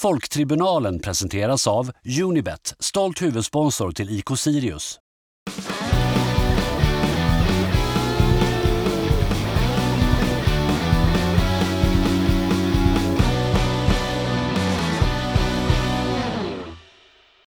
[0.00, 1.90] Folktribunalen presenteras av
[2.22, 5.00] Unibet, stolt huvudsponsor till IK Sirius.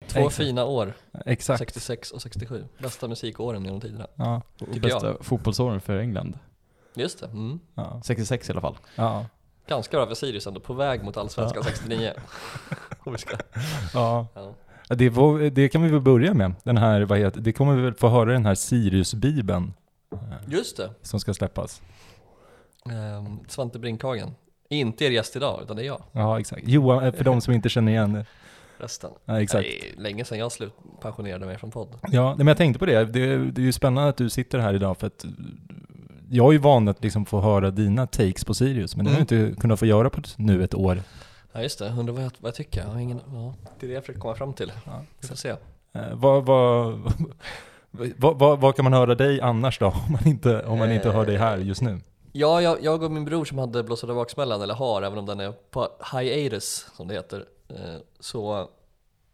[0.07, 0.37] Två Exakt.
[0.37, 0.95] fina år,
[1.27, 1.59] Exakt.
[1.59, 2.65] 66 och 67.
[2.79, 4.07] Bästa musikåren genom tiderna.
[4.15, 6.39] Ja, och bästa fotbollsåren för England.
[6.95, 7.27] Just det.
[7.27, 7.61] Mm.
[7.75, 8.77] Ja, 66 i alla fall.
[8.97, 9.27] Ja.
[9.69, 11.71] Ganska bra för Sirius ändå, på väg mot Allsvenskan Ja.
[11.73, 12.13] 69.
[13.05, 13.37] Om vi ska-
[13.95, 14.27] Ja.
[14.35, 14.55] ja.
[14.95, 16.55] Det, var, det kan vi väl börja med.
[16.65, 19.73] Den här, vad heter, det kommer vi väl få höra den här Sirius-bibeln
[20.13, 20.91] eh, Just det.
[21.03, 21.83] som ska släppas.
[22.91, 24.31] Ehm, Svante Brinkhagen.
[24.69, 26.03] Inte er gäst idag, utan det är jag.
[26.13, 26.69] Ja, exakt.
[26.69, 28.25] Johan, eh, för de som inte känner igen.
[28.79, 29.11] Resten.
[29.25, 29.65] Ja, exakt.
[29.65, 31.89] Det är länge sedan jag slut pensionerade mig från podd.
[32.11, 33.05] Ja, men jag tänkte på det.
[33.05, 33.37] det.
[33.51, 35.25] Det är ju spännande att du sitter här idag för att
[36.33, 39.19] jag är ju van att liksom få höra dina takes på Sirius, men det har
[39.19, 41.03] jag inte kunnat få göra på nu ett år.
[41.53, 42.81] Ja just det, undrar vad jag, vad jag tycker.
[42.81, 44.73] Jag har ingen, ja, det är det jag försöker komma fram till.
[44.87, 45.49] Ja, Vi får se.
[45.93, 46.99] Eh, vad, vad,
[48.17, 51.11] vad, vad, vad kan man höra dig annars då, om man inte, om man inte
[51.11, 52.01] hör dig här just nu?
[52.33, 55.41] Ja, jag, jag och min bror som hade blåsade baksmällan, eller har, även om den
[55.41, 57.45] är på hiatus som det heter.
[57.69, 57.77] eh,
[58.21, 58.69] Så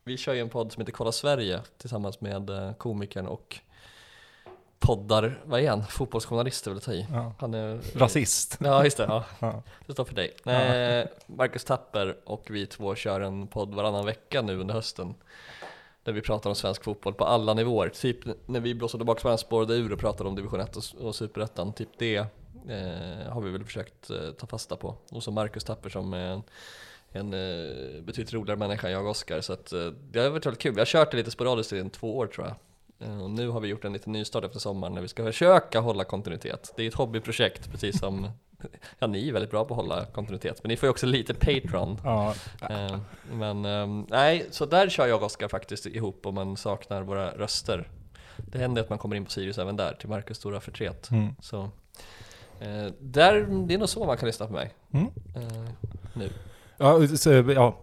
[0.05, 3.59] vi kör ju en podd som heter Kolla Sverige tillsammans med eh, komikern och
[4.79, 5.83] poddar, vad är han?
[5.87, 7.07] Fotbollsjournalist vill jag i.
[7.13, 7.33] Ja.
[7.39, 8.59] Han är Rasist.
[8.61, 9.25] Ja just det, ja.
[9.41, 9.63] Ja.
[9.87, 10.37] det står för dig.
[10.47, 15.15] Eh, Marcus Tapper och vi två kör en podd varannan vecka nu under hösten.
[16.03, 17.89] Där vi pratar om svensk fotboll på alla nivåer.
[17.89, 21.73] Typ när vi blåste bakspärren spårade ur och pratade om division 1 och, superettan.
[21.73, 24.95] Typ det eh, har vi väl försökt eh, ta fasta på.
[25.11, 26.43] Och så Marcus Tapper som är en,
[27.13, 29.41] en eh, betydligt roligare människa än jag och Oskar.
[29.41, 30.75] Så att, eh, det har varit väldigt kul.
[30.75, 32.57] Vi har kört det lite sporadiskt i två år tror jag.
[33.01, 35.81] Eh, Och nu har vi gjort en liten nystart efter sommaren när vi ska försöka
[35.81, 36.73] hålla kontinuitet.
[36.77, 38.31] Det är ett hobbyprojekt precis som
[38.99, 41.35] Ja, ni är väldigt bra på att hålla kontinuitet, men ni får ju också lite
[41.35, 42.01] Patreon.
[42.05, 42.35] Ja,
[42.71, 42.99] Eh,
[43.33, 47.31] Men ehm, nej, så där kör jag och Oskar faktiskt ihop om man saknar våra
[47.31, 47.89] röster.
[48.37, 51.11] Det händer att man kommer in på Sirius även där, till Marcus stora förtret.
[51.11, 51.35] mm.
[51.41, 51.63] Så
[52.61, 54.75] eh, där, det är nog så man kan lyssna på mig.
[54.93, 55.07] Mm.
[56.15, 56.31] Nu.
[56.79, 57.83] Ja, så, ja,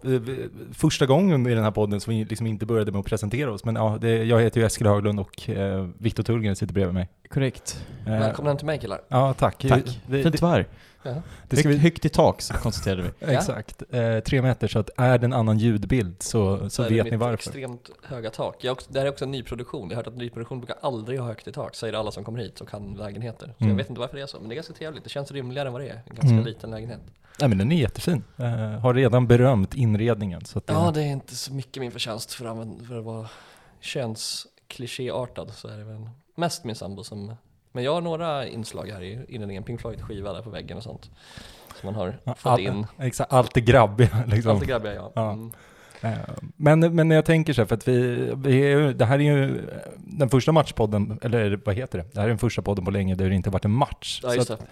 [0.72, 3.64] första gången i den här podden som vi liksom inte började med att presentera oss,
[3.64, 7.08] men ja, det, jag heter ju Eskil Höglund och eh, Viktor Tullgren sitter bredvid mig.
[7.28, 7.86] Korrekt.
[8.06, 9.00] Eh, Välkomna till mig killar.
[9.08, 9.66] Ja, tack.
[9.68, 10.00] Tack.
[10.06, 10.66] Vi, Fint det, var.
[11.08, 11.22] Ja.
[11.48, 13.10] det ska Högt, vi, högt i tak så konstaterade vi.
[13.34, 13.82] exakt.
[13.90, 17.34] Eh, tre meter, så att är det en annan ljudbild så, så vet ni varför.
[17.34, 18.64] extremt höga tak.
[18.64, 19.82] Jag också, det här är också en nyproduktion.
[19.90, 22.38] Jag har hört att nyproduktion brukar aldrig ha högt i tak, säger alla som kommer
[22.38, 23.46] hit och kan lägenheter.
[23.58, 23.70] Så Mm.
[23.70, 25.04] jag vet inte varför det är så, men det är ganska trevligt.
[25.04, 25.94] Det känns rymligare än vad det är.
[26.06, 26.44] En ganska Mm.
[26.44, 27.00] liten lägenhet.
[27.40, 28.24] Nej men den är jättefin.
[28.36, 30.44] Eh, har redan berömt inredningen.
[30.44, 33.04] Så att det, Ja, det är inte så mycket min förtjänst för att, för att
[33.04, 33.28] vara
[33.80, 37.34] könsklichéartad så är det väl mest min sambo som
[37.76, 40.82] Men jag har några inslag här i inredningen, Pink Floyd skiva där på väggen och
[40.82, 41.10] sånt
[41.80, 44.50] Som man har fått all- in Exakt, allt det grabbiga liksom.
[44.50, 45.32] Allt det grabbiga ja, Ja.
[45.32, 45.52] Mm.
[46.00, 46.12] Eh,
[46.56, 49.66] Men, men jag tänker så här, för att vi, vi är, det här är ju
[49.96, 52.04] den första matchpodden, eller vad heter det?
[52.12, 54.20] Det här är den första podden på länge där det inte varit en match.
[54.22, 54.66] Ja just det, att,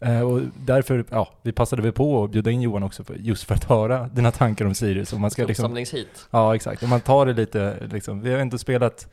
[0.00, 3.44] eh, och därför, ja, vi passade väl på att bjuda in Johan också, för, just
[3.44, 5.12] för att höra dina tankar om Sirius.
[5.12, 5.84] Och man ska liksom,
[6.30, 9.08] ja exakt, om man tar det lite, liksom, vi har inte spelat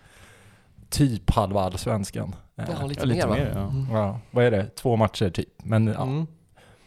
[0.90, 2.36] typ halva allsvenskan.
[2.58, 3.62] Eh, Ja, lite, ja, lite mer mer, ja.
[3.62, 3.88] Mm.
[3.92, 4.76] ja, vad är det?
[4.76, 5.50] Två matcher typ.
[5.64, 6.28] Men ja, Mm.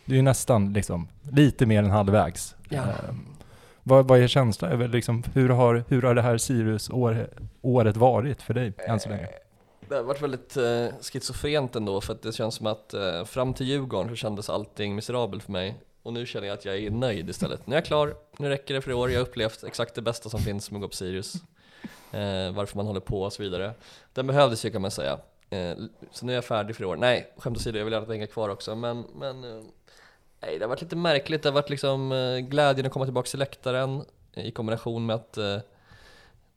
[0.04, 2.54] det är ju nästan liksom, lite mer än halvvägs.
[2.68, 2.78] Ja.
[2.82, 3.14] Eh,
[3.82, 4.91] vad, vad är känslan?
[4.91, 9.28] Liksom, hur, har, hur har det här Sirius-året varit för dig än så länge?
[9.88, 13.54] Det har varit väldigt eh, schizofrent ändå för att det känns som att eh, fram
[13.54, 16.91] till Djurgården så kändes allting miserabelt för mig och nu känner jag att jag är
[16.91, 17.66] nöjd istället.
[17.66, 20.02] Nu är jag klar, nu räcker det för i år, jag har upplevt exakt det
[20.02, 21.32] bästa som finns med att gå på Sirius.
[22.12, 23.74] Eh, varför man håller på och så vidare.
[24.12, 25.18] Den behövdes ju kan man säga.
[25.50, 25.76] Eh,
[26.10, 26.96] så nu är jag färdig för i år.
[26.96, 29.62] Nej, skämt åsido, jag vill gärna hänga kvar också men, men eh,
[30.40, 31.42] nej, det har varit lite märkligt.
[31.42, 35.16] Det har varit liksom eh, glädjen att komma tillbaka till läktaren eh, i kombination med
[35.16, 35.58] att eh,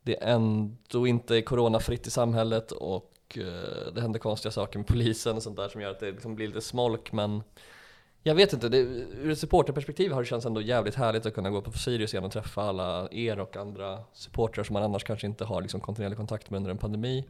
[0.02, 5.36] det ändå inte är coronafritt i samhället och eh, det händer konstiga saker med polisen
[5.36, 7.42] och sånt där som gör att det liksom blir lite smolk men
[8.26, 11.50] jag vet inte, det, ur ett supporterperspektiv har det känts ändå jävligt härligt att kunna
[11.50, 15.26] gå på Sirius igen och träffa alla er och andra supportrar som man annars kanske
[15.26, 17.24] inte har liksom kontinuerlig kontakt med under en pandemi.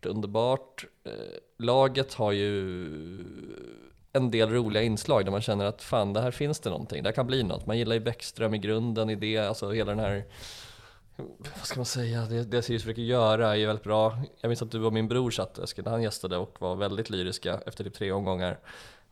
[0.00, 0.84] Det är underbart.
[1.04, 1.12] Eh,
[1.58, 2.88] laget har ju
[4.12, 7.08] en del roliga inslag där man känner att fan, det här finns det någonting, det
[7.08, 7.66] här kan bli något.
[7.66, 10.24] Man gillar ju Bäckström i grunden i det, alltså hela den här
[11.56, 14.18] vad ska man säga, det, det Sirius försöker göra är ju väldigt bra.
[14.40, 17.10] Jag minns att du och min bror satt Eskil, när han gästade och var väldigt
[17.10, 18.58] lyriska efter typ tre omgångar.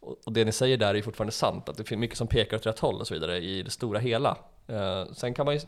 [0.07, 2.57] Och, det ni säger där är ju fortfarande sant, att det finns mycket som pekar
[2.57, 4.39] åt rätt håll och så vidare i det stora hela.
[4.67, 5.61] Eh, sen kan man ju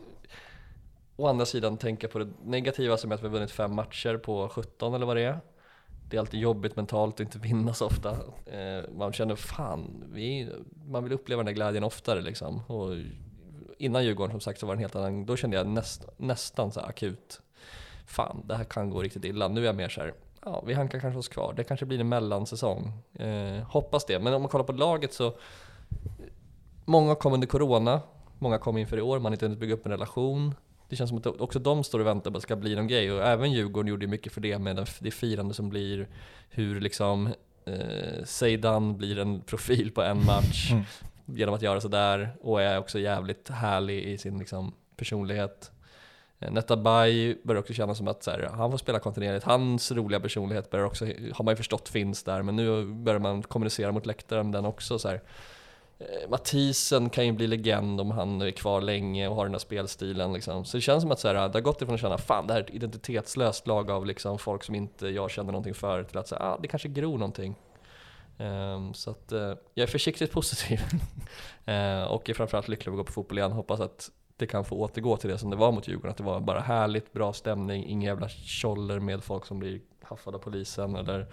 [1.15, 4.17] å andra sidan tänka på det negativa som är att vi har vunnit fem matcher
[4.17, 5.39] på 17 eller vad det är.
[6.09, 8.11] Det är alltid jobbigt mentalt att inte vinna så ofta.
[8.45, 10.49] Eh, man känner fan, vi,
[10.87, 12.61] man vill uppleva den där glädjen oftare liksom.
[12.67, 12.95] Och
[13.77, 16.71] innan Djurgården som sagt så var det en helt annan, då kände jag näst, nästan
[16.71, 17.41] så här akut,
[18.05, 19.47] fan det här kan gå riktigt illa.
[19.47, 20.13] Nu är jag mer så här,
[20.49, 22.91] ja vi hankar kanske oss kvar, det kanske blir en mellansäsong.
[23.13, 25.33] Eh, hoppas det, men om man kollar på laget så,
[26.85, 28.01] många kom under Corona,
[28.39, 30.55] många kom inför i år, man har inte hunnit bygga upp en relation.
[30.89, 32.87] Det känns som att också de står och väntar på att det ska bli någon
[32.87, 36.07] grej och även Djurgården gjorde mycket för det med det firande som blir,
[36.49, 37.27] hur liksom
[37.65, 40.85] eh, Zeidan blir en profil på en match Mm.
[41.37, 45.71] genom att göra sådär och är också jävligt härlig i sin liksom, personlighet.
[46.39, 49.45] Eh, Netabay börjar också kännas som att så här, han får spela kontinuerligt.
[49.45, 53.43] Hans roliga personlighet börjar också, har man ju förstått finns där, men nu börjar man
[53.43, 54.99] kommunicera mot läktaren den också.
[54.99, 55.21] Så här.
[55.99, 59.59] Eh, Mathisen kan ju bli legend om han är kvar länge och har den här
[59.59, 60.33] spelstilen.
[60.33, 60.65] Liksom.
[60.65, 62.53] Så det känns som att så här, det har gått ifrån att känna fan det
[62.53, 66.17] här är ett identitetslöst lag av liksom, folk som inte jag känner någonting för till
[66.17, 67.55] att säga, ah, det kanske gror någonting.
[68.37, 69.39] Um, så att uh,
[69.73, 70.79] jag är försiktigt positiv.
[71.67, 73.51] uh, och är framförallt lycklig över att gå på fotboll igen.
[73.51, 74.09] Hoppas att
[74.39, 76.11] det kan få återgå till det som det var mot Djurgården.
[76.11, 80.37] Att det var bara härligt, bra stämning, inga jävla tjoller med folk som blir haffade
[80.37, 81.27] av polisen eller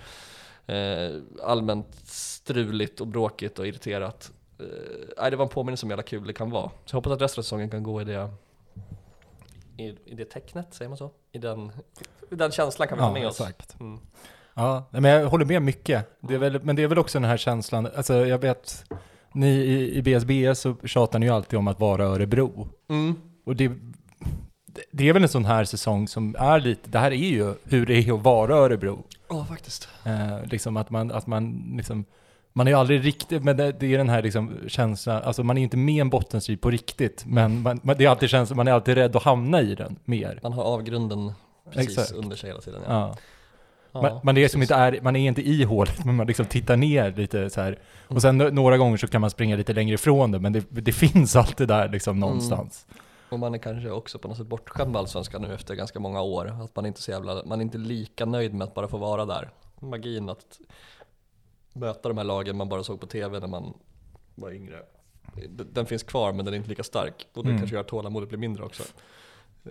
[0.66, 4.32] eh, allmänt struligt och bråkigt och irriterat.
[5.18, 6.70] Eh, det var en påminnelse om hur jävla kul det kan vara.
[6.84, 8.30] Så jag hoppas att resten av säsongen kan gå i det
[9.76, 11.10] i, i det tecknet, säger man så?
[11.32, 11.72] I den,
[12.30, 13.40] i den känslan kan vi ha med oss.
[13.40, 13.80] exakt.
[13.80, 14.00] Mm.
[14.54, 16.20] Ja, men jag håller med mycket.
[16.20, 18.84] Det väl, men det är väl också den här känslan, alltså jag vet,
[19.36, 22.68] ni i, i BSBS så tjatar ni ju alltid om att vara Örebro.
[22.88, 23.14] Mm.
[23.46, 23.72] Och det,
[24.90, 27.86] det är väl en sån här säsong som är lite, det här är ju hur
[27.86, 29.04] det är att vara Örebro.
[29.28, 29.88] Ja, faktiskt.
[30.04, 32.04] Eh, liksom att man, att man liksom,
[32.52, 35.58] man är ju aldrig riktigt, men det, det är den här liksom känslan, alltså man
[35.58, 38.68] är inte med en bottenstrid på riktigt, men man, man, det är alltid känslan, man
[38.68, 40.40] är alltid rädd att hamna i den mer.
[40.42, 41.32] Man har avgrunden
[41.72, 42.12] precis Exakt.
[42.12, 42.80] under sig hela tiden.
[42.86, 42.92] Ja.
[42.92, 43.16] Ja.
[43.96, 44.60] Ja, man, man, är precis.
[44.62, 47.78] inte är, man är inte i hålet, men man liksom tittar ner lite så här.
[48.08, 50.64] Och sen no- några gånger så kan man springa lite längre ifrån det, men det,
[50.70, 52.86] det finns alltid där liksom någonstans.
[53.30, 56.20] Och man är kanske också på något sätt bortskämd med Allsvenskan nu efter ganska många
[56.22, 56.46] år.
[56.64, 59.24] Att man inte så jävla, man är inte lika nöjd med att bara få vara
[59.24, 59.50] där.
[59.80, 60.58] Magin att
[61.72, 63.74] möta de här lagen man bara såg på TV när man
[64.34, 64.76] var yngre.
[65.72, 67.26] Den finns kvar men den är inte lika stark.
[67.34, 67.60] Och det Mm.
[67.60, 68.82] kanske gör att tålamodet blir mindre också.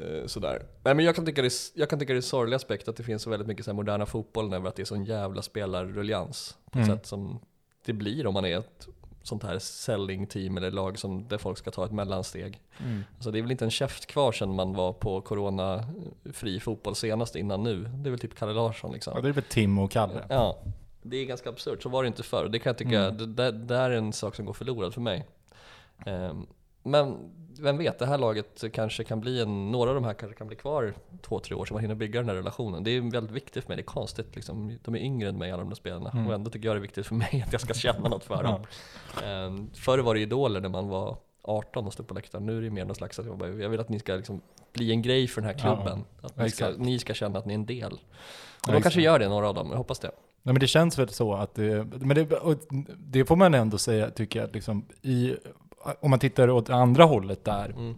[0.02, 0.66] Eh, Sådär.
[0.84, 2.96] Nej, men jag, kan tycka det är, jag kan tycka det är sorglig aspekt att
[2.96, 6.58] det finns så väldigt mycket så moderna fotbollen över att det är sån jävla spelarruljans.
[6.72, 6.90] På Mm.
[6.98, 7.40] sätt som
[7.86, 8.88] det blir om man är ett
[9.24, 12.62] sånt här selling team eller lag som, där folk ska ta ett mellansteg.
[12.84, 13.04] Mm.
[13.16, 17.36] Alltså det är väl inte en käft kvar sedan man var på corona-fri fotboll senast
[17.36, 17.84] innan nu.
[17.84, 19.14] Det är väl typ Kalle Larsson liksom.
[19.16, 20.26] Ja, det är väl Tim och Kalle.
[20.30, 20.58] Ja,
[21.02, 21.84] det är ganska absurt.
[21.84, 22.48] Så var det inte förr.
[22.52, 23.18] Det kan jag tycka, Mm.
[23.18, 25.26] det, det, det är en sak som går förlorad för mig.
[26.06, 26.48] Ehm,
[26.86, 30.38] men vem vet, det här laget kanske kan bli en, några av de här kanske
[30.38, 32.84] kan bli kvar två, tre år så man hinner bygga den här relationen.
[32.84, 34.78] Det är väldigt viktigt för mig, det är konstigt liksom.
[34.84, 36.28] De är yngre än mig alla de där spelarna Mm.
[36.28, 38.44] och ändå tycker jag det är viktigt för mig att jag ska känna något för
[38.44, 38.64] dem.
[39.26, 42.46] Um, förr var det idoler när man var 18 och stod på läktaren.
[42.46, 44.42] Nu är det mer någon slags att jag, bara, jag vill att ni ska liksom
[44.74, 46.06] bli en grej för den här klubben.
[46.22, 47.94] att ni ska, ni ska känna att ni är en del.
[47.94, 48.00] Och
[48.68, 49.68] Ja, de kanske gör det, några av dem.
[49.70, 50.12] Jag hoppas det.
[50.44, 52.28] Nej, men det känns väl så att det, men det,
[52.98, 55.36] det får man ändå säga, tycker jag, liksom, i,
[56.00, 57.96] om man tittar åt andra hållet där, Mm.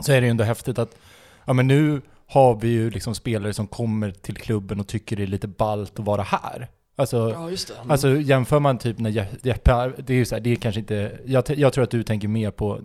[0.00, 0.96] så är det ju ändå häftigt att,
[1.44, 5.22] ja men nu har vi ju liksom spelare som kommer till klubben och tycker det
[5.22, 6.68] är lite ballt att vara här.
[6.96, 7.74] Alltså, Ja, just det.
[7.74, 7.90] Mm.
[7.90, 10.80] Alltså jämför man typ när Je- Jeppe, det är ju så här, det är kanske
[10.80, 12.80] inte, jag, jag tror att du tänker mer på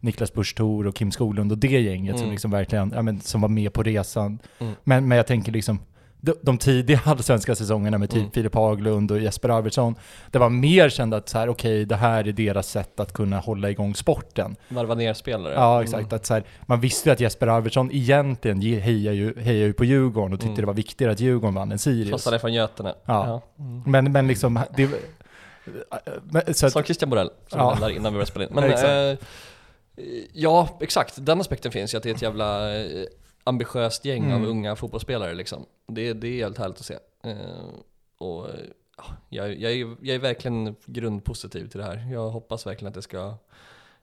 [0.00, 2.30] Niklas Busch och Kim Skoglund och det gänget som Mm.
[2.32, 4.38] liksom verkligen, ja men som var med på resan.
[4.58, 4.72] Mm.
[4.84, 5.78] Men, men jag tänker liksom,
[6.24, 8.30] de, de tidiga allsvenska säsongerna med typ Mm.
[8.30, 9.94] Filip Haglund och Jesper Arvidsson,
[10.30, 13.38] det var mer känt att så här, okej, det här är deras sätt att kunna
[13.38, 14.56] hålla igång sporten.
[14.68, 15.54] Varva ner spelare.
[15.54, 16.12] Ja, exakt.
[16.12, 19.72] Att så här, man visste ju att Jesper Arvidsson egentligen ge- hejar ju, hejar ju
[19.72, 20.60] på Djurgården och tyckte Mm.
[20.60, 22.10] det var viktigare att Djurgården vann än Sirius.
[22.10, 22.94] Fast han är från Götene.
[23.04, 23.42] Ja.
[23.58, 23.82] Mm.
[23.86, 24.90] Men, men liksom, det,
[26.30, 27.76] men, så att, Som Christian Borell, som Ja.
[27.80, 27.86] ja.
[27.86, 28.50] där innan vi började spela in.
[28.54, 28.84] Men, Exakt.
[28.88, 29.28] eh,
[30.32, 31.14] ja, exakt.
[31.26, 32.86] Den aspekten finns ju, att det är ett jävla eh,
[33.44, 34.42] ambitiöst gäng Mm.
[34.42, 35.66] av unga fotbollsspelare liksom.
[35.86, 36.98] Det, det är helt härligt att se.
[37.24, 37.36] Eh,
[38.18, 38.54] och eh,
[38.96, 42.08] ja, jag, jag, är, jag är verkligen grundpositiv till det här.
[42.12, 43.34] Jag hoppas verkligen att det ska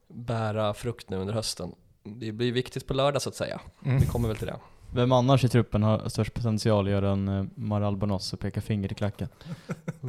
[0.08, 1.76] bära frukt nu under hösten.
[2.04, 3.62] Det blir viktigt på lördag så att säga.
[3.86, 4.00] mm.
[4.00, 4.60] Vi kommer väl till det.
[4.94, 8.62] Vem annars i truppen har störst potential att göra en uh, Maral Bonos och peka
[8.62, 9.28] finger i klacken?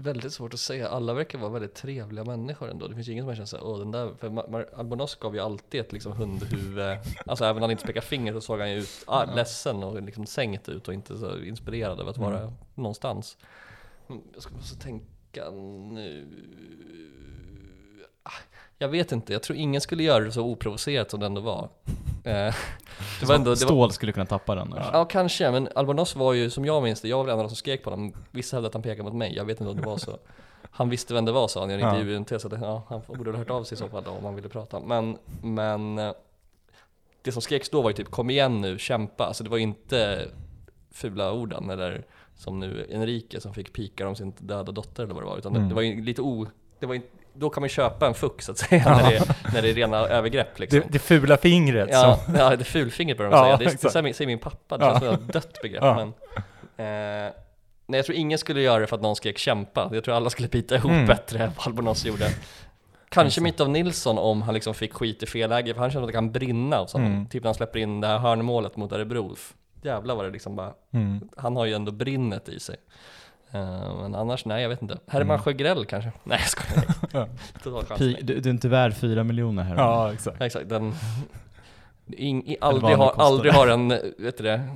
[0.00, 0.88] Väldigt svårt att säga.
[0.88, 2.86] Alla verkar vara väldigt trevliga människor ändå.
[2.88, 5.40] Det finns ju ingen som känner såhär, åh den där, för Mar- Albonos gav ju
[5.40, 6.98] alltid ett liksom hundhuvud.
[7.26, 10.02] Alltså även när han inte pekade finger så såg han ju ut ah, ledsen och
[10.02, 12.52] liksom sänkt ut och inte så inspirerad av att vara Mm.
[12.74, 13.36] någonstans.
[14.08, 16.26] Mm, Jag ska måste tänka nu.
[18.22, 18.30] Ah,
[18.78, 21.68] Jag vet inte, jag tror ingen skulle göra det så oprovocerat som det ändå var.
[22.24, 22.54] Eh,
[23.20, 24.74] det var ändå, det var, Stål skulle kunna tappa den.
[24.76, 24.90] Ja.
[24.92, 27.44] Ja kanske, men Albonos var ju som jag minns det, jag var väl en av
[27.44, 28.12] de som skrek på honom.
[28.30, 30.18] Vissa hävdade att han pekade mot mig, jag vet inte om det var så.
[30.70, 32.82] han visste vem det var sa han i en intervju i NT, så att, ja,
[32.88, 34.80] han borde ha hört av sig i så fall då, om han ville prata.
[34.80, 36.12] Men, men eh,
[37.22, 39.24] det som skreks då var ju typ kom igen nu, kämpa.
[39.26, 40.28] Alltså det var inte
[40.92, 42.04] fula orden eller
[42.36, 45.38] som nu Enrique som fick pikar om sin döda dotter eller vad det var.
[45.38, 45.68] Utan det, Mm.
[45.68, 46.46] det var ju lite o...
[46.78, 47.00] Det var
[47.38, 49.74] då kan man köpa en fuck så att säga när, det är, när det är
[49.74, 50.80] rena övergrepp liksom.
[50.80, 52.34] Det, det fula fingret Ja, som...
[52.34, 53.56] ja det fulfingret börjar de Ja, säga.
[53.56, 54.90] Det, är- det säger, min, säger min pappa, det Ja.
[55.00, 55.82] känns som ett dött begrepp.
[55.82, 55.94] Ja.
[55.96, 56.08] Men,
[57.26, 57.32] eh,
[57.86, 59.90] nej, jag tror ingen skulle göra det för att någon skrek kämpa.
[59.92, 61.06] Jag tror alla skulle bita ihop Mm.
[61.06, 62.28] bättre än vad Albonos gjorde.
[63.08, 66.02] Kanske mitt av Nilsson om han liksom fick skit i fel läge, för han känner
[66.04, 67.06] att det kan brinna och sånt.
[67.06, 67.26] Mm.
[67.26, 69.36] Typ när han släpper in det här hörnmålet mot Örebro.
[69.82, 71.28] Jävlar vad det liksom bara, Mm.
[71.36, 72.76] han har ju ändå brinnet i sig.
[73.52, 74.98] Eh, men annars, nej jag vet inte.
[75.06, 75.42] Herman Mm.
[75.42, 76.12] Sjögrell kanske?
[76.24, 76.84] Nej jag skojar.
[77.98, 79.76] Du, du är inte värd fyra miljoner här.
[79.76, 80.40] Ja, exakt.
[80.40, 80.94] Exakt, den...
[82.16, 83.88] In, i, vad aldrig, har, aldrig har en,
[84.18, 84.68] vet du det,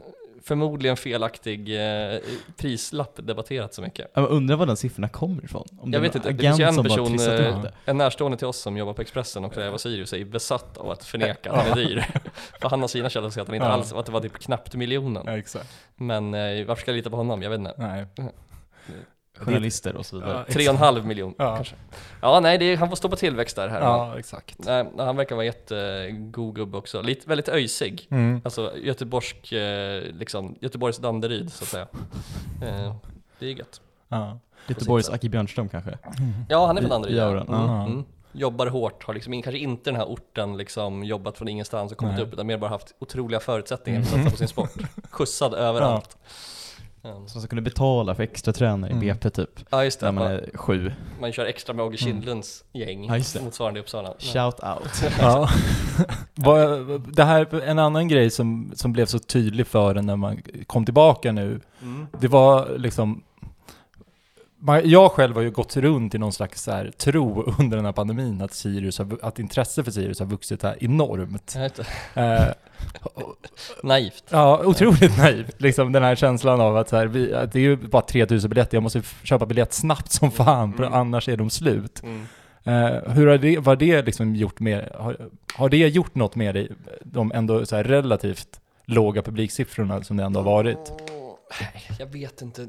[0.43, 2.19] förmodligen felaktig eh,
[2.57, 4.11] prislapp debatterat så mycket.
[4.15, 5.67] Ja, men undrar var den siffrorna kommer ifrån?
[5.81, 8.77] Om Jag vet inte, det finns ju en person, eh, en närstående till oss som
[8.77, 12.07] jobbar på Expressen och Eva Sirius är besatt av att förneka att den är dyr.
[12.61, 14.39] För han har sina källor som säger att den inte alls, att det var typ
[14.39, 15.23] knappt miljonen.
[15.27, 15.71] Ja, exakt.
[15.97, 17.43] Men eh, varför ska jag lita på honom?
[17.43, 17.75] Jag vet inte.
[17.77, 18.07] Nej.
[19.39, 20.45] Journalister och så vidare.
[20.49, 21.55] Ja, Tre och en halv miljon Ja.
[21.57, 21.75] kanske.
[22.21, 23.69] Ja, nej, det är, han får stå på tillväxt där.
[23.69, 23.81] Här.
[23.81, 24.57] Ja, exakt.
[24.59, 27.03] Nej, han verkar vara jättegod gubbe också.
[27.03, 28.07] Lite, väldigt öjsig.
[28.11, 28.41] Mm.
[28.45, 31.87] Alltså göteborgsk, eh, liksom, Göteborgs Danderyd så att säga.
[32.62, 32.95] Eh,
[33.39, 33.81] det är gött.
[34.09, 34.39] Ja.
[34.67, 35.99] Göteborgs Aki Björnström kanske?
[36.49, 37.15] Ja, han är I- från Danderyd.
[37.17, 37.25] i ja.
[37.25, 38.05] auran, Mm, mm.
[38.33, 42.15] Jobbar hårt, har liksom kanske inte den här orten liksom jobbat från ingenstans och kommit
[42.15, 42.25] Nej.
[42.25, 44.11] upp, utan mer bara haft otroliga förutsättningar Mm.
[44.11, 44.71] för att satsa på sin sport.
[45.11, 46.17] Skjutsad överallt.
[47.04, 47.23] Ja.
[47.26, 49.06] Som ska kunna betala för extra tränare i Mm.
[49.06, 49.50] BP typ.
[49.71, 50.92] Ja just det, När man man, är sju.
[51.21, 52.12] man kör extra med Åge Mm.
[52.12, 53.42] Kindlunds gäng, Ja, just det.
[53.42, 54.14] motsvarande i Uppsala.
[54.18, 55.12] Shout out.
[55.21, 55.49] Ja.
[57.16, 60.85] Det här, en annan grej som, som blev så tydlig för en när man kom
[60.85, 62.06] tillbaka nu, Mm.
[62.21, 63.23] det var liksom
[64.85, 67.92] jag själv har ju gått runt i någon slags så här tro under den här
[67.92, 71.57] pandemin att, Sirius har, att intresse för Sirius har vuxit här enormt.
[72.14, 72.45] Eh,
[73.83, 74.25] Naivt.
[74.31, 75.61] ja, otroligt naivt.
[75.61, 78.50] Liksom den här känslan av att, så här, vi, att det är ju bara 3000
[78.50, 80.99] biljetter, jag måste köpa biljett snabbt som fan, för Mm.
[80.99, 82.02] annars är de slut.
[82.02, 82.26] Mm.
[82.64, 85.16] Eh, hur har det, vad det liksom gjort med, har,
[85.54, 86.69] har det gjort något med dig,
[87.04, 90.92] de ändå så relativt låga publiksiffrorna som det ändå har varit?
[91.99, 92.66] Jag vet inte.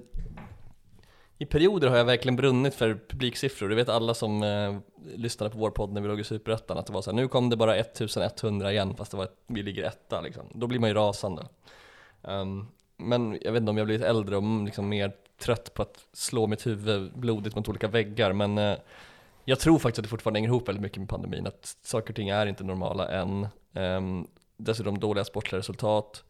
[1.44, 3.70] I perioder har jag verkligen brunnit för publiksiffror.
[3.70, 4.78] Det vet alla som eh,
[5.16, 7.28] lyssnade på vår podd när vi låg i Superettan att det var så här, nu
[7.28, 10.44] kom det bara 1100 igen fast det var, vi ligger etta liksom.
[10.54, 11.46] Då blir man ju rasande.
[12.22, 15.82] Um, men jag vet inte om jag blivit äldre och mm, liksom mer trött på
[15.82, 18.34] att slå mitt huvud blodigt mot olika väggar.
[18.34, 18.78] Men eh,
[19.46, 21.48] jag tror faktiskt att det fortfarande hänger ihop väldigt mycket med pandemin.
[21.48, 23.48] Att saker och ting är inte normala än.
[23.74, 26.24] Um, dessutom dåliga sportsliga resultat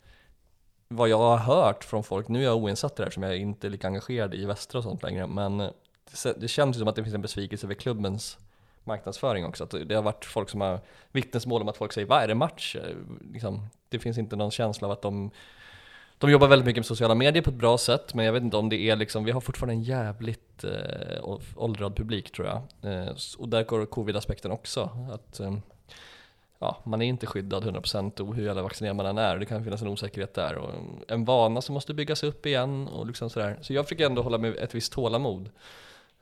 [0.95, 3.37] vad jag har hört från folk, nu är jag oinsatt i det här som jag
[3.37, 5.69] inte är lika engagerad i Västra och sånt längre, men eh,
[6.23, 8.37] det, det känns ju som att det finns en besvikelse över klubbens
[8.83, 9.63] marknadsföring också.
[9.63, 10.79] Att det har varit folk som har
[11.11, 12.75] vittnesmål om att folk säger, vad är det match?
[12.75, 12.95] Eh,
[13.33, 15.31] liksom, det finns inte någon känsla av att de
[16.17, 18.57] de jobbar väldigt mycket med sociala medier på ett bra sätt, men jag vet inte
[18.57, 22.61] om det är liksom, vi har fortfarande en jävligt eh, åldrad publik tror jag.
[22.93, 24.89] Eh, och där går covid-aspekten också.
[25.11, 25.57] Att, eh,
[26.63, 29.37] ja, man är inte skyddad 100% och hur jävla vaccinerad man än är.
[29.37, 30.71] Det kan finnas en osäkerhet där och
[31.07, 33.59] en- vana som måste byggas upp igen och liksom sådär.
[33.61, 35.49] Så jag försöker ändå hålla med ett visst tålamod.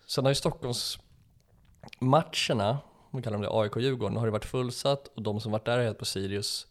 [0.07, 0.99] Sen har ju Stockholms
[1.99, 2.77] matcherna,
[3.11, 5.79] om vi kallar dem det, AIK-Djurgården, har det varit fullsatt och de som varit där
[5.83, 6.67] helt på Sirius,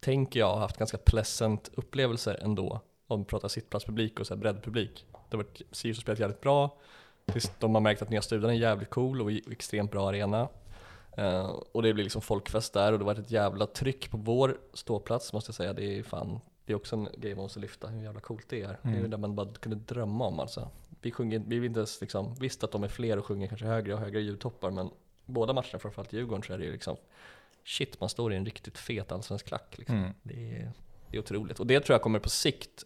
[0.00, 2.80] tänker jag, har haft ganska pleasant upplevelser ändå.
[3.06, 5.06] Om vi pratar sittplatspublik och så här breddpublik.
[5.12, 6.76] Det har varit, Sirius har spelat jävligt bra,
[7.32, 10.48] tills de har märkt att nya studion är jävligt cool och extremt bra arena.
[11.16, 14.58] Eh, och det blir liksom folkfest där och det varit ett jävla tryck på vår
[14.72, 15.72] ståplats måste jag säga.
[15.72, 18.62] Det är fan, det är också en grej man måste lyfta, hur jävla coolt det
[18.62, 18.78] är.
[18.82, 19.10] Det är Mm.
[19.10, 20.68] det man bara kunde drömma om alltså.
[21.00, 23.66] Vi sjunger, vi vill inte ens liksom, visst att de är fler och sjunger kanske
[23.66, 24.90] högre och högre ljudtoppar men
[25.26, 26.96] båda matcherna, framförallt Djurgården, så är det ju liksom
[27.64, 29.96] shit, man står i en riktigt fet allsvensk klack liksom.
[29.96, 30.10] Mm.
[30.22, 30.72] Det, är,
[31.10, 31.60] det är otroligt.
[31.60, 32.84] Och det tror jag kommer på sikt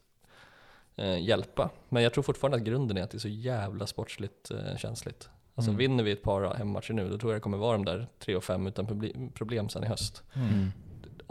[0.97, 1.70] eh, hjälpa.
[1.88, 5.28] Men jag tror fortfarande att grunden är att det är så jävla sportsligt eh, känsligt.
[5.59, 5.79] Alltså Mm.
[5.79, 8.37] vinner vi ett par hemmamatcher nu, då tror jag det kommer vara de där 3
[8.37, 10.23] och 5 utan problem sen i höst.
[10.35, 10.73] Mm.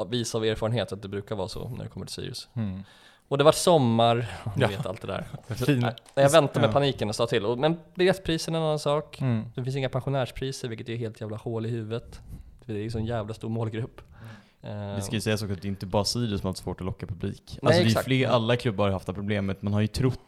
[0.10, 2.50] Vis av erfarenhet att det brukar vara så när det kommer till Sirius.
[2.54, 2.84] Mm.
[3.28, 4.16] Och det var sommar,
[4.56, 4.68] ni Ja.
[4.68, 5.28] vet allt det där.
[5.56, 5.88] Fin.
[6.16, 6.74] Jag väntar med Ja.
[6.74, 7.56] paniken och sa till.
[7.58, 9.22] Men biljettprisen är en annan sak.
[9.22, 9.44] Mm.
[9.56, 12.22] Det finns inga pensionärspriser, vilket är helt jävla hål i huvudet.
[12.66, 14.02] Det är ju så en jävla stor målgrupp.
[14.62, 16.64] Eh, Vi ska ju säga så att det är inte bara Sirius som har haft
[16.64, 17.60] svårt att locka publik.
[17.62, 20.20] Nej, alltså det är fler, alla klubbar har haft det problemet, man har ju trott,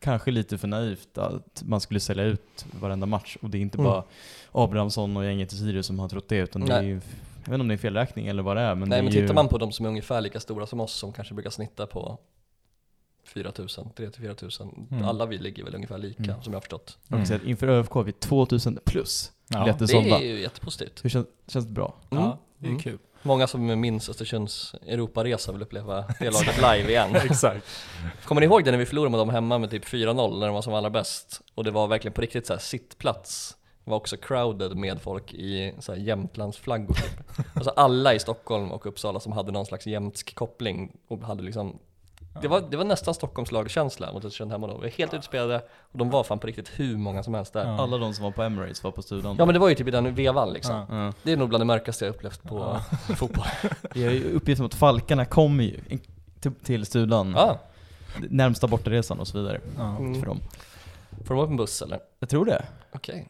[0.00, 3.36] kanske lite för naivt, att man skulle sälja ut varenda match.
[3.42, 3.90] Och det är inte Mm.
[3.90, 4.04] bara
[4.52, 7.46] Abrahamsson och gänget i Sirius som har trott det, utan det är ju, jag vet
[7.48, 9.22] inte om det är felräkning eller vad det är, men Nej det men är ju,
[9.22, 11.86] tittar man på de som är ungefär lika stora som oss som kanske brukar snitta
[11.86, 12.18] på
[13.24, 14.86] 4000, 3000-4000.
[14.90, 15.04] Mm.
[15.04, 16.42] Alla vi ligger väl ungefär lika Mm.
[16.42, 16.98] som jag har förstått.
[17.26, 20.18] Säga att inför ÖFK har vi 2000 plus Ja, Det sålda.
[20.20, 21.04] är ju jättepositivt.
[21.04, 21.94] Hur känns, känns det bra?
[22.10, 22.24] Mm.
[22.24, 22.80] Ja, det är Mm.
[22.82, 22.98] kul.
[23.26, 27.16] Många som minns Östersunds Europaresa vill uppleva det laget live igen.
[27.24, 27.66] Exakt.
[28.24, 30.54] Kommer ni ihåg det när vi förlorade med dem hemma med typ 4-0 när de
[30.54, 31.40] var som allra bäst?
[31.54, 33.56] Och det var verkligen på riktigt så här sittplats.
[33.84, 37.46] Var också crowded med folk i så här Jämtlandsflaggor typ.
[37.54, 41.78] Alltså alla i Stockholm och Uppsala som hade någon slags jämtsk koppling och hade liksom
[42.42, 44.74] det var, det var nästan Stockholmslagkänsla mot Östersund hemma då.
[44.74, 45.62] Vi var helt utspelade
[45.92, 47.64] och de var fan på riktigt hur många som helst där.
[47.64, 47.76] Ja.
[47.76, 49.36] Ja, Alla de som var på Emirates var på studion.
[49.36, 50.74] men det var ju typ i den vevan liksom.
[50.88, 51.04] Ja.
[51.04, 51.12] Ja.
[51.22, 52.80] Det är nog bland det mörkaste jag upplevt på
[53.16, 53.46] fotboll.
[53.94, 55.80] Jag har ju uppgifter om att Falkarna kommer ju
[56.40, 57.58] till, till studion, Ja,
[58.30, 59.60] närmsta bortaresan och så vidare.
[59.76, 59.96] Ja.
[59.96, 60.14] mm.
[60.20, 60.40] För dem.
[61.24, 61.98] Får de upp en buss eller?
[62.18, 63.28] Jag tror det, Okej.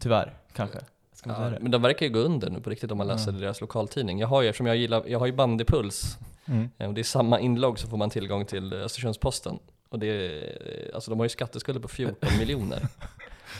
[0.00, 0.78] tyvärr, kanske.
[1.24, 1.58] Ja, det?
[1.60, 4.18] men de verkar ju gå under nu på riktigt om man läser deras lokaltidning.
[4.18, 6.18] Jag har ju, eftersom jag gillar, jag har ju bandypuls,
[6.48, 6.70] Mm.
[6.78, 9.58] eh, och det är samma inlogg så får man tillgång till eh, Östersunds-Posten.
[9.88, 12.78] Och det är, alltså de har ju skatteskulder på 14 miljoner.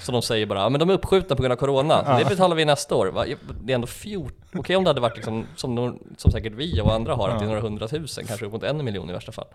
[0.02, 2.19] Så de säger bara, ja men de är uppskjutna på grund av Corona, Ja.
[2.19, 3.07] det betalar vi nästa år.
[3.07, 3.25] Va?
[3.64, 6.81] Det är ändå 14, okej om det hade varit liksom, som, de, som säkert vi
[6.81, 7.49] och andra har, att det är Ja.
[7.49, 9.47] några hundratusen, kanske upp mot en miljon i värsta fall.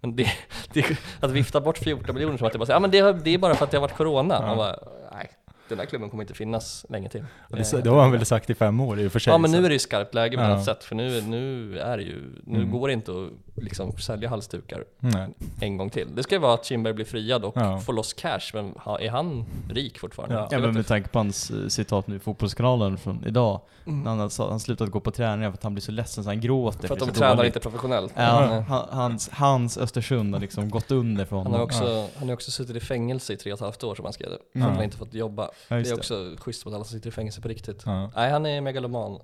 [0.00, 0.30] Men det,
[0.72, 3.34] det, att vifta bort 14 miljoner som att det bara, säger, ja men det, det
[3.34, 4.34] är bara för att det har varit Corona.
[4.40, 4.46] Ja.
[4.46, 4.76] Man bara,
[5.12, 5.30] nej,
[5.68, 7.24] den här klubben kommer inte finnas länge till.
[7.50, 9.32] Och det, det har han väl sagt i fem år i och för sig.
[9.32, 10.48] Ja men nu är det ju skarpt läge på Ja.
[10.48, 12.70] något sätt, för nu, nu är det ju, nu Mm.
[12.70, 15.28] går det inte att liksom sälja halsdukar Nej.
[15.60, 16.14] en gång till.
[16.14, 17.80] Det ska ju vara att Kindberg blir friad och Ja.
[17.80, 20.34] får loss cash, men är han rik fortfarande?
[20.34, 20.48] Ja.
[20.50, 24.02] Ja men med tanke på hans eh, citat nu i Fotbollskanalen från idag, Mm.
[24.02, 26.30] när han sa han slutat gå på träningar för att han blir så ledsen så
[26.30, 27.48] han gråter För att de tränar dåligt.
[27.56, 28.12] inte professionellt.
[28.16, 28.60] Ja, Nej.
[28.62, 31.58] han, hans, hans Östersund har liksom gått under för Han honom.
[31.60, 34.04] har också, han har också suttit i fängelse i tre och ett halvt år som
[34.04, 34.66] han skrev det, för Ja.
[34.66, 35.50] att han inte fått jobba.
[35.68, 35.94] Ja, Det är det.
[35.94, 37.82] också schysst mot alla som sitter i fängelse på riktigt.
[37.86, 38.10] Ja.
[38.16, 39.20] Nej, han är megaloman.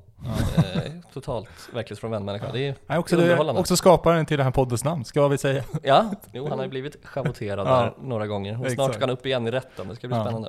[0.57, 2.53] Eh, totalt verklighetsfrånvänd människa.
[2.53, 5.65] Det är, Nej, också, Det också skaparen till det här poddens namn, ska vi säga.
[5.83, 7.81] ja, jo, han har ju blivit schavoterad Ja.
[7.83, 8.65] där några gånger.
[8.65, 10.25] Och snart ska han upp igen i rätten, det ska bli Ja.
[10.25, 10.49] spännande.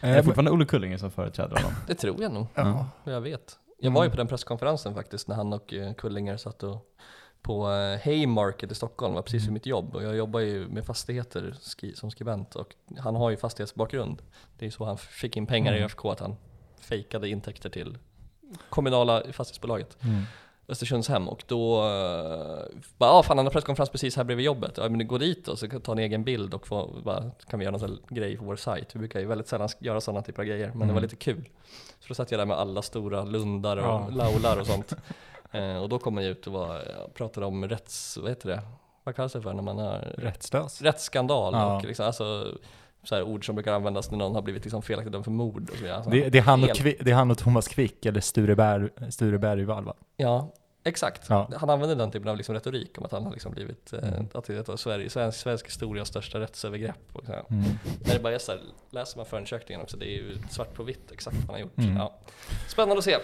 [0.00, 1.72] Är det Eh, fortfarande Olle Kullinger som företräder honom?
[1.86, 2.46] Det tror jag nog.
[2.54, 2.86] ja.
[3.04, 3.58] jag vet.
[3.78, 6.76] Jag var ju på den presskonferensen faktiskt när han och eh, Kullinger satt och
[7.46, 10.84] på eh, Haymarket i Stockholm, var precis vid mitt jobb och jag jobbar ju med
[10.86, 11.54] fastigheter
[11.94, 14.22] som skribent och han har ju fastighetsbakgrund.
[14.58, 15.84] Det är så han fick in pengar i Mm.
[15.86, 16.36] ÖFK, att han
[16.80, 17.98] fejkade intäkter till
[18.68, 19.96] kommunala fastighetsbolaget.
[20.02, 20.22] Mm.
[20.68, 22.64] Östersundshem och då, uh,
[22.98, 24.72] bara, ah, fan han har presskonferens precis här bredvid jobbet.
[24.76, 27.58] Ja men gå dit och så kan ta en egen bild och få, bara, kan
[27.58, 28.94] vi göra någon grej på vår sajt.
[28.94, 31.02] Vi brukar ju väldigt sällan göra sådana typer av grejer, men det var Mm.
[31.02, 31.48] lite kul.
[32.00, 34.08] Så då satt jag där med alla stora lundar och Ja.
[34.10, 34.92] laular och sånt.
[35.52, 38.62] Eh, och då kom jag ut och var, jag pratade om rätts, vad heter det?
[39.04, 40.82] Vad kallas det för när man har Rättslös.
[40.82, 41.76] rättsskandal Ja.
[41.76, 42.58] och liksom, alltså,
[43.02, 45.70] så här ord som brukar användas när någon har blivit liksom felaktigt dömd för mord
[45.70, 45.92] och så.
[45.92, 48.20] Alltså, Det, det, är han och helt- Kvi, det är han och Thomas Quick, eller
[48.20, 49.94] Sture, Berg, Sture Bergvall va?
[50.16, 50.52] Ja,
[50.84, 51.26] exakt.
[51.28, 51.50] Ja.
[51.56, 54.28] Han använder den typen av liksom retorik om att han har liksom blivit, eh, Mm.
[54.34, 56.96] att det är Sverige, svensk, svensk historias största rättsövergrepp.
[57.12, 57.42] Och så här.
[57.50, 57.64] Mm.
[58.06, 60.82] När det bara är så här, läser man förundersökningen också, det är ju svart på
[60.82, 61.78] vitt exakt vad han har gjort.
[61.78, 61.96] Mm.
[61.96, 62.12] Ja.
[62.68, 63.16] Spännande att se.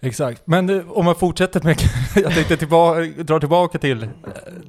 [0.00, 1.76] Exakt, men om man fortsätter med,
[2.14, 4.08] jag tänkte tillbaka, dra tillbaka till eh,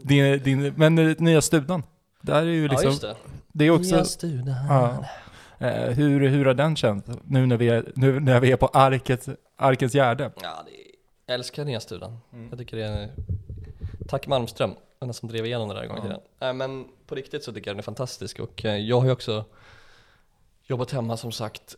[0.02, 1.84] din, din men nya studan.
[2.22, 3.15] Där är ju ja, liksom, just det.
[3.52, 4.56] det är också, Nya studion.
[4.70, 5.06] ja,
[5.60, 8.67] eh, hur, hur har den känts nu när vi är, nu när vi är på
[8.67, 10.32] Arkets, Arkens Gärde?
[10.41, 10.91] Ja, det är,
[11.26, 12.17] jag älskar nya studion.
[12.34, 12.50] Mm.
[12.50, 13.10] Jag tycker det är...
[14.08, 16.22] Tack Malmström, den som drev igenom det där en gång i Ja.
[16.39, 19.12] Nej men på riktigt så tycker jag den är fantastisk och eh, jag har ju
[19.12, 19.46] också
[20.63, 21.76] jobbat hemma som sagt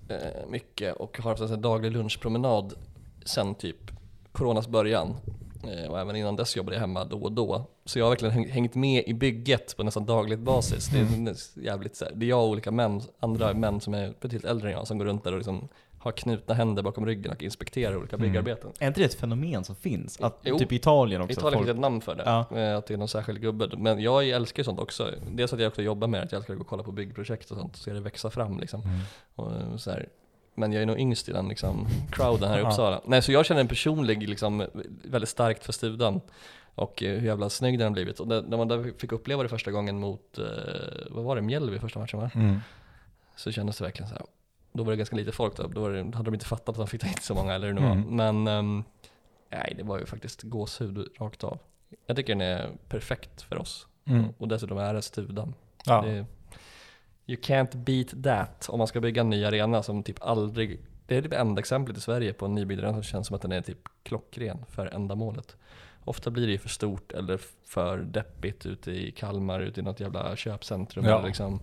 [0.47, 2.73] mycket och har haft en daglig lunchpromenad
[3.25, 3.77] sen typ
[4.31, 5.15] coronas början.
[5.63, 7.65] Eh, Och även innan dess jobbade jag hemma då och då.
[7.85, 10.87] Så jag har verkligen häng- hängt med i bygget på nästan dagligt basis.
[10.87, 11.33] Det är Mm.
[11.55, 14.67] jävligt så här, det är jag och olika män, andra män som är betydligt äldre
[14.69, 17.97] än jag som går runt där och liksom har knutna händer bakom ryggen och inspekterar
[17.97, 18.27] olika Mm.
[18.27, 18.71] byggarbeten.
[18.79, 20.21] Är inte det ett fenomen som finns?
[20.21, 20.59] Att, Jo.
[20.59, 21.31] typ i Italien också?
[21.31, 22.57] Italien folk- finns ett namn för det, Ja.
[22.59, 23.69] eh, att det är någon särskild gubbe.
[23.77, 25.09] Men jag älskar sånt också.
[25.31, 26.91] Dels att jag också jobbar med det, att jag älskar att gå och kolla på
[26.91, 28.81] byggprojekt och sånt, och se det växa fram liksom.
[29.35, 30.07] Och, eh, så här.
[30.55, 32.61] Men jag är nog yngst i den liksom, crowden här i.
[32.61, 33.01] Uppsala.
[33.05, 34.67] Nej, så jag känner en personlig, liksom,
[35.03, 36.21] väldigt starkt för studan.
[36.75, 38.19] Och eh, hur jävla snygg den har blivit.
[38.19, 40.45] Och det, när man där fick uppleva det första gången mot, eh,
[41.09, 42.31] vad var det, Mjällby första matchen va?
[42.35, 42.59] Mm.
[43.35, 44.25] Så kändes det verkligen så här.
[44.73, 46.87] Då var det ganska lite folk då, då det, hade de inte fattat att de
[46.87, 47.91] fick ta hit så många eller hur det var.
[47.91, 48.15] Mm.
[48.15, 48.83] Men ehm,
[49.49, 51.57] nej, det var ju faktiskt gåshud rakt av.
[52.05, 53.87] Jag tycker den är perfekt för oss.
[54.05, 54.25] Mm.
[54.37, 55.53] Och dessutom är det studan.
[55.85, 56.01] Ja.
[56.01, 56.25] Det,
[57.27, 61.17] you can't beat that om man ska bygga en ny arena som typ aldrig det
[61.17, 63.51] är det enda exemplet i Sverige på en nybyggd arena som känns som att den
[63.51, 65.55] är typ klockren för ändamålet.
[66.05, 69.99] Ofta blir det ju för stort eller för deppigt ute i Kalmar, ute i något
[69.99, 71.15] jävla köpcentrum Ja.
[71.17, 71.59] eller liksom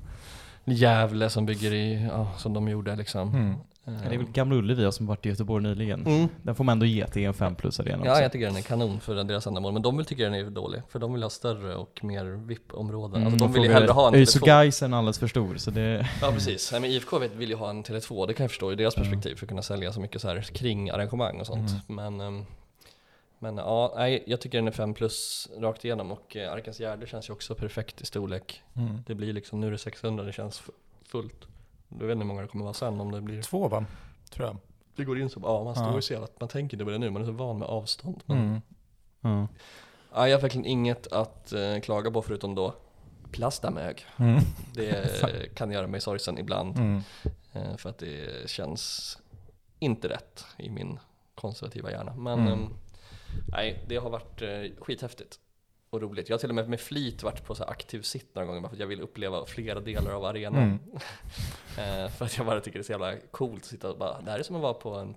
[0.64, 3.28] Gävle som bygger i, ja, som de gjorde liksom.
[3.34, 3.54] Mm.
[4.02, 6.06] Ja, det är väl Gamla Ullevi som varit i Göteborg nyligen.
[6.06, 6.28] Mm.
[6.42, 8.22] Den får man ändå ge till en 5 plus arena Ja, också.
[8.22, 10.82] jag tycker den är kanon för deras ändamål, men de vill tycka den är dålig,
[10.88, 13.22] för de vill ha större och mer VIP-områden.
[13.26, 14.46] Alltså de vill ju hellre ha en ÖIS och Tele2.
[14.46, 16.08] Gais är en alldeles för stor, så det...
[16.22, 18.72] Ja precis, Nej, men IFK vet- vill ju ha en Tele2, det kan jag förstå
[18.72, 21.70] i deras perspektiv för att kunna sälja så mycket så här kring arrangemang och sånt.
[21.86, 22.44] Men, ehm,
[23.38, 27.06] men ja, nej, jag tycker den är 5 plus rakt igenom och eh, Arkens Gärde
[27.06, 28.62] känns ju också perfekt i storlek.
[28.76, 29.02] Mm.
[29.06, 30.62] Det blir liksom, nu är det 600, det känns
[31.06, 31.46] fullt.
[31.90, 33.84] Du vet inte hur många det kommer vara sen om det blir Två va?
[34.30, 34.56] Tror jag.
[34.96, 35.94] Det går in så, ja man står Ja.
[35.96, 38.22] ju så jävla, man tänker inte på det nu, man är så van med avstånd.
[38.26, 38.60] Men, Mm.
[39.20, 39.46] Ja.
[40.14, 42.74] ja, jag har verkligen inget att eh, klaga på förutom då
[43.30, 44.06] plastamög.
[44.16, 44.40] Mm.
[44.74, 46.76] Det eh, kan göra mig sorgsen ibland.
[46.78, 47.00] Mm.
[47.52, 49.18] Eh, för att det känns
[49.78, 50.98] inte rätt i min
[51.34, 52.14] konservativa hjärna.
[52.16, 52.52] Men Mm.
[52.52, 52.68] ehm,
[53.48, 55.38] nej, det har varit eh, skithäftigt
[55.90, 56.28] och roligt.
[56.28, 58.68] Jag har till och med med flit varit på så aktiv sitt några gånger bara
[58.68, 60.62] för att jag vill uppleva flera delar av arenan.
[60.62, 60.78] Mm.
[61.78, 64.20] Eh, för att jag bara tycker det är så jävla coolt att sitta och bara,
[64.20, 65.14] det här är som att vara på en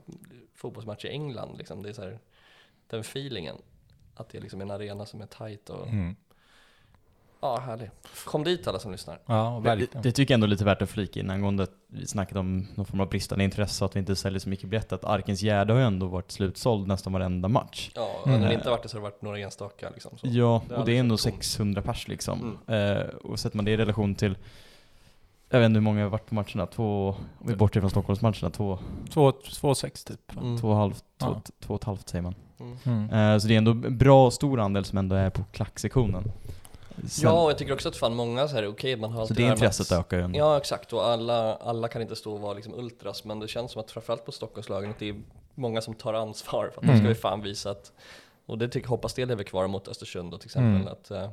[0.56, 1.84] fotbollsmatch i England liksom.
[1.84, 2.20] Det är så här,
[2.88, 3.56] den feelingen.
[4.16, 6.16] Att det är liksom en arena som är tight och Mm.
[7.43, 7.89] Ja, härlig.
[8.25, 9.19] Kom dit alla som lyssnar.
[9.25, 10.01] Ja, Det, verkligen.
[10.03, 12.67] det tycker jag ändå är lite värt att flika in angående att vi snackade om
[12.75, 14.95] någon form av bristande intresse och att vi inte säljer så mycket biljetter.
[14.95, 17.91] Att Arkens Gärde har ju ändå varit slutsåld nästan varenda match.
[17.95, 18.41] Ja, Mm.
[18.41, 20.17] när det inte varit det så har det varit några enstaka liksom.
[20.17, 20.27] Så.
[20.27, 21.34] Ja, Det och det är aldrig ändå varit tomt.
[21.43, 22.58] 600 pers liksom.
[22.67, 22.97] Mm.
[22.97, 24.38] Eh, och sätter man det i relation till,
[25.49, 28.49] jag vet inte hur många har varit på matcherna, två, om vi bortser från Stockholmsmatcherna,
[28.49, 28.79] två,
[29.10, 30.38] Två, två sex typ.
[30.41, 30.58] Mm.
[30.58, 31.41] två och halvt, två, Ja.
[31.60, 32.36] två och ett halvt säger man.
[32.60, 32.77] Mm.
[33.10, 33.10] Mm.
[33.34, 36.32] Eh, så det är ändå en bra stor andel som ändå är på klacksektionen.
[37.08, 39.21] Sen- Ja, och jag tycker också att fan många så här, okej man har så
[39.21, 40.39] alltid det här med intresset att- ökar ju ändå.
[40.39, 43.71] Ja exakt, och alla, alla kan inte stå och vara liksom ultras, men det känns
[43.71, 45.21] som att framförallt på Stockholmslagen att det är
[45.56, 46.99] många som tar ansvar för att de Mm.
[46.99, 47.91] ska ju fan visa att,
[48.45, 50.88] och det tycker, hoppas det lever kvar mot Östersund då till exempel, Mm.
[50.88, 51.29] att, eh,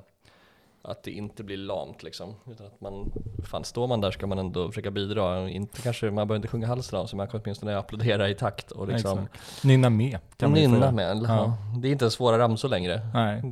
[0.82, 3.12] att det inte blir lamt liksom, utan att man,
[3.44, 6.48] fan står man där ska man ändå försöka bidra, och inte kanske, man behöver inte
[6.48, 9.64] sjunga halsen av sig, man kan åtminstone applådera i takt och liksom Exakt.
[9.64, 10.18] Nynna med.
[10.36, 11.28] Kan nynna med, Ja.
[11.28, 11.56] ja.
[11.80, 13.00] det är inte svåra ramsor längre.
[13.14, 13.42] Nej.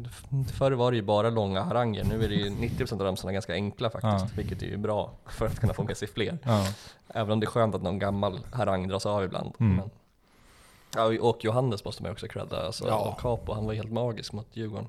[0.52, 3.52] Förr var det ju bara långa haranger, nu är det ju 90% av ramsorna ganska
[3.52, 4.28] enkla faktiskt, Ja.
[4.36, 6.38] vilket är ju bra för att kunna få med sig fler.
[6.44, 6.64] Ja.
[7.08, 9.54] Även om det är skönt att någon gammal harang dras av ibland.
[9.60, 9.76] Mm.
[9.76, 13.16] Men, och Johannes måste man också credda, alltså Ja.
[13.20, 14.86] Capo, han var helt magisk mot Djurgården.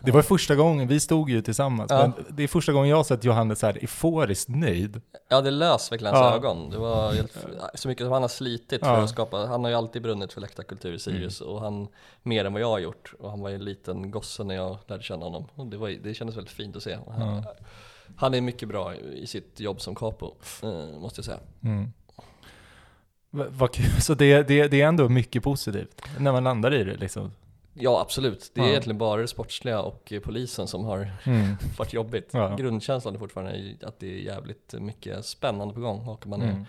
[0.00, 1.98] Det var första gången, vi stod ju tillsammans, Ja.
[2.16, 5.00] men det är första gången jag har sett Johannes så här euforiskt nöjd.
[5.28, 6.34] Ja det lös verkligen hans Ja.
[6.36, 6.70] ögon.
[6.70, 7.36] Det var helt,
[7.74, 8.86] så mycket som han har slitit Ja.
[8.96, 11.52] för att skapa, han har ju alltid brunnit för läktarkultur i Sirius Mm.
[11.52, 11.88] och han,
[12.22, 13.14] mer än vad jag har gjort.
[13.18, 15.44] Och han var ju en liten gosse när jag lärde känna honom.
[15.54, 16.98] Och det, var, det kändes väldigt fint att se.
[17.18, 17.42] Han,
[18.16, 21.38] han är mycket bra i sitt jobb som capo, eh, måste jag säga.
[21.64, 21.92] Mm.
[23.30, 26.84] Va- Vad kul, så det, det, det är ändå mycket positivt när man landar i
[26.84, 27.32] det liksom.
[27.78, 28.70] Ja absolut, det är Ja.
[28.70, 31.56] egentligen bara det sportsliga och eh, polisen som har Mm.
[31.78, 32.28] varit jobbigt.
[32.32, 32.56] Ja.
[32.56, 36.64] Grundkänslan är fortfarande att det är jävligt mycket spännande på gång och man är, Mm.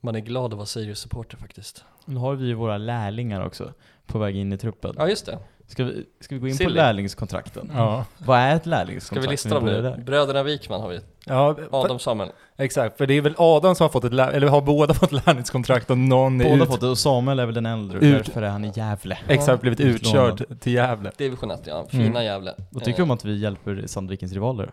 [0.00, 1.84] man är glad att vara Sirius-supporter faktiskt.
[2.04, 3.72] Nu har vi ju våra lärlingar också
[4.06, 4.94] på väg in i truppen.
[4.98, 5.38] Ja just det,
[5.70, 6.74] Ska vi, ska vi gå in på Silly.
[6.74, 7.70] lärlingskontrakten?
[7.74, 8.04] Ja.
[8.18, 9.26] Vad är ett ska lärlingskontrakt?
[9.26, 9.94] vi lista dem nu?
[10.06, 12.30] Bröderna Wikman har vi, ja, Adam Samuel.
[12.56, 12.98] exakt.
[12.98, 15.90] För det är väl Adam som har fått ett, lär- eller har båda fått lärlingskontrakt
[15.90, 18.42] och någon är Båda ut, fått det, och Samuel är väl den äldre, Ut- därför
[18.42, 19.18] är han i Gävle.
[19.28, 21.10] exakt blivit utkörd till Gävle.
[21.16, 22.24] Division 1 ja, fina Mm.
[22.24, 22.54] Gävle.
[22.70, 24.70] Vad tycker du om att vi hjälper Sandvikens rivaler?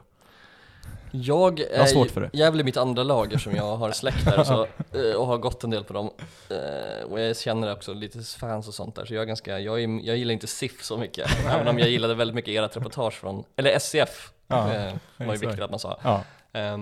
[1.11, 2.29] Jag Jag har är svårt för det.
[2.33, 5.37] Gävle är mitt andra lag eftersom jag har släkt där och, så, eh, och har
[5.37, 6.09] gått en del på dem.
[6.49, 9.83] Eh, Och jag känner också lite fans och sånt där, så jag är ganska, jag,
[9.83, 11.29] är, jag gillar inte SIF så mycket.
[11.49, 15.39] även om jag gillade väldigt mycket ert reportage från, eller SCF, Ja, eh, var ju
[15.39, 15.99] viktigt att man sa.
[16.03, 16.23] Ja.
[16.59, 16.77] Eh,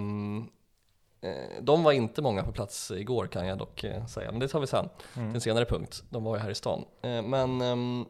[1.62, 4.68] de var inte många på plats igår kan jag dock säga, men det tar vi
[4.68, 4.90] sen.
[5.16, 5.36] Mm.
[5.36, 6.04] En senare punkt.
[6.10, 6.86] De var ju här i stan.
[7.02, 8.06] Men ehm,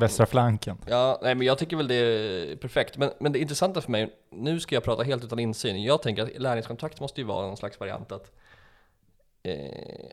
[0.00, 0.78] Västra flanken.
[0.86, 2.96] Ja, nej men jag tycker väl det är perfekt.
[2.96, 5.82] Men, men det intressanta för mig, nu ska jag prata helt utan insyn.
[5.82, 8.30] Jag tänker att lärlingskontrakt måste ju vara någon slags variant att
[9.42, 9.54] eh,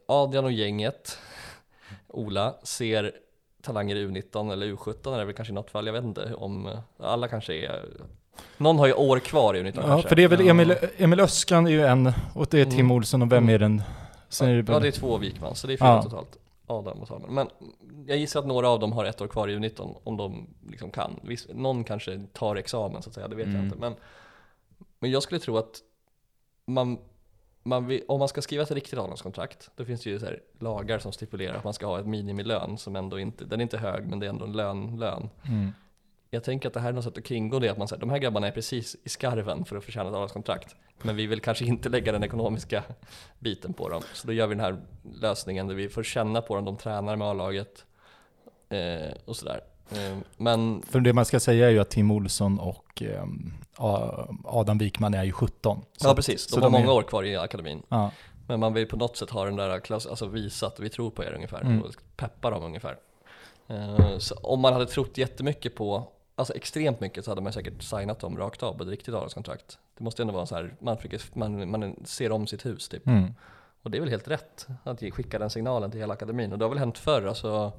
[0.08, 1.17] Adrian och gänget,
[2.08, 3.12] Ola, ser
[3.62, 6.34] talanger i U19 eller U17 är det väl kanske i något fall, jag vet inte
[6.34, 7.86] om eh, alla kanske är
[8.58, 10.10] någon har ju år kvar i U19 Ja, kanske.
[10.10, 10.50] för det är väl Ja.
[10.52, 12.91] Emil, Emil Öskan är ju en, och det är Tim Mm.
[12.91, 13.82] Olsson och vem är den?
[14.30, 16.04] Sen är det, Ja det är två Wikman, så det är fyra Ja.
[16.04, 16.38] totalt.
[16.67, 17.32] Adam och Samuel.
[17.32, 17.49] Men
[18.08, 20.91] jag gissar att några av dem har ett år kvar i U19 om de liksom
[20.91, 21.19] kan.
[21.23, 23.65] Viss, någon kanske tar examen så att säga, det vet jag Mm.
[23.65, 23.77] inte.
[23.77, 23.95] Men,
[24.99, 25.82] men jag skulle tro att
[26.65, 26.97] man,
[27.63, 30.39] man vill, om man ska skriva ett riktigt avgångskontrakt, då finns det ju så här
[30.60, 33.77] lagar som stipulerar att man ska ha ett minimilön som ändå inte, den är inte
[33.77, 35.30] hög men det är ändå en lön, lön.
[35.47, 35.71] Mm.
[36.30, 38.10] Jag tänker att det här är något sätt att kringgå det, att man säger de
[38.10, 40.76] här grabbarna är precis i skarven för att förtjäna ett avgångskontrakt.
[41.02, 42.84] Men vi vill kanske inte lägga den ekonomiska
[43.40, 44.02] biten på dem.
[44.13, 44.78] Så då gör vi den här
[45.13, 47.86] lösningen där vi får känna på dem, de tränar med A-laget
[48.70, 49.62] eh, och sådär.
[49.92, 53.04] Eh, men För det man ska säga är ju att Tim Olsson och
[53.78, 55.82] A- Adam Wikman är ju 17.
[55.98, 57.84] Så ja precis, så de har de är- många år kvar i akademin.
[57.90, 58.12] Ja.
[58.48, 61.10] Men man vill på något sätt ha den där, klass, alltså visa att vi tror
[61.12, 61.82] på er ungefär, Mm.
[61.84, 62.98] och peppa dem ungefär.
[63.68, 67.84] Eh, så om man hade trott jättemycket på, alltså extremt mycket, så hade man säkert
[67.84, 69.78] signat dem rakt av på ett riktigt avtalskontrakt.
[69.97, 73.08] Det måste ändå vara så här, man, försöker, man, man ser om sitt hus typ.
[73.08, 73.34] Mm.
[73.82, 76.52] Och det är väl helt rätt att skicka den signalen till hela akademin.
[76.52, 77.73] Och det har väl hänt förr, alltså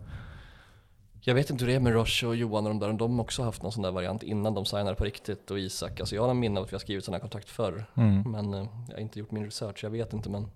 [1.21, 3.43] jag vet inte hur det är med Roche och Johan och de där, de också
[3.43, 6.01] haft någon sån där variant innan de signade på riktigt och Isak.
[6.01, 7.85] Alltså jag har en minne av att vi har skrivit sådana kontrakt förr.
[7.97, 8.23] Mm.
[8.23, 10.51] Men eh, jag har inte gjort min research, jag vet inte men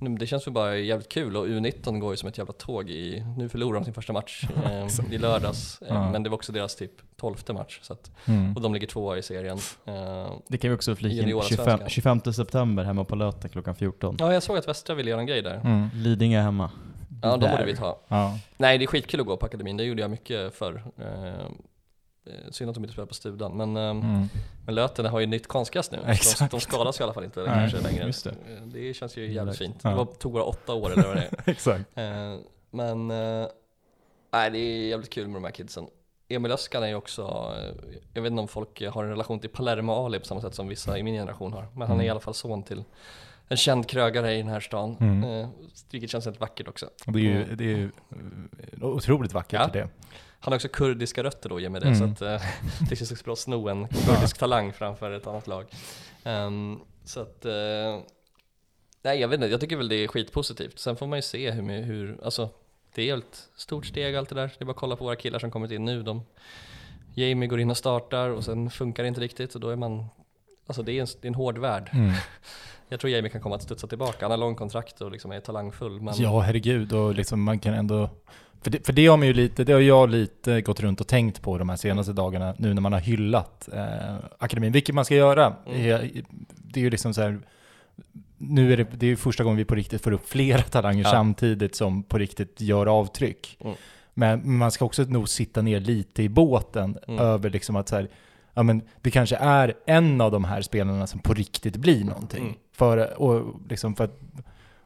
[0.00, 3.24] det känns väl bara jävligt kul och U19 går ju som ett jävla tåg i,
[3.36, 5.82] nu förlorar de sin första match eh, i lördags.
[5.82, 6.10] Eh.
[6.12, 7.78] Men det var också deras typ tolfte match.
[7.82, 8.56] Så att, Mm.
[8.56, 9.58] och de ligger tvåa i serien.
[9.86, 11.20] Eh, Det kan vi också flika in.
[11.20, 11.78] Juniorsvenskan.
[11.88, 14.16] 25, 25 september hemma på Löten klockan 14.
[14.18, 15.54] ja jag såg att Västra ville göra en grej där.
[15.64, 15.88] Mm.
[15.94, 16.70] Lidingö hemma.
[17.22, 17.98] Ja de borde vi ta.
[18.08, 18.38] Ja.
[18.56, 20.82] Nej det är skitkul att gå på akademin, det gjorde jag mycket förr.
[22.28, 24.28] Eh, synd att de inte spelar på Studan, men, eh, Mm.
[24.66, 25.98] men Löten har ju nytt konstgräs nu.
[26.04, 26.50] De, Exakt.
[26.50, 28.12] de skadas i alla fall inte Nej, kanske längre.
[28.24, 28.30] det.
[28.30, 29.76] Eh, det känns ju jävligt fint.
[29.82, 29.90] Ja.
[29.90, 31.30] Det var, tog bara åtta år eller vad det är.
[31.50, 31.84] Exakt.
[32.70, 33.08] Men
[34.32, 35.86] nej, det är jävligt kul med de här kidsen.
[36.28, 37.52] Emil Öskan är ju också,
[38.14, 40.68] jag vet inte om folk har en relation till Palermo Ali på samma sätt som
[40.68, 41.66] vissa i min generation har.
[41.72, 42.06] Men han är Mm.
[42.06, 42.84] i alla fall son till
[43.48, 44.96] en känd krögare i den här stan.
[45.00, 45.48] Mm.
[45.90, 46.86] Vilket känns helt vackert också.
[47.06, 47.90] Och det är ju, det är ju
[48.82, 49.70] otroligt vackert Ja.
[49.72, 49.88] det.
[50.40, 51.86] Han har också kurdiska rötter då, ge mig det.
[51.86, 51.98] Mm.
[51.98, 52.48] Så att eh,
[52.88, 55.66] det känns också bra att sno en kurdisk talang framför ett annat lag.
[56.24, 57.98] Ehm, så att, eh,
[59.02, 60.78] nej jag vet inte, jag tycker väl det är skitpositivt.
[60.78, 62.48] Sen får man ju se hur, hur alltså
[62.94, 64.52] det är ett stort steg allt det där.
[64.58, 66.02] Det är bara att kolla på våra killar som kommit in nu.
[66.02, 66.22] De,
[67.14, 70.06] Jamie går in och startar och sen funkar det inte riktigt och då är man,
[70.66, 71.90] alltså det är en, det är en hård värld.
[71.92, 72.12] Mm.
[72.88, 74.18] Jag tror Jamie kan komma att studsa tillbaka.
[74.20, 76.00] Han har lång kontrakt och liksom är talangfull.
[76.00, 76.92] Men Ja, herregud.
[76.92, 78.10] Och liksom man kan ändå...
[78.60, 81.06] För det, för det har man ju lite, det har jag lite gått runt och
[81.08, 85.04] tänkt på de här senaste dagarna, nu när man har hyllat eh, akademin, vilket man
[85.04, 85.54] ska göra.
[85.66, 85.82] Mm.
[85.82, 87.38] Det, det är ju liksom så här,
[88.38, 91.10] nu är det, det är första gången vi på riktigt får upp flera talanger Ja.
[91.10, 93.56] samtidigt som på riktigt gör avtryck.
[93.60, 93.74] Mm.
[94.14, 97.20] Men man ska också nog sitta ner lite i båten Mm.
[97.20, 98.08] över liksom att så här,
[98.54, 102.42] ja men det kanske är en av de här spelarna som på riktigt blir någonting.
[102.42, 102.54] Mm.
[102.72, 104.20] För, och liksom för att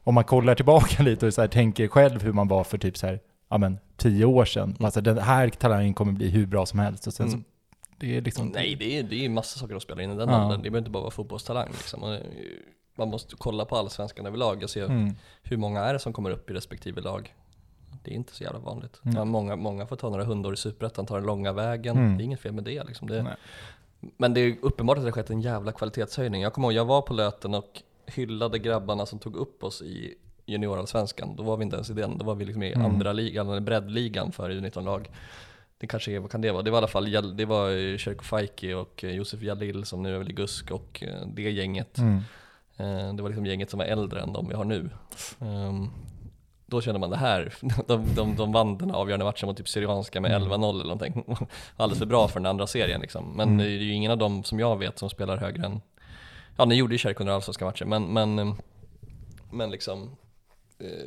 [0.05, 2.97] om man kollar tillbaka lite och så här, tänker själv hur man var för typ
[2.97, 3.19] så här,
[3.53, 4.69] ja men tio år sedan.
[4.69, 4.85] Mm.
[4.85, 7.07] Alltså den här talangen kommer bli hur bra som helst.
[7.07, 7.39] Och sen Mm.
[7.39, 7.45] så,
[7.97, 8.47] det är liksom...
[8.47, 10.45] Nej, det är, det är massa saker att spela in i den Ja.
[10.45, 10.57] åldern.
[10.61, 12.03] Det behöver inte bara vara fotbollstalang liksom.
[12.13, 12.19] Eh,
[12.97, 15.15] Man måste kolla på allsvenskan överlag och se Mm.
[15.43, 17.33] hur många är det som kommer upp i respektive lag.
[18.03, 19.01] Det är inte så jävla vanligt.
[19.05, 19.17] Mm.
[19.17, 21.97] Ja, många, många får ta några hundår i superettan, tar den långa vägen.
[21.97, 22.17] Mm.
[22.17, 23.07] Det är inget fel med det liksom.
[23.07, 23.35] Det,
[24.17, 26.41] men det är uppenbart att det har skett en jävla kvalitetshöjning.
[26.41, 30.15] Jag kommer ihåg, jag var på Löten och hyllade grabbarna som tog upp oss i
[30.45, 31.35] juniorallsvenskan.
[31.35, 32.85] Då var vi inte ens i den, då var vi liksom i Mm.
[32.91, 35.09] andra ligan, eller breddligan för U19-lag.
[35.77, 36.61] Det kanske är, vad kan det vara?
[36.61, 40.13] Det var i alla fall, det var eh, Sherko Faiki och Josef Jalil som nu
[40.15, 41.97] är väl i GUSK och eh, det gänget.
[41.97, 42.17] Mm.
[42.77, 44.89] Eh, Det var liksom gänget som var äldre än de vi har nu.
[45.39, 45.89] Ehm,
[46.65, 47.53] Då kände man det här,
[47.87, 50.49] de, de, de vann den avgörande matchen mot typ Syrianska med Mm.
[50.49, 51.23] 11-0 eller någonting.
[51.77, 53.25] Alldeles för bra för den andra serien liksom.
[53.35, 53.57] Men Mm.
[53.57, 55.81] det är ju ingen av dem som jag vet som spelar högre än,
[56.57, 58.53] ja ni gjorde ju Kärk under allsvenska matcher, men, men, eh,
[59.51, 60.15] men liksom,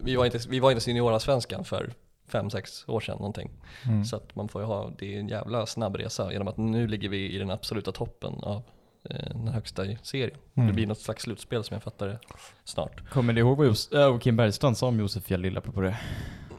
[0.03, 1.93] vi var inte, vi var inte seniorallsvenskan för
[2.31, 3.51] 5-6 år sedan någonting.
[3.85, 4.05] Mm.
[4.05, 6.87] Så att man får ju ha, det är en jävla snabb resa genom att nu
[6.89, 8.63] ligger vi i den absoluta toppen av
[9.11, 10.39] eh, den högsta i serien.
[10.55, 10.67] Mm.
[10.69, 12.19] Det blir något slags slutspel som jag fattar det
[12.65, 13.11] snart.
[13.11, 15.97] Kommer ni ihåg vad Jos- äh, Kim Bergstrand sa om Josef Jalil apropå det?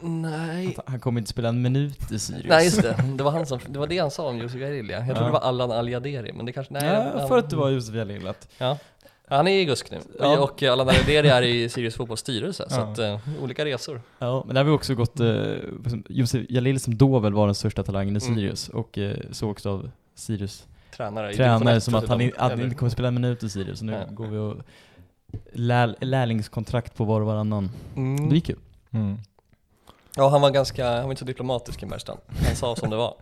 [0.01, 0.75] Nej.
[0.77, 2.45] Att han kommer inte spela en minut i Sirius.
[2.49, 4.97] Nej just det, det var, han som, det var det han sa om Josef Jalilja.
[4.97, 5.25] Jag trodde Ja.
[5.25, 6.95] det var Allan Al-Jaderi, men det kanske, nej.
[7.17, 8.27] Han- för att det var Josef Jalil.
[8.27, 8.77] Att, Ja.
[9.29, 10.39] Han är i GUSK nu, Ja.
[10.39, 12.83] och Allan Al-Jaderi är i Sirius fotbolls styrelse, så Ja.
[12.83, 14.01] att, eh, olika resor.
[14.19, 15.17] ja, men där har vi också gått,
[15.89, 18.35] som Josef Jalil som då väl var den största talangen i Mm.
[18.35, 22.59] Sirius och eh, sågs av Sirius Tränare i tränare som att han, eller i- att
[22.59, 23.79] inte kommer spela en minut i Sirius.
[23.79, 24.13] Så nu Ja.
[24.13, 24.55] går vi och
[25.53, 27.69] lär, lärlingskontrakt på var och varannan.
[27.95, 28.29] Mm.
[28.29, 28.59] Det gick kul.
[28.91, 29.17] Mm.
[30.15, 32.19] Ja, han var ganska, han var inte så diplomatisk Kim Bergstrand.
[32.47, 33.15] Han sa som det var.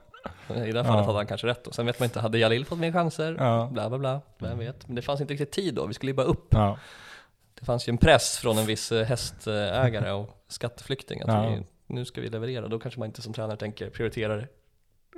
[0.49, 0.93] I det här fallet Ja.
[1.05, 1.67] hade han kanske rätt.
[1.67, 3.35] Och sen vet man inte, hade Jalil fått mer chanser?
[3.39, 3.69] Ja.
[3.71, 4.88] Bla bla bla, vem vet.
[4.88, 6.47] Men det fanns inte riktigt tid då, vi skulle ju bara upp.
[6.49, 6.77] Ja.
[7.59, 11.49] Det fanns ju en press från en viss eh, hästägare och skatteflykting att Ja.
[11.49, 12.67] vi, nu ska vi leverera.
[12.67, 14.47] Då kanske man inte som tränare tänker prioriterar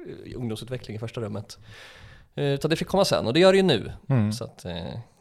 [0.08, 1.58] eh, ungdomsutveckling i första rummet.
[2.36, 3.92] Eh, Utan det fick komma sen och det gör det ju nu.
[4.10, 4.32] Mm.
[4.32, 4.76] Så att eh,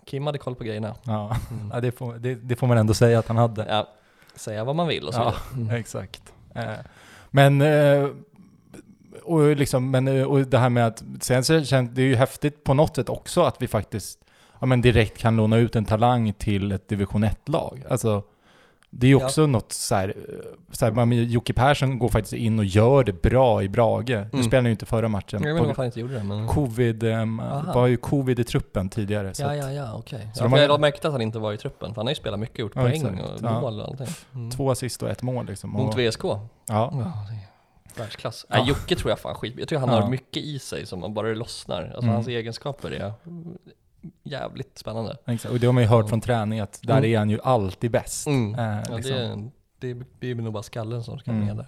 [0.07, 0.94] Kim hade koll på grejerna.
[1.05, 1.37] Ja.
[1.51, 1.70] Mm.
[1.75, 3.66] ja det, får, det, det får man ändå säga att han hade.
[3.68, 3.88] Ja,
[4.35, 5.79] säga vad man vill och så Ja, vidare.
[5.79, 6.33] exakt.
[6.55, 6.64] Eh,
[7.31, 8.09] Men, eh,
[9.27, 12.65] och, liksom, men och det här med att, sen så känns det är ju häftigt
[12.65, 14.19] på något sätt också att vi faktiskt
[14.61, 17.83] ja, men direkt kan låna ut en talang till ett division 1-lag.
[17.91, 18.23] Alltså,
[18.91, 20.15] Det är ju också något så här,
[20.73, 24.09] så här man, Jocke Persson går faktiskt in och gör det bra i Brage.
[24.09, 24.29] Nu Mm.
[24.43, 25.43] spelade han ju inte förra matchen.
[25.43, 26.47] Jag vet inte varför han inte gjorde det men...
[26.49, 27.43] Covid, um,
[27.75, 29.35] var ju covid i truppen tidigare.
[29.35, 30.21] Så Ja, ja, ja, okej.
[30.35, 32.11] Så Ja, de har- jag till att han inte var i truppen, för han har
[32.11, 33.21] ju spelat mycket, gjort Ja, poäng exakt.
[33.21, 33.61] och Ja.
[33.61, 34.07] mål och allting.
[34.35, 34.51] Mm.
[34.51, 35.71] Två assist och ett mål liksom.
[35.71, 36.25] Mot VSK.
[36.25, 36.49] ja.
[36.69, 36.91] Ja,
[37.29, 37.39] det
[37.99, 38.47] världsklass.
[38.49, 38.57] Ja.
[38.59, 39.55] Nej, Jocke tror jag fan skit.
[39.59, 40.01] Jag tror han Ja.
[40.01, 41.83] har mycket i sig som man bara det lossnar.
[41.83, 42.15] Alltså Mm.
[42.15, 43.13] hans egenskaper är
[44.23, 45.17] jävligt spännande.
[45.27, 45.53] Exakt.
[45.55, 47.11] Och det har man ju hört från träning att där Mm.
[47.13, 48.27] är han ju alltid bäst.
[48.27, 48.55] Mm.
[48.55, 49.53] Eh, Ja, liksom.
[49.79, 51.47] det, det blir nog bara skallen som ska Mm.
[51.47, 51.67] med där.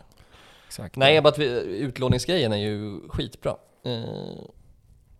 [0.66, 0.96] Exakt.
[0.96, 1.46] Nej, bara att vi,
[1.78, 3.56] utlåningsgrejen är ju skitbra.
[3.84, 4.02] Eh,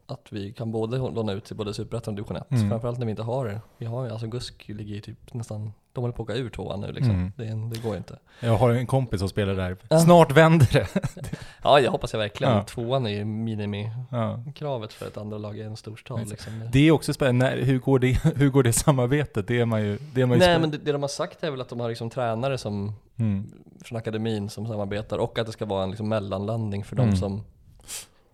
[0.07, 2.51] att vi kan både låna ut till både Superettan och Division 1.
[2.51, 2.71] Mm.
[2.71, 3.61] Framförallt när vi inte har det.
[3.79, 6.51] Vi har ju, alltså Gusk ligger ju typ nästan, de håller på att åka ur
[6.51, 7.15] tvåan nu liksom.
[7.15, 7.33] Mm.
[7.37, 8.19] Det, det går inte.
[8.41, 9.77] Jag har en kompis som spelar där.
[9.89, 10.01] Ja.
[10.01, 10.89] Snart vänder det.
[11.63, 12.53] Ja, jag hoppas jag verkligen.
[12.53, 12.65] Ja.
[12.65, 16.53] Tvåan är ju minimikravet för ett andra lag i en storstad liksom.
[16.73, 19.49] Det är också spännande, hur går det, hur går det samarbetet?
[19.49, 21.45] Det är man ju, det är man ju Nej men det, det de har sagt
[21.45, 23.51] är väl att de har liksom tränare som, mm.
[23.85, 27.11] från akademin som samarbetar och att det ska vara en liksom mellanlandning för Mm.
[27.11, 27.43] de som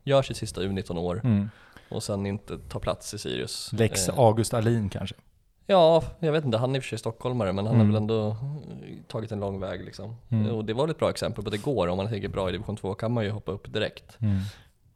[0.05, 1.50] gör sitt sista U19 år Mm.
[1.88, 3.70] och sen inte tar plats i Sirius.
[3.72, 5.14] Lex Eh, August Alin kanske?
[5.66, 7.87] Ja, jag vet inte, han är i och för sig stockholmare men han Mm.
[7.87, 8.37] har väl ändå eh,
[9.09, 10.16] tagit en lång väg liksom.
[10.29, 10.50] Mm.
[10.55, 12.53] Och det var ett bra exempel på att det går, om man tänker bra i
[12.53, 14.16] division 2 kan man ju hoppa upp direkt.
[14.20, 14.38] Mm.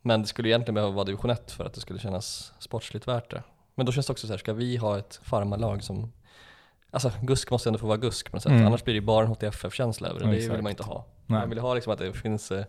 [0.02, 3.30] Men det skulle egentligen behöva vara division 1 för att det skulle kännas sportsligt värt
[3.30, 3.42] det.
[3.74, 6.12] Men då känns det också så här, ska vi ha ett farmarlag som
[6.90, 8.66] Alltså Gusk måste ändå få vara Gusk på något sätt, Mm.
[8.66, 10.54] annars blir det ju bara en HTFF-känsla över det, Ja, det exakt.
[10.54, 11.04] vill man inte ha.
[11.26, 11.40] Nej.
[11.40, 12.64] Man vill ha liksom att det finns eh,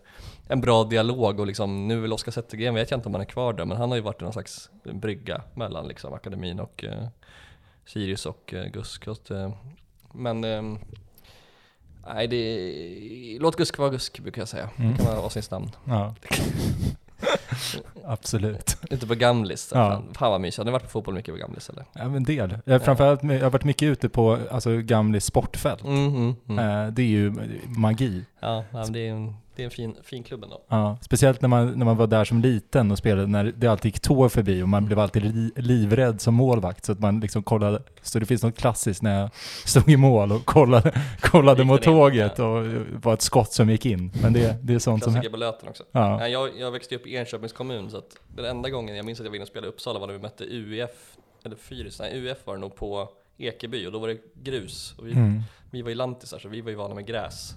[0.48, 3.24] en bra dialog och liksom, nu väl Oskar Zettergren, vet jag inte om han är
[3.26, 7.06] kvar där, men han har ju varit någon slags brygga mellan liksom akademin och eh,
[7.92, 9.04] Sirius och eh, Gusk.
[9.04, 9.52] Så att, eh,
[10.14, 10.78] men ehm,
[12.06, 14.70] nej, det, låt Gusk vara Gusk brukar jag säga.
[14.76, 14.90] Mm.
[14.92, 15.70] Det kan vara avsnittsnamn.
[15.84, 16.14] Ja.
[18.04, 18.76] Absolut.
[18.90, 19.90] Ute på Gamlis, Ja.
[19.90, 20.58] fan, fan vad mysigt.
[20.58, 21.84] Har ni varit på fotboll mycket på Gamlis eller?
[21.92, 22.58] Ja men del.
[22.64, 25.84] Jag, framförallt, jag har varit mycket ute på alltså, Gamlis sportfält.
[25.84, 26.58] Mm, mm, mm.
[26.86, 27.32] Eh, det är ju
[27.64, 28.24] magi.
[28.40, 30.62] Ja, det är en, det är en fin, fin klubb ändå.
[30.68, 33.84] Ja, speciellt när man, när man var där som liten och spelade, när det alltid
[33.94, 36.84] gick tåg förbi och man blev alltid li, livrädd som målvakt.
[36.84, 39.30] Så att man liksom kollade, så det finns något klassiskt när jag
[39.64, 41.84] stod i mål och kollade, kollade mot in?
[41.84, 44.12] tåget och det var ett skott som gick in.
[44.22, 45.30] Men det, det är sånt som händer.
[45.30, 45.82] på Löten också.
[45.92, 46.28] Ja.
[46.28, 49.24] Jag, jag växte upp i Enköpings kommun så att den enda gången jag minns att
[49.24, 52.20] jag var inne och spelade i Uppsala var när vi mötte UEF, eller Fyris, nej
[52.20, 54.94] UEF var det nog på Ekeby och då var det grus.
[54.98, 55.40] Och vi, Mm.
[55.70, 57.54] vi var ju lantisar så vi var ju vana med gräs.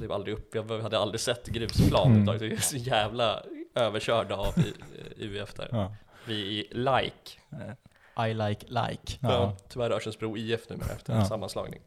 [0.00, 2.22] Det var aldrig upp, jag hade aldrig sett grusplan Mm.
[2.28, 2.38] mm.
[2.38, 3.42] Vi är så jävla
[3.74, 5.68] överkörda av i- UEF där.
[5.72, 5.94] Ja.
[6.26, 7.40] Vi i LIKE,
[8.30, 9.18] I like like.
[9.20, 9.32] Ja.
[9.32, 9.56] ja.
[9.68, 11.18] tyvärr Örsundsbro IF numera efter Ja.
[11.20, 11.80] en sammanslagning.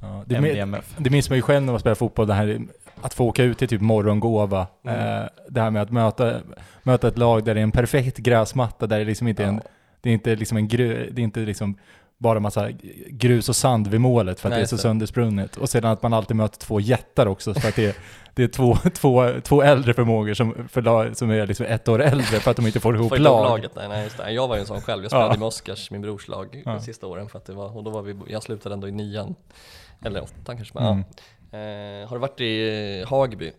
[0.00, 0.24] Ja.
[0.26, 0.94] Det, med, MDMF.
[0.98, 2.60] det minns man ju själv när man spelar fotboll, det här
[3.02, 4.66] att få åka ut till typ morgongåva.
[4.84, 5.22] Mm.
[5.22, 6.40] Eh, det här med att möta,
[6.82, 9.60] möta ett lag där det är en perfekt gräsmatta, där det liksom inte är en,
[10.00, 11.78] det är inte liksom en gru, det är inte liksom
[12.20, 12.70] bara massa
[13.08, 14.82] grus och sand vid målet för att Nej, det är så det.
[14.82, 15.56] söndersprunget.
[15.56, 17.96] Och sedan att man alltid möter två jättar också för att det är,
[18.34, 22.02] det är två, två, två äldre förmågor som, för lag, som är liksom ett år
[22.02, 23.44] äldre för att de inte får ihop Får lag.
[23.44, 24.30] laget, nej, nej just det.
[24.30, 25.38] Jag var ju en sån själv, jag spelade Ja.
[25.38, 26.70] med Oskars, min brors lag, Ja.
[26.72, 28.92] de sista åren för att det var, och då var vi, jag slutade ändå i
[28.92, 29.34] nian.
[30.04, 31.04] Eller åttan kanske, men Mm.
[31.50, 31.58] ja.
[31.58, 33.52] Eh, har du varit i Hagby?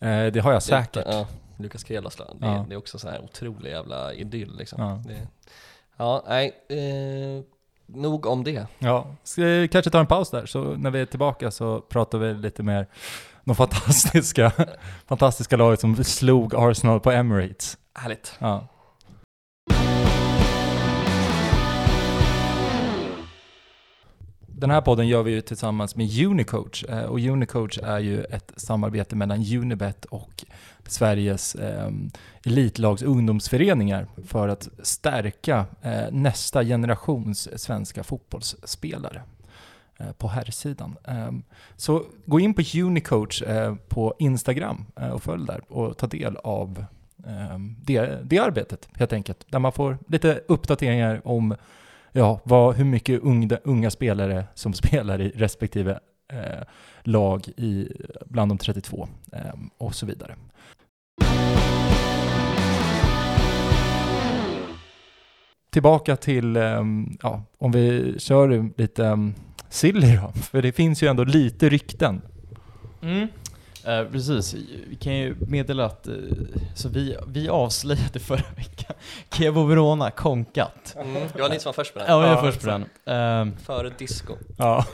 [0.00, 0.96] Eh, det har jag säkert.
[1.06, 1.26] Ja,
[1.58, 2.36] Lukas Krelas lag.
[2.40, 4.82] Det, det är också så här otrolig jävla idyll liksom.
[4.82, 5.02] Ja.
[5.06, 5.28] Det,
[5.96, 6.52] ja, nej.
[6.68, 7.44] Eh,
[7.86, 8.66] nog om det.
[8.78, 12.18] Ja, ska vi kanske ta en paus där, så när vi är tillbaka så pratar
[12.18, 12.86] vi lite mer
[13.44, 14.52] de fantastiska,
[15.06, 17.78] fantastiska laget som slog Arsenal på Emirates.
[17.94, 18.36] Härligt.
[18.38, 18.68] Ja.
[24.56, 28.52] Den här podden gör vi ju tillsammans med Unicoach eh, och Unicoach är ju ett
[28.56, 30.44] samarbete mellan Unibet och
[30.86, 31.90] Sveriges eh,
[32.46, 39.22] elitlags ungdomsföreningar för att stärka eh, nästa generations svenska fotbollsspelare
[39.98, 40.96] eh, på herrsidan.
[41.04, 41.30] Eh,
[41.76, 46.36] Så gå in på Unicoach eh, på Instagram eh, och följ där och ta del
[46.36, 46.84] av
[47.26, 49.46] eh, det, det arbetet helt enkelt.
[49.48, 51.54] Där man får lite uppdateringar om
[52.16, 55.98] ja, vad, hur mycket unga, unga spelare som spelar i respektive
[56.32, 56.62] eh,
[57.02, 57.88] lag i,
[58.26, 59.40] bland de 32 eh,
[59.78, 60.34] och så vidare.
[65.70, 69.34] Tillbaka till, ehm, ja, om vi kör lite um,
[69.68, 72.22] Silly då, för det finns ju ändå lite rykten.
[73.02, 73.28] Mm.
[73.86, 74.54] Eh, precis,
[74.88, 76.14] vi kan ju meddela att eh,
[76.74, 78.96] så vi, vi avslöjade förra veckan
[79.32, 80.96] Kevo Verona konkat.
[81.00, 81.14] Mm.
[81.34, 82.12] Det var ni som var först med den.
[82.12, 82.84] Ja, jag är Ja, först på den.
[83.04, 84.34] Ehm, Före disco.
[84.58, 84.86] Ja.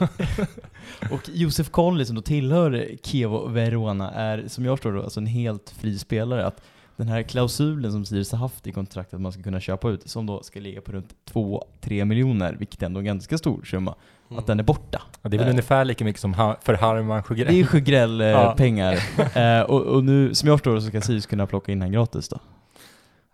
[1.11, 5.27] och Josef Colley som då tillhör Kevo Verona är, som jag förstår då, alltså en
[5.27, 6.47] helt fri spelare.
[6.47, 6.63] Att
[6.97, 10.11] den här klausulen som Sirius har haft i kontraktet att man ska kunna köpa ut,
[10.11, 13.91] som då ska ligga på runt 2-3 miljoner, vilket ändå är en ganska stor summa,
[13.91, 13.99] Mm.
[14.39, 15.03] Att den är borta.
[15.23, 15.51] Ja, det är väl Eh.
[15.51, 17.65] ungefär lika mycket som ha, för Harman Det är.
[17.65, 18.99] Sjögrell-pengar.
[19.61, 21.93] eh, och, och nu, som jag förstår det, så ska Sirius kunna plocka in han
[21.93, 22.39] gratis då.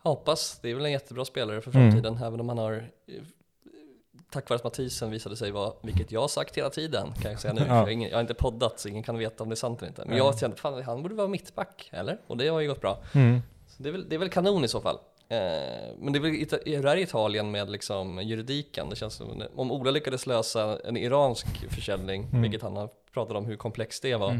[0.02, 0.58] Jag hoppas.
[0.62, 1.90] Det är väl en jättebra spelare för Mm.
[1.92, 2.80] framtiden, även om han har eh,
[4.30, 7.40] Tack vare att Mathisen visade sig vara, vilket jag har sagt hela tiden, kan jag
[7.40, 7.74] säga nu, för Ja.
[7.74, 9.78] jag, har ingen, jag har inte poddat så ingen kan veta om det är sant
[9.78, 10.04] eller inte.
[10.06, 12.18] Men jag kände, fan han borde vara mittback, eller?
[12.26, 12.98] Och det har ju gått bra.
[13.12, 13.40] Mm.
[13.68, 14.98] Så det, är väl, det är väl kanon i så fall.
[15.28, 15.38] Eh,
[15.98, 18.90] men det är väl hur är Italien med liksom juridiken?
[18.90, 22.42] Det känns som, om Ola lyckades lösa en iransk försäljning, Mm.
[22.42, 24.38] vilket han har pratat om hur komplext det var,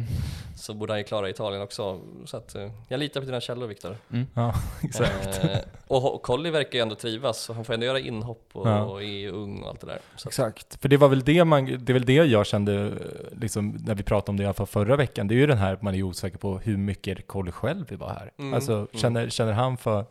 [0.56, 2.00] så borde han ju klara Italien också.
[2.24, 3.96] Så att, eh, jag litar på dina källor Viktor.
[4.34, 5.44] Ja, exakt.
[5.44, 5.58] Eh,
[5.88, 8.82] och Colli verkar ju ändå trivas, så han får ändå göra inhopp och, Ja.
[8.84, 9.98] och är ung och allt det där.
[10.16, 12.92] Så Exakt, för det var väl det man, det väl det jag kände, eh,
[13.40, 15.58] liksom, när vi pratade om det i alla fall förra veckan, det är ju den
[15.58, 18.32] här att man är osäker på hur mycket Colli själv vill vara här.
[18.38, 18.88] Mm, Alltså, mm.
[18.94, 20.04] känner, känner han för,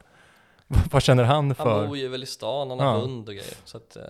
[0.92, 1.88] vad känner han han för?
[1.88, 3.00] bor ju väl i stan, han har Ja.
[3.00, 3.58] hund och grejer.
[3.66, 4.04] Så att, eh,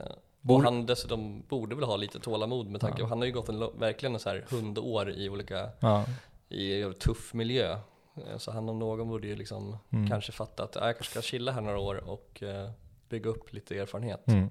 [0.47, 3.05] och han dessutom borde väl ha lite tålamod med tanke Ja.
[3.05, 6.05] på, han har ju gått en, verkligen en så här hundår i olika Ja,
[6.49, 7.71] i tuff miljö.
[8.17, 10.09] Eh, Så han om någon borde ju liksom Mm.
[10.09, 12.69] kanske fatta att "Ah, jag kanske ska chilla här några år och eh,
[13.09, 14.27] bygga upp lite erfarenhet.
[14.27, 14.47] mm.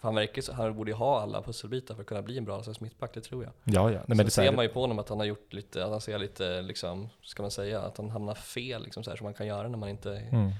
[0.00, 2.62] För han verkar han borde ju ha alla pusselbitar för att kunna bli en bra
[2.62, 3.52] svensk mittback, det tror jag.
[3.64, 3.98] ja, ja.
[3.98, 6.00] Nej, men det ser man ju på honom att han har gjort lite, att han
[6.00, 9.34] ser lite liksom, ska man säga, att han hamnar fel liksom så här som man
[9.34, 10.50] kan göra när man inte mm.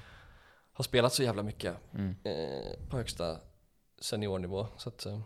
[0.75, 2.15] Har spelat så jävla mycket Mm.
[2.23, 3.35] eh, på högsta
[4.01, 4.67] seniornivå.
[4.77, 5.19] Så att, eh,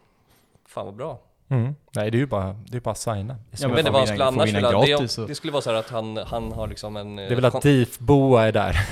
[0.67, 1.19] fan vad bra.
[1.47, 1.75] Mm.
[1.95, 3.35] Nej, det är ju bara, det är bara att signa.
[3.51, 5.53] Ja, men men det får var vi skulle annars vilja, det, gratis så- det skulle
[5.53, 7.15] vara så här att han, han har liksom en...
[7.15, 8.75] Det är väl att DIF Boa är där.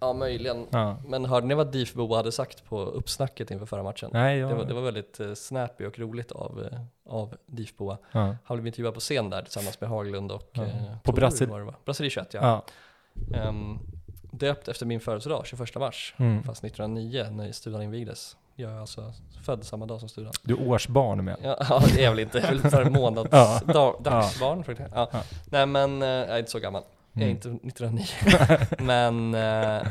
[0.00, 0.66] Ja, möjligen.
[0.70, 0.96] Ja.
[1.06, 4.10] Men hörde ni vad DIF Boa hade sagt på uppsnacket inför förra matchen?
[4.12, 4.48] Nej, ja.
[4.48, 6.80] Det, var, det var väldigt eh, snappy och roligt av, eh,
[7.14, 7.98] av DIF Boa.
[8.12, 8.36] ja.
[8.44, 10.50] Han blev intervjuad på scen där tillsammans med Haglund och...
[10.52, 10.62] Ja.
[10.64, 11.74] Eh, På Brasil- det?
[11.84, 12.40] Brasserie 21 ja.
[13.32, 13.52] ja.
[14.30, 16.14] Döpt efter min födelsedag, 21 mars.
[16.18, 16.42] Mm.
[16.42, 18.36] Fast 1909 när studion invigdes.
[18.54, 19.12] Jag är alltså
[19.44, 20.32] född samma dag som studion.
[20.42, 21.36] Du är årsbarn med.
[21.42, 22.38] Ja, ja, det är jag väl inte.
[22.38, 23.60] Jag är väl för månads Ja.
[23.66, 24.64] dag, dagsbarn.
[24.94, 25.08] Ja.
[25.12, 25.22] Ja.
[25.46, 26.82] Nej men, eh, jag är inte så gammal.
[27.12, 27.36] Jag är Mm.
[27.36, 28.04] inte 1909.
[28.78, 29.84] men eh, eh,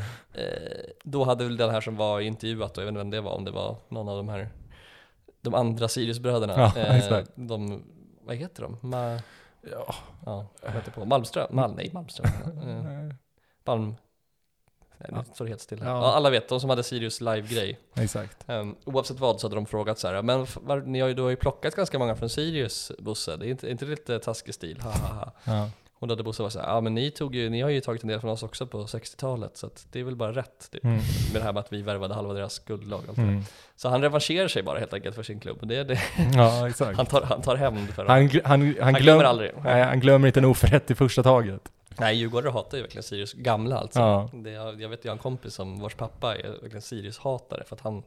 [1.03, 3.31] då hade väl den här som var intervjuat, och jag vet inte vem det var,
[3.31, 4.49] om det var någon av de här
[5.41, 6.71] de andra Siriusbröderna.
[6.75, 7.83] Ja, eh, de,
[8.21, 8.77] vad heter de?
[8.89, 9.19] Ma,
[9.71, 9.95] Ja.
[10.25, 11.05] ja, heter på?
[11.05, 11.47] Malmström?
[11.49, 12.27] Mal, nej, Malmström.
[12.69, 13.15] Eh,
[13.63, 13.95] Palm...
[14.97, 15.85] Nej, nu står det helt stilla.
[15.85, 15.91] Ja.
[15.91, 16.13] Ja.
[16.13, 17.79] alla vet, de som hade Sirius live-grej.
[17.95, 18.37] Exakt.
[18.47, 21.21] Um, oavsett vad så hade de frågat så här, men var, ni har ju, du
[21.21, 23.37] har ju plockat ganska många från Sirius, Bosse.
[23.37, 24.81] Det är inte, inte lite taskig stil?
[25.43, 25.69] Ja.
[25.99, 27.81] Och då hade Bosse varit så här, ja men ni, tog ju, ni har ju
[27.81, 30.67] tagit en del från oss också på 60-talet, så det är väl bara rätt.
[30.71, 30.95] Det, Mm.
[31.33, 33.17] Med det här med att vi värvade halva deras guldlag allt.
[33.17, 33.43] Mm.
[33.75, 35.67] Så han revanscherar sig bara helt enkelt för sin klubb.
[35.67, 35.99] Det, det,
[36.35, 39.51] ja, han, tar, han tar hämnd för Han, gl- han, han, Han glöm, glömmer aldrig.
[39.63, 41.61] Nej, han glömmer inte en oförrätt i första taget.
[41.99, 43.99] Nej, Djurgårdare hatar ju verkligen Sirius gamla alltså.
[43.99, 44.29] Ja.
[44.33, 47.75] Det, jag, jag vet, jag har en kompis som, vars pappa är verkligen Sirius-hatare för
[47.75, 48.03] att han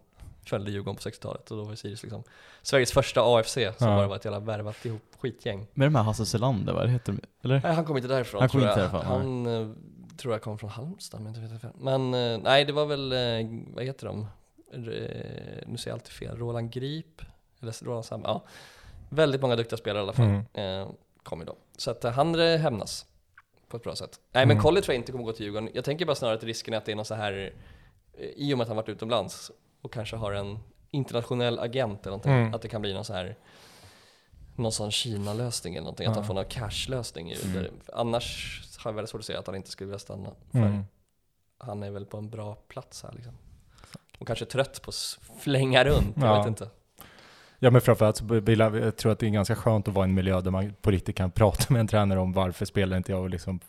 [0.47, 2.23] följde Djurgården på 60-talet och då var Sirius liksom
[2.63, 3.97] Sveriges första AFC som Ja.
[3.97, 5.67] bara var ett jävla värvat ihop skitgäng.
[5.75, 7.21] Med de här Hasse Selander, vad heter de?
[7.45, 7.61] Eller?
[7.65, 8.93] Nej, han kom inte därifrån Han kom tror inte jag.
[8.93, 9.77] därifrån, Han eh,
[10.17, 11.73] tror jag kom från Halmstad, men inte vet jag.
[11.79, 14.27] Men eh, nej, det var väl, eh, vad heter de?
[14.73, 16.37] Nu säger jag alltid fel.
[16.37, 17.23] Roland Grip,
[17.61, 18.43] eller Roland Sam, ja.
[19.09, 20.27] Väldigt många duktiga spelare i alla fall.
[20.55, 20.83] Mm.
[20.83, 20.89] Eh,
[21.23, 21.57] kom ju då.
[21.77, 23.07] Så att han hämnas
[23.71, 24.21] på ett bra sätt.
[24.33, 24.63] Nej men Mm.
[24.63, 25.71] Collie tror jag inte kommer gå till Djurgården.
[25.75, 27.53] Jag tänker bara snarare att risken är att det är någon så här,
[28.19, 29.51] eh, i och med att han varit utomlands
[29.83, 30.59] och kanske har en
[30.91, 32.55] internationell agent eller någonting, Mm.
[32.55, 33.37] att det kan bli någon så här
[34.57, 36.21] någon sån Kina-lösning eller någonting, att Ja.
[36.21, 37.33] han får någon cash-lösning.
[37.33, 37.67] Mm.
[37.93, 40.31] Annars har jag väldigt svårt att säga att han inte skulle vilja stanna.
[40.51, 40.83] För Mm.
[41.59, 43.33] han är väl på en bra plats här liksom.
[44.19, 46.39] Och kanske trött på att flänga runt, jag Ja.
[46.39, 46.71] vet inte.
[47.63, 50.07] Ja men framförallt så vill jag, jag tror att det är ganska skönt att vara
[50.07, 52.97] i en miljö där man på riktigt kan prata med en tränare om varför spelar
[52.97, 53.61] inte jag och liksom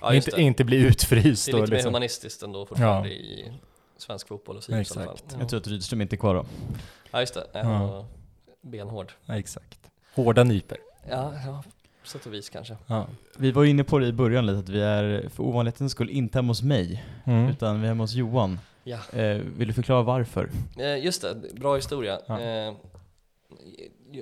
[0.00, 1.46] Ja, inte, inte bli utfryst.
[1.46, 3.14] Det är lite mer liksom, humanistiskt ändå fortfarande Ja.
[3.14, 3.52] i
[3.96, 5.18] svensk fotboll och Sirius i alla fall.
[5.30, 5.36] Ja.
[5.40, 6.44] Jag tror att Rydström inte är kvar då.
[7.10, 8.04] Ja just det, han var
[8.60, 9.12] benhård.
[9.26, 9.78] ja, exakt.
[10.14, 10.78] Hårda nyper.
[11.10, 11.62] Ja, ja,
[12.02, 12.76] på sätt och vis kanske.
[12.86, 13.06] Ja.
[13.38, 16.38] Vi var inne på det i början lite, att vi är för ovanlighetens skull inte
[16.38, 17.48] hemma hos mig, Mm.
[17.48, 18.58] utan vi är hemma hos Johan.
[18.84, 20.50] Ja, Eh, vill du förklara varför?
[20.78, 22.18] eh, just det, bra historia.
[22.26, 22.40] Ja.
[22.40, 22.74] Eh,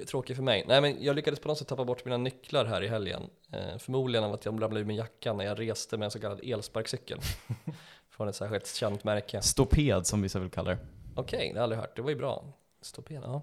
[0.07, 0.65] tråkig för mig.
[0.69, 3.23] Nej men jag lyckades på något sätt tappa bort mina nycklar här i helgen.
[3.53, 6.21] Eh, förmodligen av att jag ramlade ur min jacka när jag reste med en så
[6.21, 7.19] kallad elsparkcykel.
[8.11, 9.43] Från ett särskilt känt märke.
[9.43, 10.79] Stoped som vissa vill kalla det.
[11.15, 11.97] Okej, det har jag aldrig hört.
[11.97, 12.45] Det var ju bra.
[12.83, 13.43] Stopén, ja.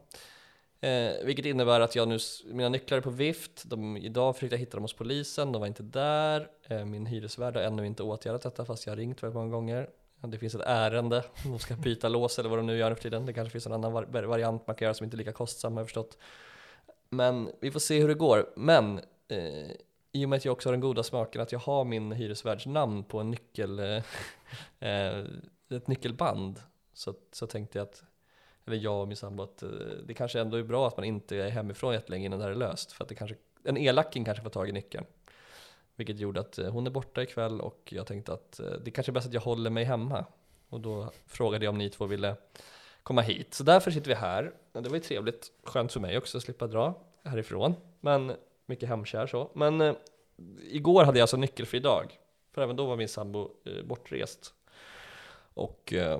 [0.88, 3.63] Eh, vilket innebär att jag nu, mina nycklar är på vift.
[3.65, 6.47] De, idag försökte jag hitta dem hos polisen, de var inte där.
[6.63, 9.89] Eh, min hyresvärd har ännu inte åtgärdat detta fast jag har ringt väldigt många gånger.
[10.22, 13.03] Det finns ett ärende, de ska byta lås eller vad de nu gör nu för
[13.03, 13.26] tiden.
[13.26, 15.74] Det kanske finns en annan var- variant man kan göra som inte är lika kostsam
[15.74, 16.18] har jag förstått.
[17.09, 18.49] Men vi får se hur det går.
[18.55, 19.72] Men eh,
[20.11, 22.65] i och med att jag också har den goda smaken att jag har min hyresvärds
[22.65, 24.03] namn på en nyckel, eh,
[24.80, 25.26] eh,
[25.70, 26.59] ett nyckelband
[26.93, 28.03] så, så tänkte jag att,
[28.65, 29.70] eller jag och min sambo, att eh,
[30.05, 32.55] det kanske ändå är bra att man inte är hemifrån jättelänge innan det här är
[32.55, 35.05] löst för att det kanske, en elaking kanske får tag i nyckeln.
[35.97, 39.11] Vilket gjorde att eh, hon är borta ikväll och jag tänkte att eh, det kanske
[39.11, 40.25] är bäst att jag håller mig hemma.
[40.69, 42.35] Och då frågade jag om ni två ville
[43.03, 43.53] komma hit.
[43.53, 44.53] Så därför sitter vi här.
[44.71, 46.93] Det var ju trevligt, skönt för mig också att slippa dra
[47.23, 47.75] härifrån.
[48.01, 48.33] Men
[48.65, 49.51] mycket hemkär så.
[49.53, 49.95] Men eh,
[50.61, 52.19] igår hade jag alltså nyckelfri dag.
[52.51, 54.53] För även då var min sambo eh, bortrest.
[55.53, 56.19] Och eh,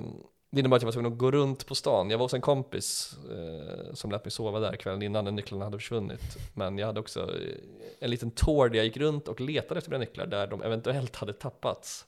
[0.50, 2.10] det innebar att jag var tvungen att gå runt på stan.
[2.10, 5.64] Jag var hos en kompis eh, som lät mig sova där kvällen innan när nycklarna
[5.64, 6.36] hade försvunnit.
[6.54, 7.54] Men jag hade också eh,
[8.00, 11.16] en liten tour där jag gick runt och letade efter mina nycklar där de eventuellt
[11.16, 12.06] hade tappats.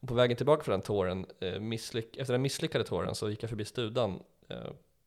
[0.00, 3.42] Och på vägen tillbaka från den touren, eh, misslyck- efter den misslyckade touren så gick
[3.42, 4.22] jag förbi Studan.
[4.48, 4.56] Eh,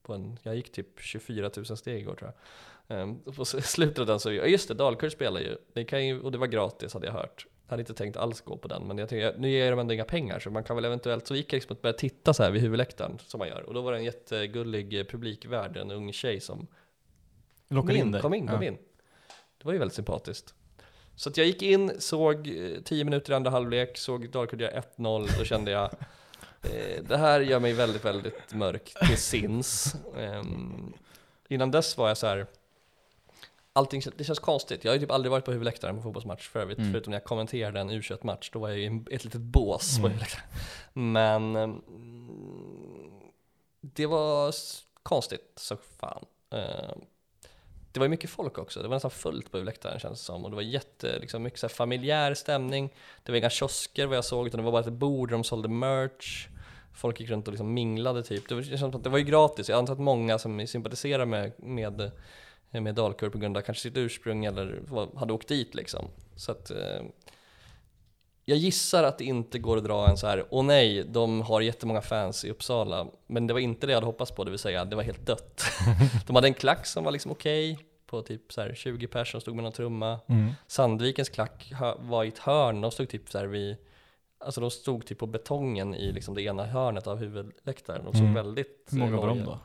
[0.03, 2.31] på en, jag gick typ 24 000 steg igår tror
[2.87, 2.99] jag.
[2.99, 5.57] Eh, och på slutet av den så, just det, Dalkurd spelar ju.
[5.73, 6.21] Det kan ju.
[6.21, 7.47] Och det var gratis hade jag hört.
[7.65, 9.93] Jag hade inte tänkt alls gå på den, men jag tänkte, nu ger de ändå
[9.93, 12.43] inga pengar så man kan väl eventuellt, så gick jag liksom att börja titta så
[12.43, 13.61] här vid huvudläktaren som man gör.
[13.61, 16.67] Och då var det en jättegullig eh, publikvärd, en ung tjej som
[17.67, 18.21] Lockar kom in in, dig.
[18.21, 18.67] kom in, kom Ja.
[18.67, 18.77] in.
[19.57, 20.53] Det var ju väldigt sympatiskt.
[21.15, 24.81] Så att jag gick in, såg eh, 10 minuter i andra halvlek, såg Dalkurd göra
[24.97, 25.83] 1-0, då kände jag
[26.61, 29.95] eh, det här gör mig väldigt, väldigt mörk till sinns.
[30.17, 30.93] Ehm,
[31.47, 32.47] innan dess var jag så här.
[33.77, 34.83] Allting, det känns konstigt.
[34.83, 36.91] Jag har ju typ aldrig varit på huvudläktaren på fotbollsmatch för övrigt, Mm.
[36.91, 38.49] förutom när jag kommenterade en U21-match.
[38.53, 40.11] Då var jag i en- ett litet bås på Mm.
[40.11, 40.45] huvudläktaren.
[40.93, 41.81] Men ehm,
[43.81, 44.53] det var
[45.03, 46.25] konstigt så fan.
[46.51, 46.99] Ehm,
[47.91, 50.43] det var ju mycket folk också, det var nästan fullt på huvudläktaren känns det som.
[50.43, 52.93] Och det var jätte, liksom, mycket så familjär stämning.
[53.23, 55.43] Det var inga kiosker vad jag såg, utan det var bara ett bord där de
[55.43, 56.47] sålde merch.
[56.93, 58.49] Folk gick runt och liksom minglade typ.
[58.49, 62.11] Det var, det var ju gratis, jag antar att många som sympatiserar med, med,
[62.81, 64.81] med Dalkurd på grund av kanske sitt ursprung eller
[65.19, 66.05] hade åkt dit liksom.
[66.35, 67.01] Så att eh,
[68.45, 71.61] jag gissar att det inte går att dra en så här, åh nej, de har
[71.61, 73.07] jättemånga fans i Uppsala.
[73.27, 75.25] Men det var inte det jag hade hoppats på, det vill säga det var helt
[75.25, 75.63] dött.
[76.27, 79.41] de hade en klack som var liksom okej, på typ så här 20 personer som
[79.41, 80.19] stod med någon trumma.
[80.27, 80.51] Mm.
[80.67, 83.77] Sandvikens klack var i ett hörn, de stod typ så här vid
[84.37, 88.21] Alltså de stod typ på betongen i liksom det ena hörnet av huvudläktaren och såg
[88.21, 88.33] Mm.
[88.33, 89.59] väldigt Hur många var de då?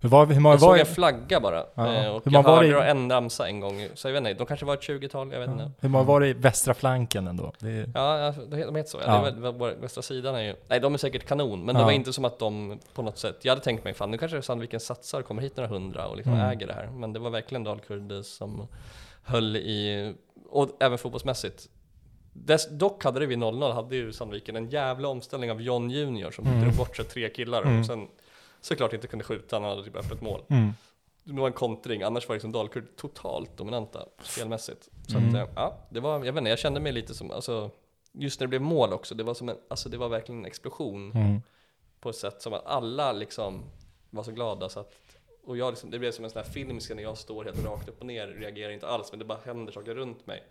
[0.00, 1.94] Hur, var, hur många Jag såg var en flagga bara, Ja.
[1.94, 4.18] eh, och Hur jag många var hörde det en ramsa en gång, så jag vet
[4.20, 5.70] inte, de kanske var ett 20-tal, jag vet inte.
[5.80, 7.52] Hur många var det i västra flanken ändå?
[7.58, 8.34] Det är, Ja, ja,
[8.66, 8.98] de heter så.
[9.06, 9.24] Ja.
[9.26, 9.30] Ja.
[9.30, 10.54] Det var, västra sidan är ju...
[10.68, 11.84] Nej, de är säkert kanon, men det Ja.
[11.84, 13.38] var inte som att de på något sätt...
[13.42, 16.32] Jag hade tänkt mig, fan nu kanske Sandviken satsar kommer hit några hundra och liksom
[16.34, 16.46] Mm.
[16.50, 16.86] äger det här.
[16.86, 18.66] Men det var verkligen Dalkurd som
[19.24, 20.14] höll i...
[20.50, 21.68] Och även fotbollsmässigt.
[22.32, 26.30] Dess, dock hade det vid 0-0, hade ju Sandviken en jävla omställning av John Junior
[26.30, 26.60] som Mm.
[26.62, 27.80] drog bort sig tre killar Mm.
[27.80, 28.08] och sen
[28.64, 30.42] såklart inte kunde skjuta, han hade typ öppet mål.
[30.48, 30.72] mm.
[31.26, 34.88] Det var en kontring, annars var liksom Dalkurd totalt dominanta spelmässigt.
[35.08, 35.28] Så Mm.
[35.28, 37.70] att, eh, ja, det var, jag vet inte, jag kände mig lite som, alltså,
[38.12, 40.46] just när det blev mål också, det var som en, alltså det var verkligen en
[40.46, 41.42] explosion Mm.
[42.00, 43.62] på ett sätt som att alla liksom
[44.10, 44.92] var så glada så att,
[45.44, 47.88] och jag liksom, det blev som en sån här filmisk när jag står helt rakt
[47.88, 50.42] upp och ner, reagerar inte alls, men det bara händer saker runt mig.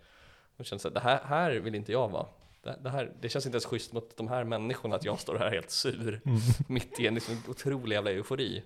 [0.56, 2.26] Och så här, det här, här vill inte jag vara.
[2.64, 5.38] Det, det, här, det känns inte ens schysst mot de här människorna att jag står
[5.38, 6.40] här helt sur Mm.
[6.68, 8.62] mitt i en liksom otrolig jävla eufori.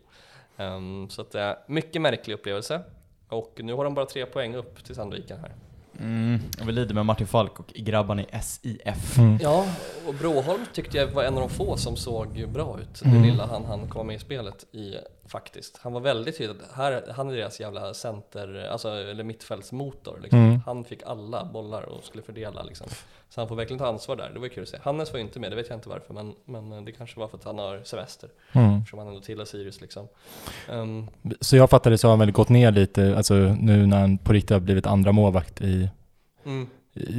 [0.57, 2.83] Ehm, så att det är mycket märklig upplevelse.
[3.29, 5.55] Och nu har de bara tre poäng upp till Sandviken här.
[6.01, 9.19] Mm, vi lider med Martin Falk och grabbarna i SIF.
[9.19, 9.39] Mm.
[9.43, 9.67] Ja,
[10.07, 13.03] och Broholm tyckte jag var en av de få som såg bra ut.
[13.05, 13.23] Mm.
[13.23, 14.95] Det lilla han, han kom med i spelet i,
[15.29, 15.79] faktiskt.
[15.83, 16.57] Han var väldigt tydlig.
[16.75, 20.21] Här, han är deras jävla center, alltså, eller mittfältsmotor.
[20.23, 20.39] Liksom.
[20.39, 20.61] Mm.
[20.67, 22.87] Han fick alla bollar och skulle fördela liksom.
[23.31, 24.31] Så han får verkligen ta ansvar där.
[24.35, 24.79] Det var kul att se.
[24.83, 26.15] Hannes var inte med, det vet jag inte varför.
[26.15, 28.31] Men, men det kanske var för att han har semester.
[28.53, 28.75] Mm.
[28.79, 30.09] Eftersom han ändå tillhör Sirius liksom.
[30.69, 31.07] Ehm,
[31.41, 34.33] Så jag fattade så har han väl gått ner lite, alltså nu när han på
[34.33, 35.91] riktigt har blivit andra målvakt i,
[36.45, 36.67] mm.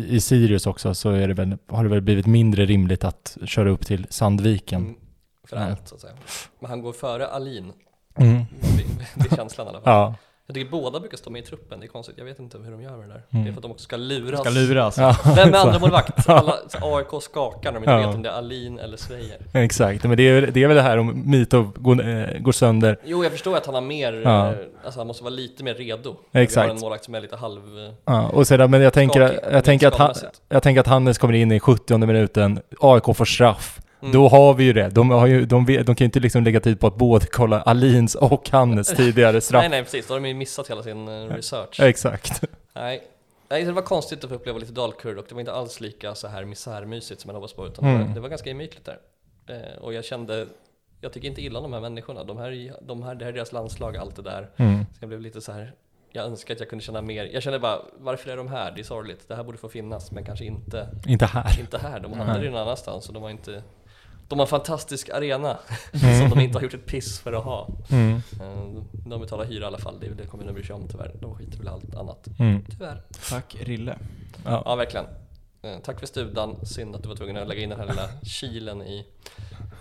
[0.09, 3.69] i, Sirius också så är det väl, har det väl blivit mindre rimligt att köra
[3.69, 4.81] upp till Sandviken.
[4.81, 4.95] Mm,
[5.43, 6.13] för allt så att säga.
[6.59, 7.73] Men han går före Alin.
[8.19, 8.45] Mm.
[8.61, 8.83] Det,
[9.23, 9.93] det är känslan i alla fall.
[9.93, 10.15] Ja.
[10.47, 12.15] Jag tycker båda brukar stå med i truppen, det är konstigt.
[12.17, 13.23] Jag vet inte hur de gör med det där.
[13.31, 13.43] Mm.
[13.45, 14.39] Det är för att de också ska luras.
[14.39, 14.97] Ska luras.
[14.97, 15.15] ja.
[15.35, 16.29] Vem är andra målvakt?
[16.29, 17.97] Alla så AIK skakar när de inte Ja.
[18.07, 19.37] vet om det är Alin eller Svejer.
[19.53, 22.51] Exakt, men det är, väl- det är väl det här om Mitov går, eh, går
[22.51, 22.97] sönder.
[23.05, 24.51] Jo, jag förstår att han har mer, Ja.
[24.51, 26.15] eh, alltså han måste vara lite mer redo.
[26.31, 26.65] Exakt.
[26.65, 27.61] Vi har en målvakt som är lite halv...
[27.87, 30.13] eh, Ja, och sedan, men jag tänker, skakig, jag, tänker att han,
[30.49, 33.79] jag tänker att Hannes kommer in i 70 minuten, AIK får straff.
[34.01, 34.11] Mm.
[34.13, 34.89] Då har vi ju det.
[34.89, 37.61] De, har ju, de, de kan ju inte liksom lägga tid på att både kolla
[37.61, 39.61] Alins och Hannes tidigare straff.
[39.61, 40.07] Nej, nej precis.
[40.07, 41.79] Då har de ju missat hela sin eh, research.
[41.79, 42.43] Exakt.
[42.73, 43.03] Nej.
[43.49, 46.15] Nej, det var konstigt att få uppleva lite dalkurd och det var inte alls lika
[46.15, 48.07] så här misärmysigt som jag hoppats på utan det, Mm.
[48.07, 48.97] var, det var ganska gemytligt där.
[49.47, 50.47] Eh, och jag kände,
[51.01, 52.23] jag tycker inte illa om de här människorna.
[52.23, 54.49] De här, de här, det här är deras landslag, allt det där.
[54.57, 54.79] Mm.
[54.79, 55.73] Så jag blev lite så här
[56.11, 57.29] jag önskar att jag kunde känna mer.
[57.33, 58.71] Jag känner bara, varför är de här?
[58.75, 59.27] Det är sorgligt.
[59.27, 61.59] Det här borde få finnas, men kanske inte, Inte här.
[61.59, 61.99] inte här.
[61.99, 62.41] De Nej.
[62.41, 63.63] det någon annanstans och de har inte
[64.29, 65.57] de har en fantastisk arena
[66.03, 66.19] Mm.
[66.19, 67.69] som de inte har gjort ett piss för att ha.
[67.91, 68.15] Mm.
[68.15, 70.87] Eh, De betalar hyra i alla fall, det är väl det kommunen bryr sig om
[70.91, 71.15] tyvärr.
[71.21, 72.27] De skiter väl allt annat.
[72.39, 72.65] Mm.
[72.69, 73.01] Tyvärr.
[73.29, 73.97] Tack Rille.
[74.45, 74.61] Ja.
[74.65, 75.05] Ja, verkligen.
[75.61, 76.55] Eh, Tack för studan.
[76.65, 79.05] Synd att du var tvungen att lägga in den här lilla kilen i...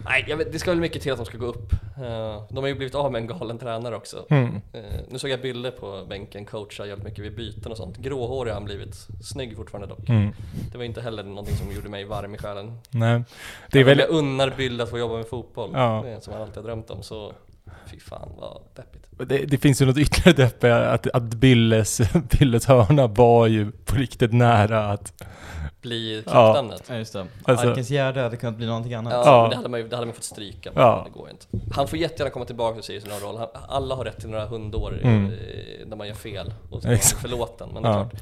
[0.04, 1.72] Nej, vet, det ska väl mycket till att de ska gå upp.
[1.96, 4.26] Eh, De har ju blivit av med en galen tränare också.
[4.30, 4.54] Mm.
[4.72, 7.96] Eh, Nu såg jag bilder på bänken, coachar jävligt mycket vid byten och sånt.
[7.96, 8.94] Gråhårig har han blivit.
[9.22, 10.08] Snygg fortfarande dock.
[10.08, 10.32] Mm.
[10.72, 12.78] Det var inte heller någonting som gjorde mig varm i själen.
[12.90, 13.22] Nej.
[13.72, 13.98] Det är väl...
[13.98, 16.04] Jag unnar Bill att få jobba med fotboll, Ja.
[16.20, 17.02] som han alltid har drömt om.
[17.02, 17.32] Så
[17.86, 19.04] fy fan vad deppigt.
[19.28, 22.00] Det, det finns ju något ytterligare deppigt att, att Billes,
[22.38, 25.22] Billes hörna var ju på riktigt nära att...
[25.80, 26.32] Bli Ja.
[26.52, 26.82] klubbnamnet.
[26.88, 27.26] Ja just det.
[27.44, 29.12] Alltså- Arkens Gärde hade kunnat bli någonting annat.
[29.12, 29.40] Ja, Ja.
[29.42, 31.02] men det hade man ju det hade man fått stryka, men Ja.
[31.06, 31.46] det går inte.
[31.72, 33.36] Han får jättegärna komma tillbaka och säga sin roll.
[33.36, 35.24] Han, alla har rätt till några hundår Mm.
[35.24, 37.20] eh, när man gör fel och så Exakt.
[37.22, 37.68] förlåten.
[37.74, 38.08] Men det är Ja.
[38.10, 38.20] klart,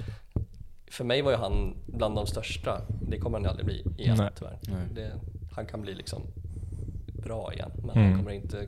[0.90, 2.80] för mig var ju han bland de största.
[2.88, 4.30] Det kommer han ju aldrig bli igen Nej.
[4.38, 4.58] tyvärr.
[4.62, 4.86] Nej.
[4.94, 5.12] Det,
[5.54, 6.22] han kan bli liksom
[7.24, 8.08] bra igen, men Mm.
[8.12, 8.66] han kommer inte,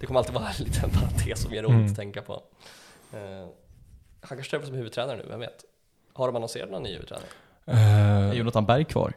[0.00, 1.86] det kommer alltid vara en liten parentes som gör ont Mm.
[1.86, 2.32] att tänka på.
[3.12, 3.18] Eh,
[4.20, 5.64] han kanske träffas som huvudtränare nu, vem vet?
[6.12, 7.26] Har de annonserat någon ny huvudtränare?
[7.70, 9.12] Är Uh, Jonathan Berg kvar?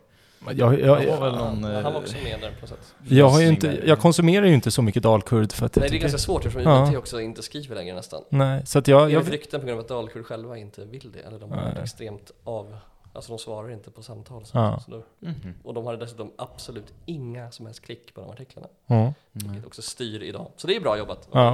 [0.55, 1.63] jag, jag, Han var väl Ja, någon...
[1.63, 2.95] han var eh, också med där på något sätt.
[3.07, 5.95] jag, har inte, jag konsumerar ju inte så mycket Dalkurd för att jag Nej det
[5.95, 6.85] är tycker- ganska svårt eftersom Ja.
[6.85, 8.21] UNT också inte skriver längre nästan.
[8.29, 9.01] Nej, så att jag...
[9.01, 11.83] Enligt jag rykten på grund av att Dalkurd själva inte vill det, eller de Nej.
[11.83, 12.75] extremt av,
[13.13, 14.45] alltså de svarar inte på samtal.
[14.45, 14.79] Så, Ja.
[14.85, 15.53] så då, Mhm.
[15.63, 18.67] och de hade dessutom absolut inga som helst klick på de artiklarna.
[18.87, 19.11] Mm.
[19.33, 20.47] vilket också styr idag.
[20.57, 21.47] Så det är bra jobbat Ja.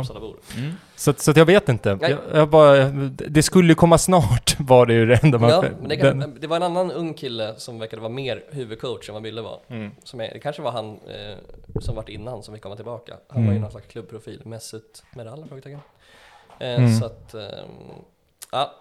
[0.56, 0.72] Mm.
[0.96, 1.98] Så, så att jag vet inte.
[2.02, 5.50] Jag, jag bara, det skulle komma snart var det ju det enda man...
[5.50, 9.10] Ja, men det, kan, det var en annan ung kille som verkade vara mer huvudcoach
[9.10, 9.60] än vad Bille var.
[9.68, 9.92] Mm.
[10.04, 11.38] Som är, det kanske var han eh,
[11.82, 13.14] som varit innan som fick komma tillbaka.
[13.28, 13.62] Han var ju Mm.
[13.62, 15.46] någon slags klubbprofil, Mesut Meral?
[16.60, 17.00] Eh, Mm.
[17.00, 17.70] Så att, ehm,
[18.52, 18.72] ja.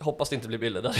[0.00, 0.80] Hoppas det inte blir Bille.
[0.80, 0.98] Det hade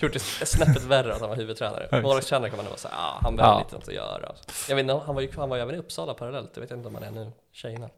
[0.00, 2.02] gjort det snäppet värre att han var huvudtränare.
[2.02, 3.58] Målvaktstränare kan man nog vara såhär, ah, han behöver Ja.
[3.64, 4.32] lite något att göra.
[4.68, 6.50] Jag vet inte, han var ju han var även i Uppsala parallellt.
[6.54, 7.88] Jag vet inte om han är nu, tjejerna.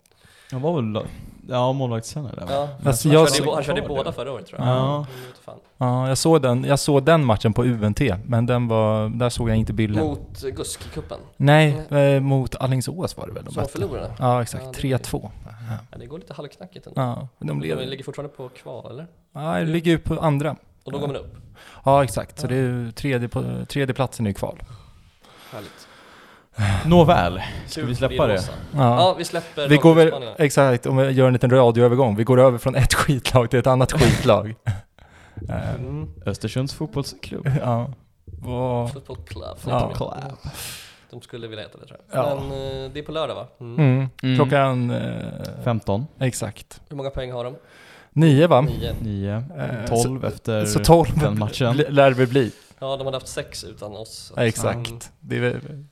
[0.52, 1.04] Han var väl...
[1.48, 2.46] Ja, målvaktstränare?
[2.48, 4.68] Ja, Alltså, han, jag körde, bo- han körde båda förra året tror jag.
[4.68, 5.06] Ja.
[5.78, 9.50] Ja, jag såg, den, jag såg den matchen på UNT, men den var, där såg
[9.50, 10.04] jag inte bilden.
[10.04, 11.18] Mot eh, Gusk-cupen.
[11.36, 14.10] Nej, eh, mot Alingsås var det väl de Som förlorade.
[14.18, 14.64] Ja, exakt.
[14.64, 15.30] Ja, det- 3-2.
[15.90, 17.00] Ja, det går lite halvknackigt ändå.
[17.00, 17.86] Ja, men de De leder.
[17.86, 19.06] ligger fortfarande på kval eller?
[19.34, 20.56] Ja, det ligger ju på andra.
[20.84, 21.36] Och då går man upp.
[21.84, 22.38] Ja, exakt.
[22.38, 22.48] Så Ja.
[22.48, 24.62] det är ju tredje, på, tredje platsen är kval.
[25.52, 25.86] Härligt.
[26.86, 28.34] Nåväl, ska Kul vi släppa det?
[28.34, 28.78] Ja.
[28.78, 32.16] Ja, vi släpper Vi går väl, exakt, om vi gör en liten radioövergång.
[32.16, 34.54] Vi går över från ett skitlag till ett annat skitlag.
[35.78, 36.08] Mm.
[36.26, 37.50] Östersunds fotbollsklubb.
[37.60, 37.90] ja.
[38.92, 39.58] Football Club.
[39.66, 39.92] Ja.
[39.94, 40.12] Club.
[41.10, 42.24] De skulle vilja heta det tror jag.
[42.24, 42.34] Ja.
[42.40, 42.44] Men
[42.84, 43.46] eh, det är på lördag va?
[43.60, 43.78] Mm.
[43.78, 44.08] Mm.
[44.22, 44.36] Mm.
[44.36, 44.90] Klockan...
[44.90, 45.16] Eh,
[45.64, 46.80] 15, exakt.
[46.88, 47.54] Hur många poäng har de?
[48.12, 48.60] Nio va?
[48.60, 48.94] Nio.
[49.02, 51.76] 9, Eh, 12 efter Så 12 den matchen.
[51.88, 52.52] lär det bli.
[52.78, 54.32] Ja, de hade haft sex utan oss.
[54.36, 54.48] Ja, Mm.
[54.48, 55.12] exakt.
[55.20, 55.84] Det är, väl-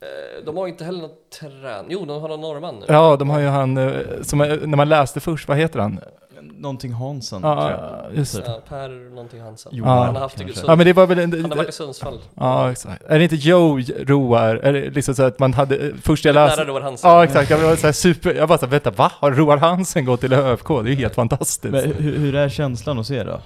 [0.00, 1.86] Eh, De har inte heller något trän...
[1.88, 2.84] Jo, de har någon norrman nu.
[2.88, 3.92] ja, de har ju han, eh,
[4.22, 6.00] som, är- när man läste först, vad heter han?
[6.42, 7.70] Någonting Hansen tror jag.
[7.70, 8.42] Ja, just det.
[8.46, 9.72] Ja, per någonting Hansen.
[9.74, 10.04] Jo, Ja.
[10.04, 10.62] Han har haft det.
[10.66, 11.32] Ja men det var väl en...
[11.32, 12.20] Han har varit i Sundsvall.
[12.34, 13.02] Ja, exakt.
[13.06, 14.54] Är det inte Joe Roar?
[14.56, 16.64] Är det liksom så att man hade, först jag Nära läste...
[16.64, 17.10] Roar Hansen.
[17.10, 19.12] Ja exakt, jag var så här super, jag bara så här, vänta va?
[19.14, 20.68] Har Roar Hansen gått till ÖFK?
[20.68, 21.72] Det är ju helt fantastiskt.
[21.72, 23.40] Men hur, hur är känslan att se då?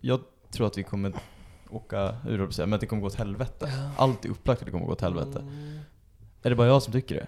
[0.00, 0.20] Jag
[0.52, 1.12] tror att vi kommer
[1.70, 3.72] åka ur, men att det kommer gå åt helvete.
[3.96, 5.38] Allt är upplagt att det kommer gå åt helvete.
[5.38, 5.78] Mm.
[6.42, 7.26] Är det bara jag som tycker det?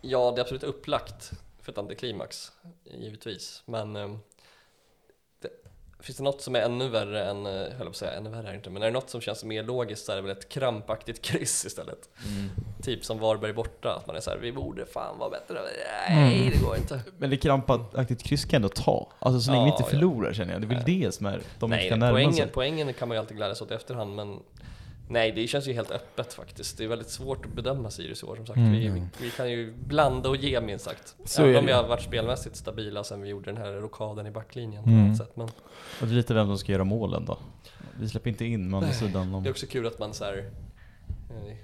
[0.00, 1.32] Ja, det är absolut upplagt
[1.70, 2.52] ett antiklimax,
[2.84, 3.62] givetvis.
[3.66, 4.08] Men eh,
[5.42, 5.48] det,
[6.00, 8.30] finns det något som är ännu värre än, eh, höll jag på att säga, ännu
[8.30, 10.22] värre är det inte, men är det något som känns mer logiskt så är det
[10.22, 12.08] väl ett krampaktigt kryss istället.
[12.82, 15.60] Typ som Varberg borta, att man är så här, vi borde fan vara bättre.
[16.08, 16.50] Nej, Mm.
[16.50, 17.00] det går inte.
[17.18, 19.12] Men det krampaktigt kryss kan jag ändå ta.
[19.18, 19.90] Alltså så länge vi Ja, inte ja.
[19.90, 20.62] förlorar känner jag.
[20.62, 22.46] Det är väl det som är, de nej, inte kan närma poängen, sig.
[22.52, 24.38] poängen kan man ju alltid glädja sig åt i efterhand, men
[25.10, 26.78] nej, det känns ju helt öppet faktiskt.
[26.78, 28.56] Det är väldigt svårt att bedöma Sirius i år som sagt.
[28.56, 28.72] Mm.
[28.72, 31.16] Vi, vi, kan ju blanda och ge minst sagt.
[31.24, 34.30] Så Även om vi har varit spelmässigt stabila sen vi gjorde den här rokaden i
[34.30, 35.14] backlinjen Mm.
[35.14, 35.36] sätt.
[35.36, 35.46] Men
[36.00, 37.38] Och det är lite vem som ska göra målen då.
[38.00, 39.46] Vi släpper inte in, men andra sidan det är om...
[39.50, 40.50] också kul att man så här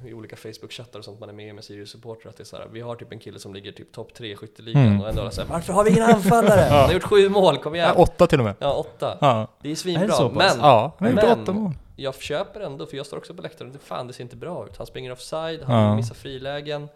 [0.06, 2.66] i olika Facebook-chattar och sånt man är med med Sirius-supportrar att det är så här,
[2.72, 5.00] vi har typ en kille som ligger typ topp tre i skytteligan Mm.
[5.00, 6.60] och ändå är det så här, varför har vi ingen anfallare?
[6.70, 7.88] Han har gjort sju mål, kom igen!
[7.96, 8.54] Ja, åtta till och med.
[8.58, 9.18] Ja, åtta.
[9.20, 10.32] Ja, Det är Är det svinbra, pass?
[10.32, 11.72] men ja han har gjort Men- åtta mål.
[11.96, 14.66] jag köper ändå, för jag står också på läktaren, det, fan det ser inte bra
[14.66, 14.76] ut.
[14.76, 15.96] Han springer offside, han Ja.
[15.96, 16.82] missar frilägen.
[16.82, 16.88] Eh,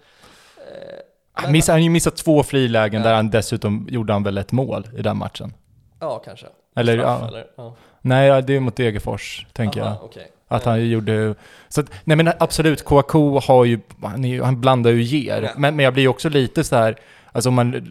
[1.32, 3.08] Han men- han har ju missat två frilägen Ja.
[3.08, 5.54] där han dessutom gjorde han väl ett mål i den matchen.
[6.00, 6.46] Ja, kanske.
[6.76, 7.28] Eller, Straff, ja.
[7.28, 7.46] eller?
[7.56, 7.74] Ja.
[8.02, 10.04] Nej, det är mot Degerfors, tänker Aha, jag.
[10.04, 10.30] okej.
[10.50, 11.34] Att han gjorde...
[11.68, 13.80] Så att, nej men absolut, Kouakou har ju...
[14.02, 15.42] Han, är han blandar ju ger.
[15.42, 15.50] Ja.
[15.56, 16.96] Men, men jag blir ju också lite så här...
[17.32, 17.90] alltså om man,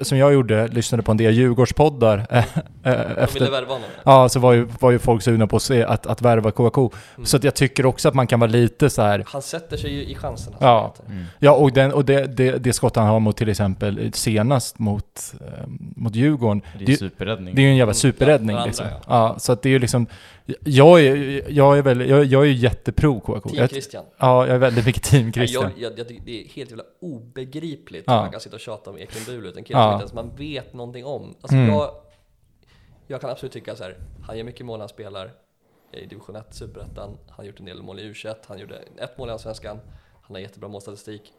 [0.00, 2.44] som jag gjorde, lyssnade på en del Djurgårdspoddar eh,
[2.84, 3.88] De ville efter, värva honom.
[4.04, 6.90] ja så var ju, var ju folk sugna på att se att, att värva Kouakou.
[7.16, 7.26] Mm.
[7.26, 9.24] Så att jag tycker också att man kan vara lite så här.
[9.26, 10.56] Han sätter sig ju i chanserna.
[10.60, 10.94] Ja.
[10.96, 11.14] det heter.
[11.14, 11.26] Mm.
[11.38, 15.34] Ja, och, den, och det, det, det skott han har mot till exempel senast mot,
[15.40, 15.64] eh,
[15.96, 17.54] mot Djurgården, Det är ju superräddning.
[17.54, 18.86] det är ju en jävla Mm, superräddning ja, liksom.
[18.86, 20.06] andra, Ja, så att det är ju liksom,
[20.64, 23.50] jag är, jag är väldigt, jag, jag är jättepro Kouakou.
[23.50, 24.04] Team Christian.
[24.18, 25.62] ja, jag är väldigt mycket team Christian.
[25.76, 28.14] Jag, jag, jag, tycker det är helt jävla obegripligt Ja.
[28.16, 29.84] att man kan sitta och tjata om Ekin Bulut, en kille Ja.
[29.84, 31.34] som inte ens man vet någonting om.
[31.40, 31.68] Alltså Mm.
[31.68, 31.90] jag,
[33.06, 35.30] jag kan absolut tycka så här, han gör mycket mål när han spelar
[35.92, 39.18] i division 1, superettan, han har gjort en del mål i U21, han gjorde ett
[39.18, 39.80] mål i Allsvenskan,
[40.22, 41.32] han har jättebra målstatistik.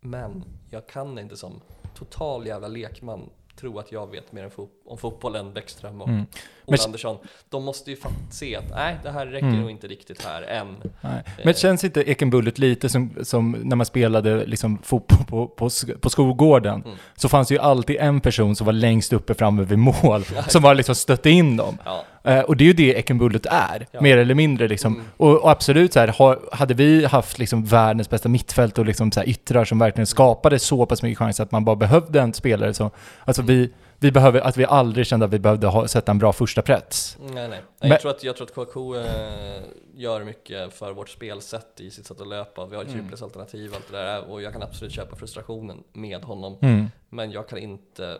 [0.00, 1.60] Men jag kan inte som
[1.94, 6.08] total jävla lekman tro att jag vet mer om, fot- om fotboll än Bäckström och
[6.08, 6.26] Mm.
[6.68, 7.16] Ola Andersson.
[7.48, 7.96] De måste ju
[8.30, 9.60] se att nej, det här räcker Mm.
[9.60, 10.76] nog inte riktigt här än.
[11.00, 11.22] Nej.
[11.44, 15.70] Men känns inte Ekenbullet lite som, som när man spelade liksom fotboll på, på,
[16.00, 16.82] på skolgården?
[16.84, 16.96] Mm.
[17.16, 20.62] Så fanns det ju alltid en person som var längst uppe framme vid mål, som
[20.62, 21.78] var liksom stötte in dem.
[21.84, 24.00] Ja, Eh, och det är ju det Ekenbullet är, Ja.
[24.00, 24.94] mer eller mindre liksom.
[24.94, 25.06] Mm.
[25.16, 29.12] Och, och absolut så här, har, hade vi haft liksom världens bästa mittfält och liksom
[29.12, 32.34] så här yttrar som verkligen skapade så pass mycket chanser att man bara behövde en
[32.34, 32.90] spelare som,
[33.24, 36.32] alltså vi, vi behöver, att vi aldrig kände att vi behövde ha, sätta en bra
[36.32, 37.16] första press.
[37.20, 37.48] Nej, nej.
[37.48, 39.62] nej Men- jag, tror att, jag tror att KK eh,
[39.94, 42.66] gör mycket för vårt spelsätt i sitt sätt att löpa.
[42.66, 43.00] Vi har ett Mm.
[43.02, 46.58] djupledsalternativ och allt det där och jag kan absolut köpa frustrationen med honom.
[46.62, 46.86] Mm.
[47.08, 48.18] Men jag kan inte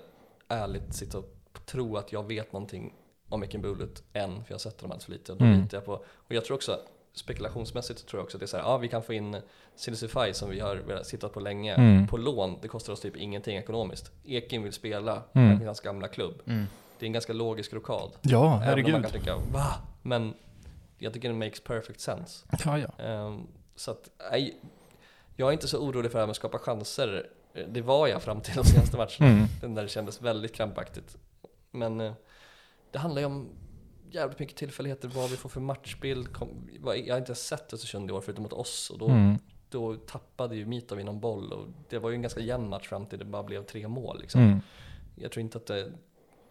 [0.49, 1.33] ärligt sitta och
[1.66, 2.93] tro att jag vet någonting
[3.29, 5.61] om Ekin Bulut än, för jag har sett dem alldeles för lite och då Mm.
[5.62, 5.93] litar jag på.
[5.95, 6.05] Och
[6.35, 6.79] jag tror också,
[7.19, 9.37] spekulationsmässigt tror jag också att det är så här, ja vi kan få in
[9.75, 12.07] Silicify som vi har tittat på länge Mm.
[12.07, 14.11] på lån, det kostar oss typ ingenting ekonomiskt.
[14.25, 15.62] Ekin vill spela Mm.
[15.62, 16.43] i hans gamla klubb.
[16.47, 16.67] Mm.
[16.99, 18.11] Det är en ganska logisk rokad.
[18.23, 18.93] Ja, Även om herregud.
[18.93, 19.75] man kan tycka va?
[20.03, 20.35] Men
[20.99, 22.47] jag tycker det makes perfect sense.
[22.64, 23.05] Ja, ja.
[23.05, 23.47] Ehm,
[23.77, 24.57] så att, nej,
[25.37, 27.27] jag är inte så orolig för det här med att skapa chanser.
[27.69, 29.33] Det var jag fram till de senaste matcherna.
[29.37, 29.47] Mm.
[29.61, 31.17] Den där det kändes väldigt krampaktigt.
[31.71, 32.12] Men eh,
[32.91, 33.49] det handlar ju om
[34.11, 36.33] jävligt mycket tillfälligheter, vad vi får för matchbild.
[36.33, 36.49] Kom,
[36.81, 39.39] vad- jag har inte sett Östersund i år förutom mot oss och då, Mm.
[39.71, 43.07] då tappade ju Mitov någon boll och det var ju en ganska jämn match fram
[43.07, 44.41] till det bara blev tre mål liksom.
[44.41, 44.61] Mm.
[45.15, 45.93] Jag tror inte att det,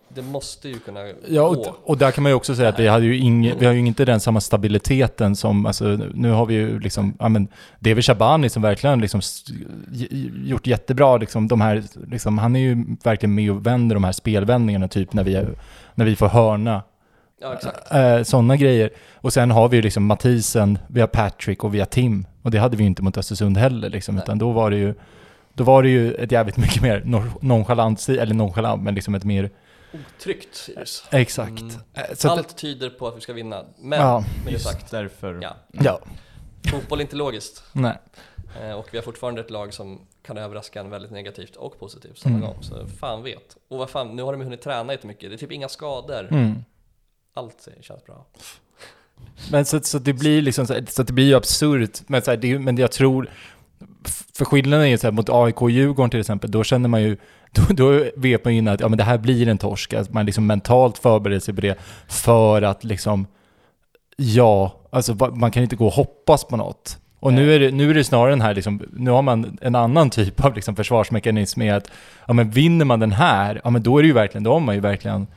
[0.09, 1.59] det måste ju kunna Ja, gå.
[1.59, 3.73] och, och där kan man ju också säga att vi hade ju ing, vi har
[3.73, 7.47] ju inte den samma stabiliteten som, alltså nu har vi ju liksom, ja men,
[7.79, 9.21] väl Shabani som verkligen liksom
[10.45, 14.11] gjort jättebra liksom de här, liksom, han är ju verkligen med och vänder de här
[14.11, 15.45] spelvändningarna typ när vi,
[15.95, 16.83] när vi får hörna,
[17.41, 17.91] Ja, exakt.
[17.93, 18.89] eh, sådana grejer.
[19.15, 22.27] Och sen har vi ju liksom Mathisen, vi har Patrick och vi har Tim.
[22.41, 24.23] Och det hade vi ju inte mot Östersund heller liksom, Nej.
[24.23, 24.93] utan då var det ju,
[25.53, 27.01] då var det ju ett jävligt mycket mer
[27.41, 29.49] nonchalant, eller nonchalant, men liksom ett mer,
[29.93, 31.03] Otryggt Sirius.
[31.11, 31.61] exakt.
[31.61, 31.75] Mm.
[31.93, 35.39] Eh, Allt tyder på att vi ska vinna, men ja, med det Just sagt, därför.
[35.41, 35.99] ja, ja,
[36.71, 37.63] fotboll är inte logiskt.
[37.73, 37.97] nej.
[38.63, 42.17] Eh, och vi har fortfarande ett lag som kan överraska en väldigt negativt och positivt
[42.17, 42.47] samma Mm.
[42.47, 42.57] gång.
[42.61, 43.57] Så fan vet.
[43.69, 45.29] Och vad fan, nu har de hunnit träna jättemycket.
[45.29, 46.27] Det är typ inga skador.
[46.31, 46.63] Mm.
[47.37, 48.25] Allt känns bra.
[49.51, 52.01] Men så, så det blir liksom så, det blir ju absurt.
[52.07, 53.29] Men, så här, det, men jag tror,
[54.33, 57.01] för skillnaden är ju så här, mot AIK och Djurgården till exempel, då känner man
[57.01, 57.17] ju,
[57.51, 59.93] då, då vet man ju innan att ja, men det här blir en torsk.
[59.93, 63.27] Att man liksom mentalt förbereder sig på det för att liksom,
[64.17, 66.99] ja, alltså man kan inte gå och hoppas på något.
[67.19, 69.75] Och nu är, det, nu är det snarare den här, liksom, nu har man en
[69.75, 71.91] annan typ av liksom försvarsmekanism med att,
[72.27, 74.59] ja men vinner man den här, ja men då är det ju verkligen, då har
[74.59, 75.27] man ju verkligen,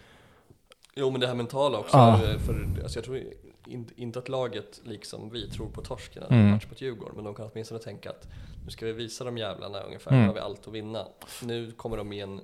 [0.99, 1.97] Jo men det här mentala också.
[1.97, 2.25] Ja.
[2.25, 3.23] eh, För, alltså jag tror
[3.67, 6.51] in, inte att laget, liksom vi, tror på torsken i Mm.
[6.51, 7.15] match mot Djurgården.
[7.17, 8.29] Men de kan åtminstone tänka att
[8.65, 10.23] nu ska vi visa de jävlarna ungefär, Mm.
[10.23, 11.07] nu har vi allt att vinna.
[11.43, 12.41] Nu kommer de i en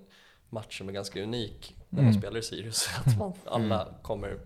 [0.50, 2.12] match som är ganska unik när Mm.
[2.12, 2.88] de spelar i Sirius.
[3.04, 4.38] Att man, alla kommer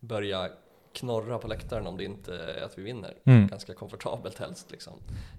[0.00, 0.48] börja
[0.92, 3.14] knorra på läktaren om det inte är att vi vinner.
[3.24, 4.92] mm, Ganska komfortabelt helst liksom.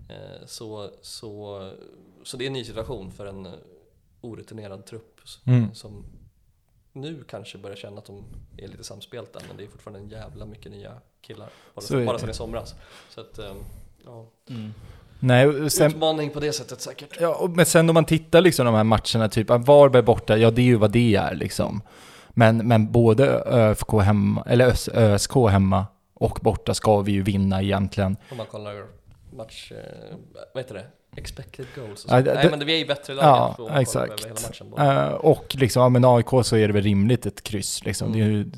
[0.10, 1.72] Eh, Så, så,
[2.24, 3.52] så det är en ny situation för en eh,
[4.22, 5.74] orutinerad trupp Mm.
[5.74, 6.06] som
[6.94, 8.24] nu kanske börjar känna att de
[8.58, 11.50] är lite samspelta men det är fortfarande en jävla mycket nya killar.
[11.76, 12.76] Bara, Så bara sedan i somras.
[13.10, 13.54] Så att, eh,
[14.06, 14.26] ja.
[14.50, 14.74] Mm.
[15.20, 17.18] nej, sen, Utmaning på det sättet säkert.
[17.22, 20.52] Ja, och- men sen om man tittar liksom de här matcherna, typ Varberg borta, ja
[20.52, 21.82] det är ju vad det är liksom.
[22.30, 27.62] Men, men både ÖFK hemma, eller ÖS, ÖSK hemma och borta ska vi ju vinna
[27.62, 28.18] egentligen.
[28.32, 28.86] Om man kollar
[29.34, 30.16] match, eh,
[30.54, 30.86] vad heter det?
[31.20, 32.24] Expected goals och Ja, så.
[32.26, 34.26] det- Nej men vi är ju bättre lag Ja, kolla exakt.
[34.26, 34.98] hela matchen.
[35.08, 38.08] Eh, och liksom, ja men AIK så är det väl rimligt ett kryss liksom.
[38.14, 38.22] Mm.
[38.28, 38.52] Är ju,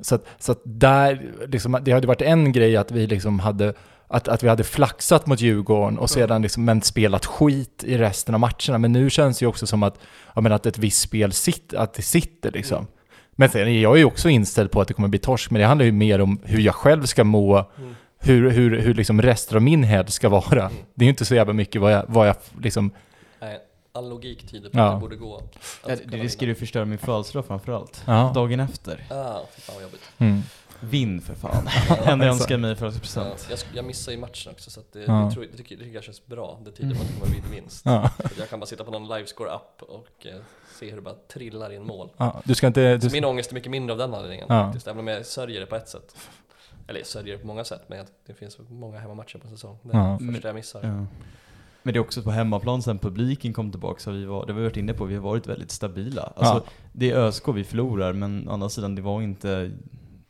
[0.00, 3.74] så att, så att där, liksom, det hade varit en grej att vi liksom hade
[4.12, 8.34] att, att vi hade flaxat mot Djurgården och sedan liksom, men spelat skit i resten
[8.34, 8.78] av matcherna.
[8.78, 9.98] Men nu känns det ju också som att,
[10.34, 12.76] ja, men att ett visst spel sitter, att det sitter liksom.
[12.78, 12.88] Mm.
[13.32, 15.66] Men sen är jag ju också inställd på att det kommer bli torsk, men det
[15.66, 17.94] handlar ju mer om hur jag själv ska må, Mm.
[18.20, 20.62] Hur, hur, hur liksom resten av min head ska vara.
[20.66, 20.72] Mm.
[20.94, 22.90] Det är ju inte så jävla mycket vad jag, vad jag liksom,
[23.40, 23.58] Nej.
[23.92, 24.84] all logik tyder på Ja.
[24.88, 25.36] att det borde gå.
[25.36, 28.02] Att Ja, det riskerar ju förstöra min födelsedag framförallt.
[28.06, 28.32] Ja.
[28.34, 29.04] Dagen efter.
[29.10, 30.10] Ah, fy fan vad jobbigt.
[30.18, 30.42] Mm.
[30.82, 31.68] Vinn för fan.
[31.88, 32.22] Enda jag exakt.
[32.32, 33.46] önskar mig i Ja, födelsedagspresent.
[33.50, 35.12] jag, jag missar ju matchen också så att det, Ja.
[35.12, 36.60] det, tror, det, tycker, det tycker jag känns bra.
[36.64, 37.82] Det tyder på att det kommer bli vinst.
[37.84, 38.10] Ja.
[38.24, 40.32] Att jag kan bara sitta på någon livescore-app och eh,
[40.78, 42.10] se hur det bara trillar in mål.
[42.16, 42.96] Ja, du ska inte...
[42.96, 44.64] Du, Så min ångest är mycket mindre av den anledningen Ja.
[44.64, 46.16] faktiskt, även om jag sörjer det på ett sätt.
[46.90, 49.78] Eller jag sörjer det på många sätt, men det finns många hemmamatcher på en säsong.
[49.82, 50.18] Det är Ja.
[50.32, 50.80] första jag missar.
[50.82, 51.06] Ja.
[51.82, 54.58] Men det är också på hemmaplan sen publiken kom tillbaka, så vi var, det har
[54.58, 56.22] vi varit inne på, vi har varit väldigt stabila.
[56.36, 56.62] Alltså, Ja.
[56.92, 59.70] Det är ÖSK vi förlorar, men å andra sidan det var inte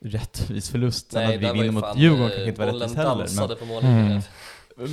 [0.01, 1.13] rättvis förlust.
[1.13, 3.67] Sen Nej, att vi vinner mot Djurgården eh, kanske inte var rättvist heller.
[3.67, 4.07] mållinjen.
[4.07, 4.23] Mm.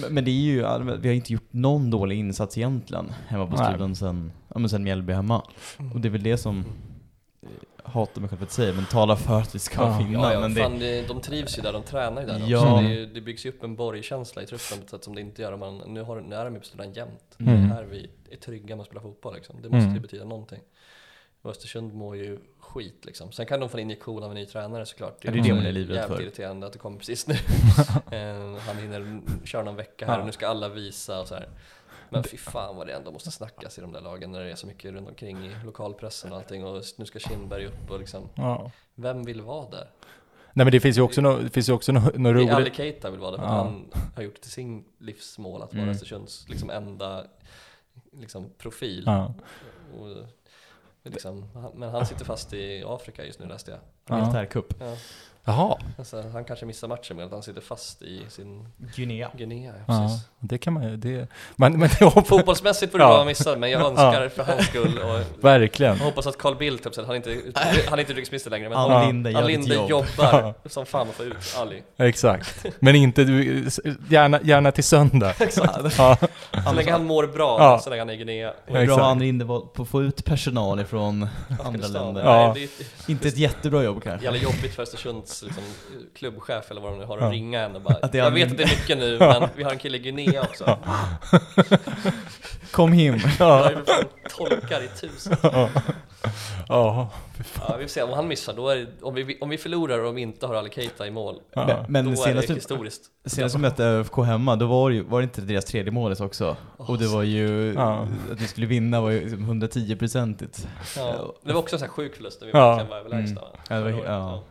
[0.02, 0.56] Men, men det är ju,
[1.00, 4.84] vi har inte gjort någon dålig insats egentligen hemma på studion sen, ja, men sen
[4.84, 5.42] Mjällby hemma.
[5.94, 6.66] Och det är väl det som,
[7.88, 9.98] hatar mig själv för att säga, men talar för att vi ska Ja.
[9.98, 10.20] vinna.
[10.20, 12.58] Ja, ja, men det, fan, det, de trivs ju där, de tränar ju där Ja.
[12.62, 12.76] också.
[12.76, 15.16] Det, är ju, det byggs ju upp en borgkänsla i truppen på ett sätt som
[15.16, 17.36] det inte gör om man, nu, har, nu är de ju på sidan jämt.
[17.40, 17.54] Mm.
[17.54, 19.56] Det är här vi är trygga med att spela fotboll liksom.
[19.62, 19.94] Det måste Mm.
[19.96, 20.60] ju betyda någonting.
[21.42, 23.32] Och Östersund mår ju skit liksom.
[23.32, 25.18] Sen kan de få en injektion av en ny tränare såklart.
[25.22, 26.24] Ja, det är också det man är livrädd jävligt för.
[26.24, 27.34] irriterande att det kommer precis nu.
[28.12, 30.20] Eh, Han hinner köra någon vecka här Ja.
[30.20, 31.50] och nu ska alla visa och så här.
[32.10, 34.56] Men fy fan vad det ändå måste snackas i de där lagen när det är
[34.56, 38.30] så mycket runt omkring i lokalpressen och allting och nu ska Kindberg upp och liksom,
[38.36, 38.72] ja.
[38.96, 39.90] vem vill vara där?
[40.54, 42.76] Nej men det finns ju också något, det finns ju också är Ali roligt.
[42.76, 43.52] Keita vill vara det för Ja.
[43.52, 45.92] han har gjort det till sin livsmål att vara Mm.
[45.96, 47.26] Östersunds liksom enda
[48.12, 49.04] liksom, profil.
[49.06, 49.34] Ja.
[50.00, 50.26] Och,
[51.04, 53.80] liksom, han- men han sitter fast i Afrika just nu läste jag.
[54.08, 54.22] Ja.
[54.22, 54.74] militärkupp.
[54.80, 54.96] Ja,
[55.50, 55.78] Jaha.
[55.98, 59.30] alltså, han kanske missar matchen med att han sitter fast i sin Guinea.
[59.38, 59.74] Guinea.
[59.88, 60.28] Ja, Ja, precis.
[60.40, 61.28] det kan man ju, det...
[61.56, 62.28] Men, men jag hoppas...
[62.30, 63.10] Fotbollsmässigt får det Ja.
[63.10, 64.30] vara missad, men jag önskar Ja.
[64.30, 65.98] för hans skull och Verkligen.
[65.98, 67.42] jag hoppas att Carl Bildt, typ, han inte
[67.90, 69.06] han är inte utrikesminister längre, men Ann Ja.
[69.08, 69.90] Linde Ann Linde jobb.
[69.90, 71.84] jobbar som fan att få ut Ali.
[71.98, 72.66] Exakt.
[72.80, 73.68] Men inte du,
[74.10, 75.34] gärna, gärna till söndag.
[75.40, 75.98] Exakt.
[75.98, 76.18] Ja,
[76.66, 77.80] Så länge han mår bra, Ja.
[77.80, 78.54] så länge han är i Guinea.
[78.68, 78.98] Det är Exakt.
[78.98, 81.28] bra Ann Linde var på att få ut personal ifrån
[81.64, 82.24] andra länder.
[82.24, 82.54] Ja.
[82.56, 84.26] Nej, det är Inte ett jättebra jobb kanske.
[84.26, 85.64] jävla jobbigt för Östersunds liksom,
[86.16, 87.30] klubbchef eller vad de nu har att Ja.
[87.32, 89.78] ringa en och bara Jag vet att det är mycket nu, men vi har en
[89.80, 90.80] kille i Guinea också.
[92.72, 93.20] Kom him.
[93.38, 93.84] Fan
[94.38, 95.38] tolkar i tusen.
[96.68, 97.10] ja.
[97.68, 100.00] Ja, vi får se, om han missar, då är det, om, vi, om vi förlorar
[100.00, 101.66] och de inte har Ali Keita i mål, Ja.
[101.66, 103.02] Men, men då är senast, det vi, historiskt.
[103.26, 106.22] senast vi mötte ÖFK hemma, då var det, ju, var det inte deras tredje målet
[106.22, 106.56] också?
[106.78, 108.08] Och det var ju, Ja.
[108.32, 110.68] att vi skulle vinna var ju liksom 110-procentigt.
[110.98, 112.68] Ja, det var också en sån här sjuk förlust där vi Ja.
[112.70, 113.42] verkligen var överlägsna.
[113.70, 113.94] Mm.
[113.94, 114.44] Ja, det ja.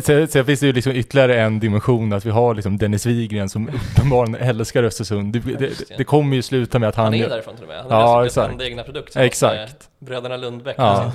[0.00, 3.48] Sen, sen finns det ju liksom ytterligare en dimension att vi har liksom Dennis Wigren
[3.48, 5.32] som uppenbarligen älskar Östersund.
[5.32, 5.96] Det, det, det.
[5.98, 7.04] det kommer ju sluta med att han...
[7.04, 8.60] Han är därifrån till och med, han har ja, exakt.
[8.60, 9.16] egna produkt.
[9.16, 9.88] Exakt.
[9.98, 11.12] Bröderna Lundbäck Ja.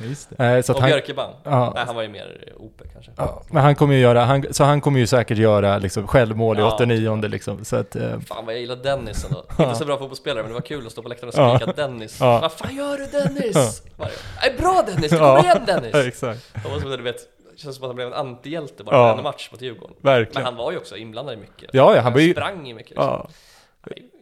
[0.00, 0.44] Just det.
[0.44, 1.30] eh, så att Och han, Björkeban.
[1.44, 1.72] Ja.
[1.74, 3.12] Nej, han var ju mer OP kanske.
[3.16, 6.56] ja, men han kommer ju göra, han, så han kommer ju säkert göra liksom självmål
[6.58, 6.74] i Ja.
[6.74, 7.64] 89 liksom.
[7.64, 9.44] Så att, eh, Fan vad jag gillar Dennis ändå.
[9.58, 11.56] Inte så bra fotbollsspelare men det var kul att stå på läktaren och Ja.
[11.58, 12.20] skrika Dennis.
[12.20, 12.38] Ja.
[12.40, 13.82] Vad fan gör du Dennis?
[14.42, 15.42] Nej bra Dennis, du kommer Ja.
[15.42, 15.94] igen Dennis!
[15.94, 16.54] exakt.
[16.62, 17.16] Det var som att du vet,
[17.52, 19.12] det känns som att han blev en antihjälte bara Ja.
[19.12, 19.96] på en match mot Djurgården.
[20.00, 20.34] Verkligen.
[20.34, 21.70] Men han var ju också inblandad i mycket.
[21.72, 22.90] Ja, ja, han var ju- sprang i mycket.
[22.90, 23.06] Liksom.
[23.06, 23.28] Ja,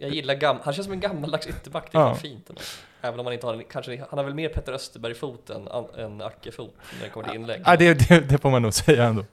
[0.00, 0.56] Jag gillar gam...
[0.62, 2.14] Han känns som en gammaldags ytterback, det är Ja.
[2.14, 2.60] fint ändå.
[3.04, 5.68] Även om han inte har, en- kanske, han har väl mer Petter Österberg-fot än,
[6.04, 7.62] än Acke-fot när det kommer till inlägg.
[7.66, 9.24] ja det, det, det får man nog säga ändå.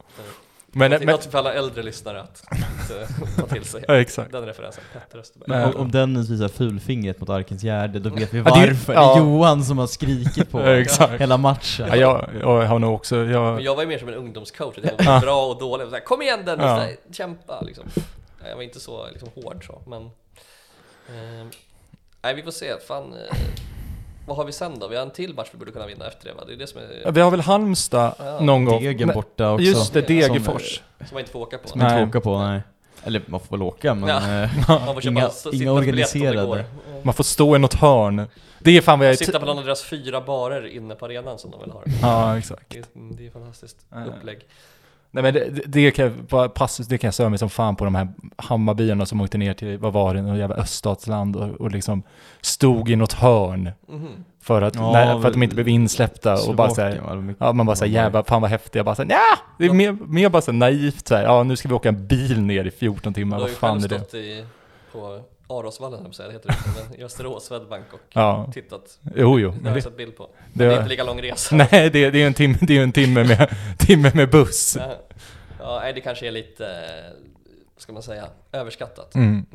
[0.74, 3.84] Men, det är men, något för alla äldre lyssnare att, att ta till sig.
[3.88, 4.32] ja, exakt.
[4.32, 5.50] Den referensen, Petter Österberg.
[5.50, 8.94] Men- Om, om Dennis visar fulfingret mot Arkens Gärde, då vet vi Ja, det- varför.
[8.94, 9.16] Det ja.
[9.16, 10.60] är Johan som har skrikit på
[11.00, 11.88] Ja, hela matchen.
[11.90, 14.76] Ja, jag, jag har nog också, jag, Men jag var ju mer som en ungdomscoach,
[14.84, 16.76] jag var bra och dålig, och så här, kom igen Dennis, Ja.
[16.76, 17.86] Nej, kämpa liksom.
[18.50, 20.02] Jag var inte så liksom, hård så, men...
[21.10, 21.48] Eh,
[22.22, 22.74] nej, vi får se.
[22.88, 23.38] Fan, eh,
[24.28, 24.88] vad har vi sen då?
[24.88, 26.44] Vi har en till match vi borde kunna vinna efter det va?
[26.48, 27.12] Det är det som är...
[27.12, 28.40] vi har väl Halmstad Ja.
[28.40, 28.84] någon gång.
[28.84, 29.64] Degen Men- borta också.
[29.66, 30.82] Just det, Som- Degerfors.
[31.00, 31.68] Som man inte får åka på.
[31.68, 32.04] Som inte Nej.
[32.04, 32.62] får åka på, nej.
[33.04, 34.10] Eller man får väl åka, men...
[34.10, 34.44] Ja.
[34.44, 34.50] eh,
[34.86, 36.66] Man får köpa Inga- inga organiserade.
[37.04, 38.28] Man får stå i något hörn.
[38.60, 39.18] Det är fan vad jag.
[39.18, 41.84] Sitta på någon av deras fyra barer inne på arenan som de vill ha.
[42.02, 42.70] Ja, exakt.
[42.70, 44.06] Det är, det är fantastiskt Ja.
[44.06, 44.40] upplägg.
[45.14, 47.86] Nej men det, det- kan jag, passus, det kan jag störa mig som fan på
[47.86, 51.72] de här Hammarbyarna som åkte ner till, vad var det, något jävla öststatsland och, och
[51.72, 52.04] liksom
[52.42, 54.08] stod i något hörn Mhm.
[54.42, 57.02] för att, Ja, nej, för att de inte blev insläppta och bara såhär,
[57.40, 59.98] ja man bara såhär jävla, fan vad häftigt, jag bara såhär ja Det är mer,
[60.08, 63.14] mer bara så naivt såhär, ja nu ska vi åka en bil ner i 14
[63.14, 64.18] Du timmar, vad ju fan är det?
[64.18, 64.46] i,
[64.92, 65.22] på
[65.60, 66.56] Arosvallen, jag säga, det heter det
[66.90, 69.00] men i Västerås, Swedbank och Ja, tittat.
[69.16, 69.50] jo jo.
[69.52, 70.24] Det har jag det, sett bild på.
[70.24, 71.56] det, Men det är inte lika lång resa.
[71.72, 74.78] nej det, det är ju en timme, det är en timme med, timme med buss.
[75.60, 77.18] Ja, nej, det kanske är lite, eh,
[77.78, 79.16] ska man säga, överskattat.
[79.16, 79.46] Mm.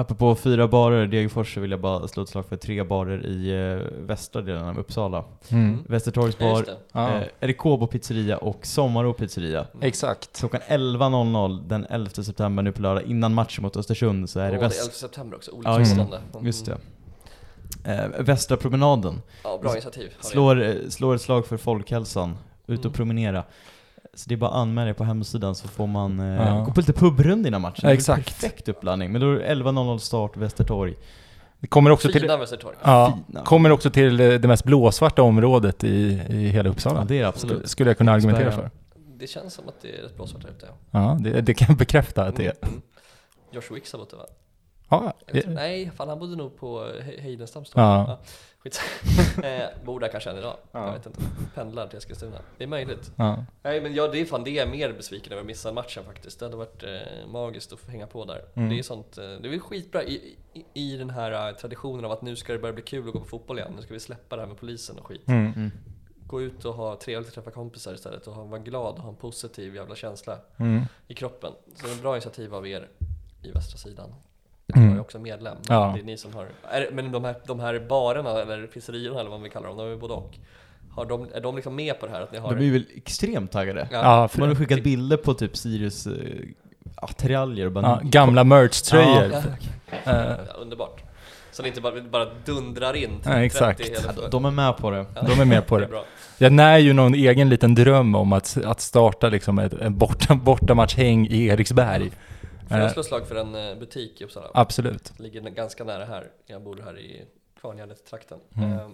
[0.00, 0.04] Mm.
[0.04, 3.50] Apropå fyra barer, Degerfors, så vill jag bara slå ett slag för tre barer i
[3.50, 5.24] eh, västra delen av Uppsala.
[5.48, 5.84] Mm.
[5.88, 6.64] Västertorgs bar.
[6.92, 7.08] Ja.
[7.16, 9.66] eh, Erikobo pizzeria och Sommaro pizzeria.
[9.80, 10.38] Exakt.
[10.38, 14.56] Klockan 11.00 den 11 september nu på lördag innan matchen mot Östersund så är det
[14.56, 14.80] Åh, det är väst...
[14.82, 16.20] 11 september också, Ja, olycksfallande.
[16.42, 16.78] Just det.
[17.84, 19.22] Eh, Västra promenaden.
[19.44, 20.12] Ja, bra initiativ.
[20.20, 22.36] Slår, eh, slår ett slag för folkhälsan.
[22.66, 22.92] Ut och Mm.
[22.92, 23.44] promenera.
[24.14, 26.64] Så det är bara att anmäla er på hemsidan så får man eh, Ja.
[26.66, 27.80] gå på lite pubrunda innan matchen.
[27.82, 28.24] Det är Exakt.
[28.40, 29.12] Perfekt uppladdning.
[29.12, 30.94] Men då är det 11.00 start, Västertorg.
[31.60, 32.20] Det kommer också till...
[32.20, 32.76] Fina Västertorg.
[32.82, 33.42] Ja, Fina.
[33.44, 36.98] kommer också till eh, det mest blåsvarta området i, i hela Uppsala.
[37.00, 37.68] Ja, det är det absolut.
[37.70, 38.70] Skulle jag kunna argumentera för.
[39.18, 40.68] Det känns som att det är rätt bra svart här ute.
[40.90, 42.54] Ja, det, det kan jag bekräfta att det är.
[42.62, 42.82] Mm.
[43.52, 44.24] Josh Wicks har bott där va?
[44.88, 48.18] Ja, det, Nej, fan han bodde nog på He- Heidenstams Ja.
[48.62, 48.80] Skit.
[49.44, 50.56] eh, bor där kanske än idag.
[50.72, 50.86] Ja.
[50.86, 51.20] Jag vet inte.
[51.54, 52.38] Pendlar till Eskilstuna.
[52.58, 53.12] Det är möjligt.
[53.16, 53.44] ja.
[53.62, 56.04] Nej men ja, det är fan det jag är mer besviken över att missa matchen
[56.04, 56.38] faktiskt.
[56.38, 58.44] Det hade varit eh, magiskt att få hänga på där.
[58.54, 58.68] Mm.
[58.68, 62.04] Det är sånt, eh, det är väl skitbra i, i, i den här eh, traditionen
[62.04, 63.72] av att nu ska det börja bli kul att gå på fotboll igen.
[63.76, 65.28] Nu ska vi släppa det här med polisen och skit.
[65.28, 65.52] Mm.
[65.56, 65.70] Mm.
[66.26, 69.16] Gå ut och ha trevligt och träffa kompisar istället och vara glad och ha en
[69.16, 70.82] positiv jävla känsla Mm.
[71.08, 71.52] i kroppen.
[71.74, 72.88] Så det är ett bra initiativ av er
[73.42, 74.14] i västra sidan.
[74.76, 74.88] Mm.
[74.88, 75.56] Jag är också medlem.
[75.68, 75.92] Ja.
[75.94, 76.46] Det är ni som har...
[76.70, 79.92] Är, men de här, de här barerna eller pizzeriorna eller vad vi kallar dem, de
[79.92, 80.34] är både och.
[80.90, 82.54] Har de, är de liksom med på det här att ni har...
[82.54, 83.88] De är väl extremt taggade.
[83.92, 86.12] Ja, för, Man har skickat bilder på typ Sirius eh,
[86.94, 89.32] attiraljer ja, gamla merch-tröjor.
[89.32, 89.42] Ja,
[90.04, 90.12] Eh,
[90.48, 91.02] ja, underbart.
[91.52, 93.78] Så det inte bara, bara dundrar in Ja, exakt.
[93.78, 95.06] 30 hela Ja, de är med på det.
[95.14, 95.86] Ja, de är med på det.
[95.86, 96.02] det.
[96.38, 100.34] Jag när ju någon egen liten dröm om att, att starta liksom ett, en borta,
[100.34, 102.10] bortamatchhäng i Eriksberg.
[102.70, 104.50] Får jag slå slag för en eh, butik i Uppsala?
[104.54, 105.20] absolut.
[105.20, 106.30] Ligger ganska nära här.
[106.46, 107.24] Jag bor här i
[107.60, 108.40] Kvarngärdet-trakten.
[108.56, 108.72] Mm.
[108.72, 108.88] Eh,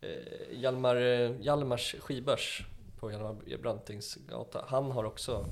[0.00, 0.16] eh,
[0.50, 0.96] Hjalmar,
[1.40, 2.66] Hjalmars skibörs
[3.00, 4.64] på Hjalmar Brantingsgata.
[4.68, 5.46] Han har också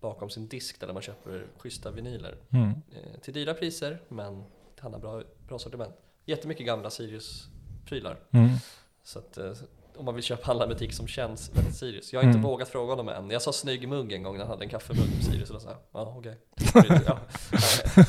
[0.00, 2.36] bakom sin disk där man köper schyssta vinyler.
[2.50, 2.68] Mm.
[2.70, 4.44] Eh, till dyra priser, men
[4.78, 5.94] han har bra, bra sortiment.
[6.24, 8.16] Jättemycket gamla Sirius-prylar.
[8.30, 8.48] Mm.
[9.02, 9.38] Så att
[9.96, 12.12] om man vill köpa handla i en butik som känns väldigt Sirius.
[12.12, 12.50] Jag har inte Mm.
[12.50, 13.30] vågat fråga honom än.
[13.30, 15.68] Jag sa snygg mugg en gång när han hade en kaffemugg med Sirius och sa
[15.68, 16.36] jag, ja okej.
[17.06, 17.18] ja.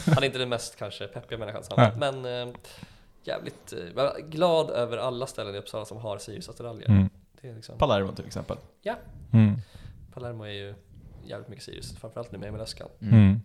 [0.06, 2.54] Han är inte den mest kanske peppiga människan, så han- men eh,
[3.24, 6.90] jävligt är glad över alla ställen i Uppsala som har Sirius-attiraljer.
[6.90, 7.10] Mm.
[7.56, 8.58] Liksom, Palermo till exempel.
[9.34, 9.62] Mm.
[10.14, 10.76] Palermo är ju
[11.26, 12.88] jävligt mycket Sirius, framförallt nu med Emil Öskan.
[13.02, 13.42] Mm.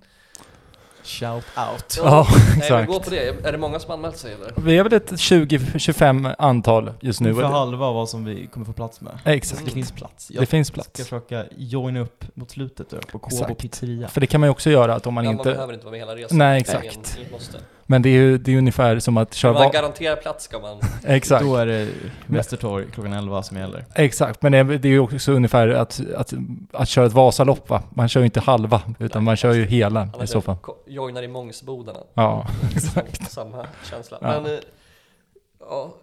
[1.06, 1.96] Shout out.
[1.96, 2.88] Ja, Nej, men exakt.
[2.88, 3.46] gå på det.
[3.46, 4.52] Är det många som anmält sig eller?
[4.56, 7.30] Vi är väl ett 20-25 antal just nu.
[7.30, 9.18] Ungefär halva vad som vi kommer få plats med.
[9.24, 9.64] Exakt.
[9.64, 10.28] Det finns plats.
[10.28, 10.90] Det finns plats.
[10.92, 14.08] ska försöka joina upp mot slutet då, på Kåbo pizzeria.
[14.08, 15.50] För det kan man ju också göra att om man ja, man inte...
[15.52, 16.38] behöver inte vara med hela resan.
[16.38, 16.84] Nej, exakt.
[17.18, 17.58] ingen- måste.
[17.86, 19.52] Men det är ju det är ungefär som att köra...
[19.52, 21.44] man garanterar plats ska man exakt.
[21.44, 21.88] Då är det
[22.26, 23.84] Västertorg klockan 11 som gäller.
[23.94, 26.32] Exakt, men det är, ju också ungefär att, att,
[26.72, 27.82] att köra ett Vasalopp va?
[27.90, 30.56] Man kör ju inte halva, utan man kör ju hela i så fall.
[30.86, 32.00] joinar i Mångsbodarna.
[32.14, 33.30] Ja, exakt.
[33.30, 34.18] Samma känsla.
[34.20, 34.26] Ja.
[34.26, 34.60] Men, eh,
[35.60, 35.94] ja,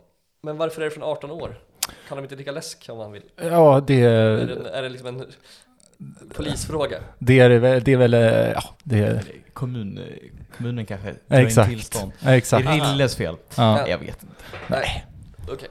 [0.41, 1.59] men varför är det från 18 år?
[2.07, 3.23] Kan de inte dricka läsk om man vill?
[3.35, 5.25] ja det, Är det, är det liksom en
[6.35, 6.97] polisfråga?
[7.19, 8.13] det, är, väl- det är väl...
[8.13, 9.23] eh, Ja, det är...
[9.53, 9.99] Kommun,
[10.57, 11.69] kommunen kanske drar in Exakt.
[11.69, 12.11] tillstånd.
[12.25, 12.65] Exakt.
[12.67, 13.35] Det är Rilles fel.
[13.57, 14.35] Ja, Jag vet inte.
[14.67, 15.05] Nej.
[15.49, 15.69] Okej,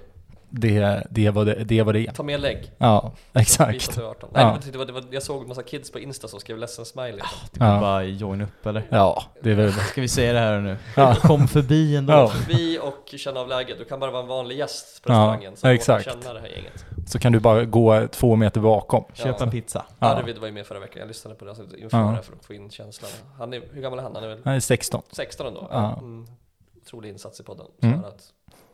[0.55, 2.73] det, det, vad det, det vad det ta med lägg.
[2.79, 3.89] Ja, exakt.
[3.89, 4.31] att du är 18.
[4.33, 4.59] Nej, Ja.
[4.73, 7.21] det var, det var, jag såg en massa kids på Insta som skrev ledsen smiley.
[7.53, 7.81] Det går Ja.
[7.81, 8.87] bara joina upp eller?
[8.91, 9.73] Ja, det är väl...
[9.73, 10.77] Ska vi säga det här nu?
[10.97, 11.15] Ja.
[11.23, 12.13] Kom förbi ändå.
[12.13, 12.33] Ja.
[12.49, 13.79] Vi och känna av läget.
[13.79, 15.57] Du kan bara vara en vanlig gäst på Ja, restaurangen.
[15.57, 16.05] Så exakt.
[16.05, 16.85] känna det här gänget.
[17.07, 19.05] Så kan du bara gå två meter bakom.
[19.15, 19.45] Köp Ja.
[19.45, 19.85] en pizza.
[19.99, 20.07] Ja.
[20.07, 21.01] Arvid var ju med förra veckan.
[21.01, 22.05] Jag lyssnade på det alltså, inför Ja.
[22.05, 23.11] det här för att få in känslan.
[23.39, 24.15] Han är, hur gammal är han?
[24.15, 25.03] Han är väl Han är 16.
[25.13, 25.69] 16 ändå?
[25.71, 25.97] Ja.
[25.99, 26.27] Mm.
[26.83, 27.67] Otrolig insats i podden.
[27.83, 28.01] Mm.
[28.03, 28.23] Så att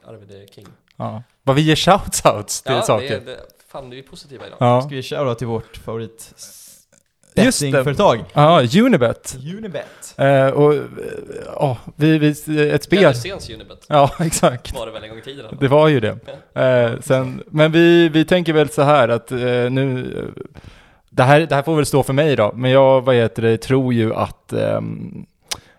[0.06, 0.66] Arvid är king.
[0.98, 1.22] Ja.
[1.42, 3.08] Vad vi ger shoutouts till ja, saker.
[3.20, 3.36] Det, det,
[3.72, 4.56] fan, vi är positiva idag.
[4.60, 4.80] Ja.
[4.82, 6.34] Ska vi köra till vårt favorit
[7.34, 7.66] Just det.
[7.70, 8.24] bettingföretag?
[8.32, 9.36] Ja, Unibet.
[9.58, 10.14] Unibet.
[10.16, 10.80] Eh, och, eh,
[11.54, 12.28] ja, vi, vi,
[12.70, 12.98] ett spel.
[12.98, 14.74] Fjädersens Unibet Ja, exakt.
[14.74, 15.56] var det väl en gång i tiden?
[15.60, 16.18] Det var ju det.
[16.62, 20.42] Eh, sen, men vi, vi tänker väl så här att eh, nu, eh,
[21.10, 23.56] det här, det här får väl stå för mig då, men jag, vad heter det,
[23.58, 25.26] tror ju att, ehm,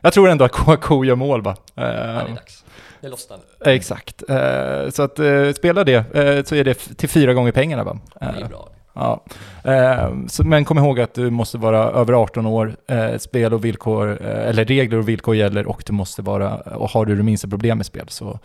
[0.01, 1.55] jag tror ändå att KK gör mål va?
[1.73, 2.63] Ja, det är Eh, dags.
[3.01, 3.71] Det lossnar nu.
[3.71, 4.23] exakt.
[4.29, 7.99] Eh, så att eh, spela det, eh, så är det till fyra gånger pengarna va?
[8.19, 8.69] Det är Eh, bra.
[8.93, 9.23] Ja.
[9.63, 14.09] Eh, men kom ihåg att du måste vara över 18 år, eh, spel och villkor,
[14.25, 17.47] eh, eller regler och villkor gäller och du måste vara, och har du det minsta
[17.47, 18.39] problem med spel så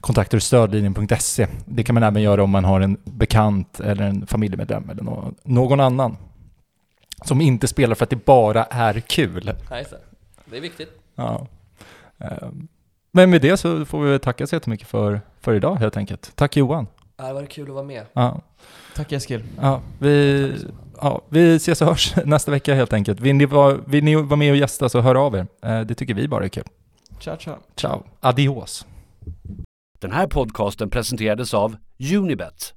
[0.00, 1.46] kontaktar du stödlinjen.se.
[1.66, 5.32] Det kan man även göra om man har en bekant eller en familjemedlem eller nå-
[5.42, 6.16] någon annan
[7.24, 9.52] som inte spelar för att det bara är kul.
[9.70, 9.84] Nej,
[10.44, 10.88] det är viktigt.
[11.14, 11.46] Ja.
[13.12, 16.32] Men med det så får vi tacka så jättemycket för, för idag helt enkelt.
[16.34, 16.86] Tack Johan.
[17.16, 18.06] Ja, det var kul att vara med.
[18.12, 18.40] Ja.
[18.94, 19.44] Tack Eskil.
[19.60, 20.54] Ja, vi,
[21.00, 23.20] ja, vi ses och hörs nästa vecka helt enkelt.
[23.20, 25.46] Vill ni vara, vill ni vara med och gästa så hör av er.
[25.62, 26.64] Eh, Det tycker vi bara är kul.
[27.20, 27.56] Ciao ciao.
[27.76, 28.02] Ciao.
[28.20, 28.86] Adios.
[30.00, 31.76] Den här podcasten presenterades av
[32.16, 32.74] Unibet,